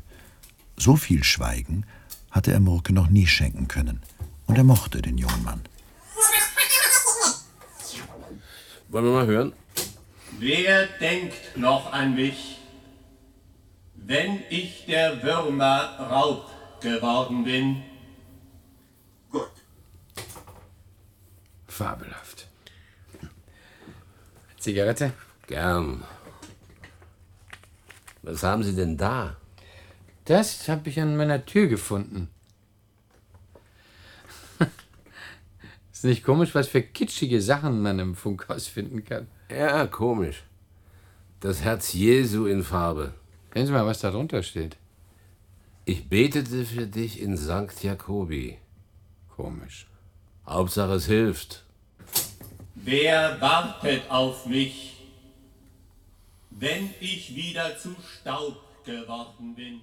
So 0.78 0.96
viel 0.96 1.24
Schweigen 1.24 1.86
hatte 2.32 2.52
er 2.54 2.60
Murke 2.60 2.94
noch 2.94 3.10
nie 3.10 3.28
schenken 3.28 3.68
können. 3.68 4.02
Und 4.52 4.58
er 4.58 4.66
mochte 4.66 5.02
den 5.02 5.18
jungen 5.18 5.44
Mann. 5.46 5.62
Wollen 8.90 9.06
wir 9.06 9.12
mal 9.14 9.26
hören? 9.26 9.54
Wer 10.40 10.88
denkt 11.00 11.56
noch 11.56 11.94
an 11.94 12.16
mich, 12.16 12.60
wenn 13.96 14.44
ich 14.50 14.88
der 14.88 15.24
Würmer 15.24 15.98
Raub 15.98 16.52
geworden 16.82 17.46
bin? 17.46 17.82
Fabelhaft. 21.70 22.50
Zigarette? 24.60 25.14
Gern. 25.48 26.04
Was 28.22 28.44
haben 28.44 28.64
Sie 28.64 28.76
denn 28.76 28.98
da? 28.98 29.38
Das 30.26 30.68
habe 30.68 30.90
ich 30.90 31.00
an 31.00 31.16
meiner 31.16 31.46
Tür 31.46 31.68
gefunden. 31.68 32.30
Ist 36.02 36.06
nicht 36.06 36.24
komisch, 36.24 36.56
was 36.56 36.68
für 36.68 36.82
kitschige 36.82 37.44
Sachen 37.44 37.84
man 37.84 38.00
im 38.00 38.16
Funkhaus 38.16 38.66
finden 38.66 39.06
kann. 39.06 39.28
Ja, 39.52 39.86
komisch. 39.86 40.42
Das 41.42 41.62
Herz 41.62 41.94
Jesu 41.94 42.48
in 42.48 42.64
Farbe. 42.64 43.14
Sehen 43.54 43.68
Sie 43.68 43.72
mal, 43.72 43.86
was 43.86 44.00
da 44.00 44.10
drunter 44.10 44.42
steht. 44.42 44.78
Ich 45.86 46.10
betete 46.10 46.66
für 46.66 46.88
dich 46.88 47.22
in 47.22 47.38
St. 47.38 47.84
Jakobi. 47.84 48.58
Komisch. 49.36 49.86
Hauptsache 50.48 50.94
es 50.94 51.06
hilft. 51.06 51.66
Wer 52.74 53.40
wartet 53.40 54.10
auf 54.10 54.48
mich, 54.48 55.06
wenn 56.50 56.90
ich 57.00 57.36
wieder 57.36 57.78
zu 57.78 57.96
Staub 58.20 58.56
geworden 58.86 59.54
bin? 59.54 59.82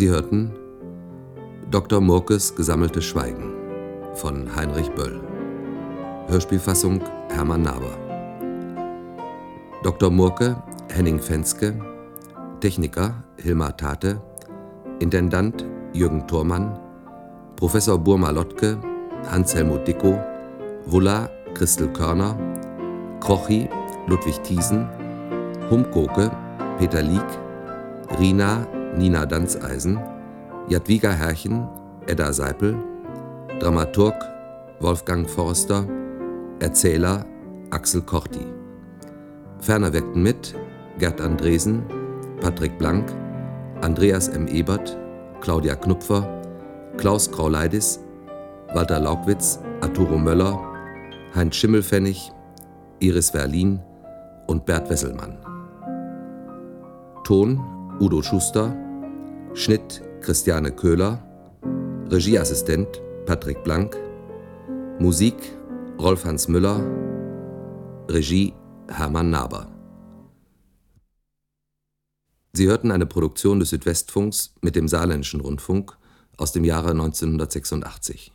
Sie 0.00 0.08
hörten 0.08 0.50
Dr. 1.70 2.00
Murkes 2.00 2.56
gesammelte 2.56 3.02
Schweigen. 3.02 3.52
von 4.14 4.56
Heinrich 4.56 4.90
Böll. 4.92 5.20
Hörspielfassung 6.26 7.02
Hermann 7.28 7.60
Naber. 7.60 7.98
Dr. 9.82 10.08
Murke 10.08 10.56
Henning 10.88 11.18
Fenske, 11.20 11.74
Techniker 12.60 13.22
Hilmar 13.36 13.76
Tate, 13.76 14.22
Intendant 15.00 15.66
Jürgen 15.92 16.26
Thormann, 16.26 16.78
Professor 17.56 17.98
Burma 17.98 18.30
Lottke, 18.30 18.78
Hans-Helmut 19.30 19.86
Dickow, 19.86 20.18
Wulla 20.86 21.28
Christel 21.52 21.88
Körner, 21.88 22.38
Krochi 23.20 23.68
Ludwig 24.06 24.42
Thiesen, 24.44 24.88
Humkoke 25.68 26.30
Peter 26.78 27.02
Lieck, 27.02 27.26
Rina 28.18 28.66
Nina 28.96 29.26
Danzeisen, 29.26 29.98
Jadwiga 30.68 31.10
Herrchen 31.10 31.66
Edda 32.06 32.32
Seipel, 32.32 32.76
Dramaturg 33.60 34.14
Wolfgang 34.80 35.28
Forster, 35.28 35.86
Erzähler 36.60 37.24
Axel 37.70 38.02
Korti. 38.02 38.46
Ferner 39.60 39.92
wirkten 39.92 40.22
mit 40.22 40.54
Gerd 40.98 41.20
Andresen, 41.20 41.84
Patrick 42.40 42.76
Blank, 42.78 43.12
Andreas 43.82 44.28
M. 44.28 44.48
Ebert, 44.48 44.96
Claudia 45.40 45.74
Knupfer, 45.74 46.26
Klaus 46.96 47.30
Grauleidis, 47.30 48.00
Walter 48.74 48.98
Laugwitz, 48.98 49.60
Arturo 49.80 50.18
Möller, 50.18 50.58
Heinz 51.34 51.56
Schimmelpfennig, 51.56 52.32
Iris 52.98 53.30
Verlin 53.30 53.80
und 54.46 54.66
Bert 54.66 54.90
Wesselmann. 54.90 55.38
Ton 57.24 57.60
Udo 58.00 58.22
Schuster, 58.22 58.74
Schnitt 59.52 60.00
Christiane 60.22 60.72
Köhler, 60.72 61.22
Regieassistent 62.08 62.88
Patrick 63.26 63.62
Blank, 63.62 63.94
Musik 64.98 65.34
Rolf-Hans 65.98 66.48
Müller, 66.48 66.80
Regie 68.08 68.54
Hermann 68.88 69.28
Naber. 69.28 69.70
Sie 72.54 72.68
hörten 72.68 72.90
eine 72.90 73.04
Produktion 73.04 73.60
des 73.60 73.68
Südwestfunks 73.68 74.54
mit 74.62 74.76
dem 74.76 74.88
Saarländischen 74.88 75.42
Rundfunk 75.42 75.98
aus 76.38 76.52
dem 76.52 76.64
Jahre 76.64 76.92
1986. 76.92 78.32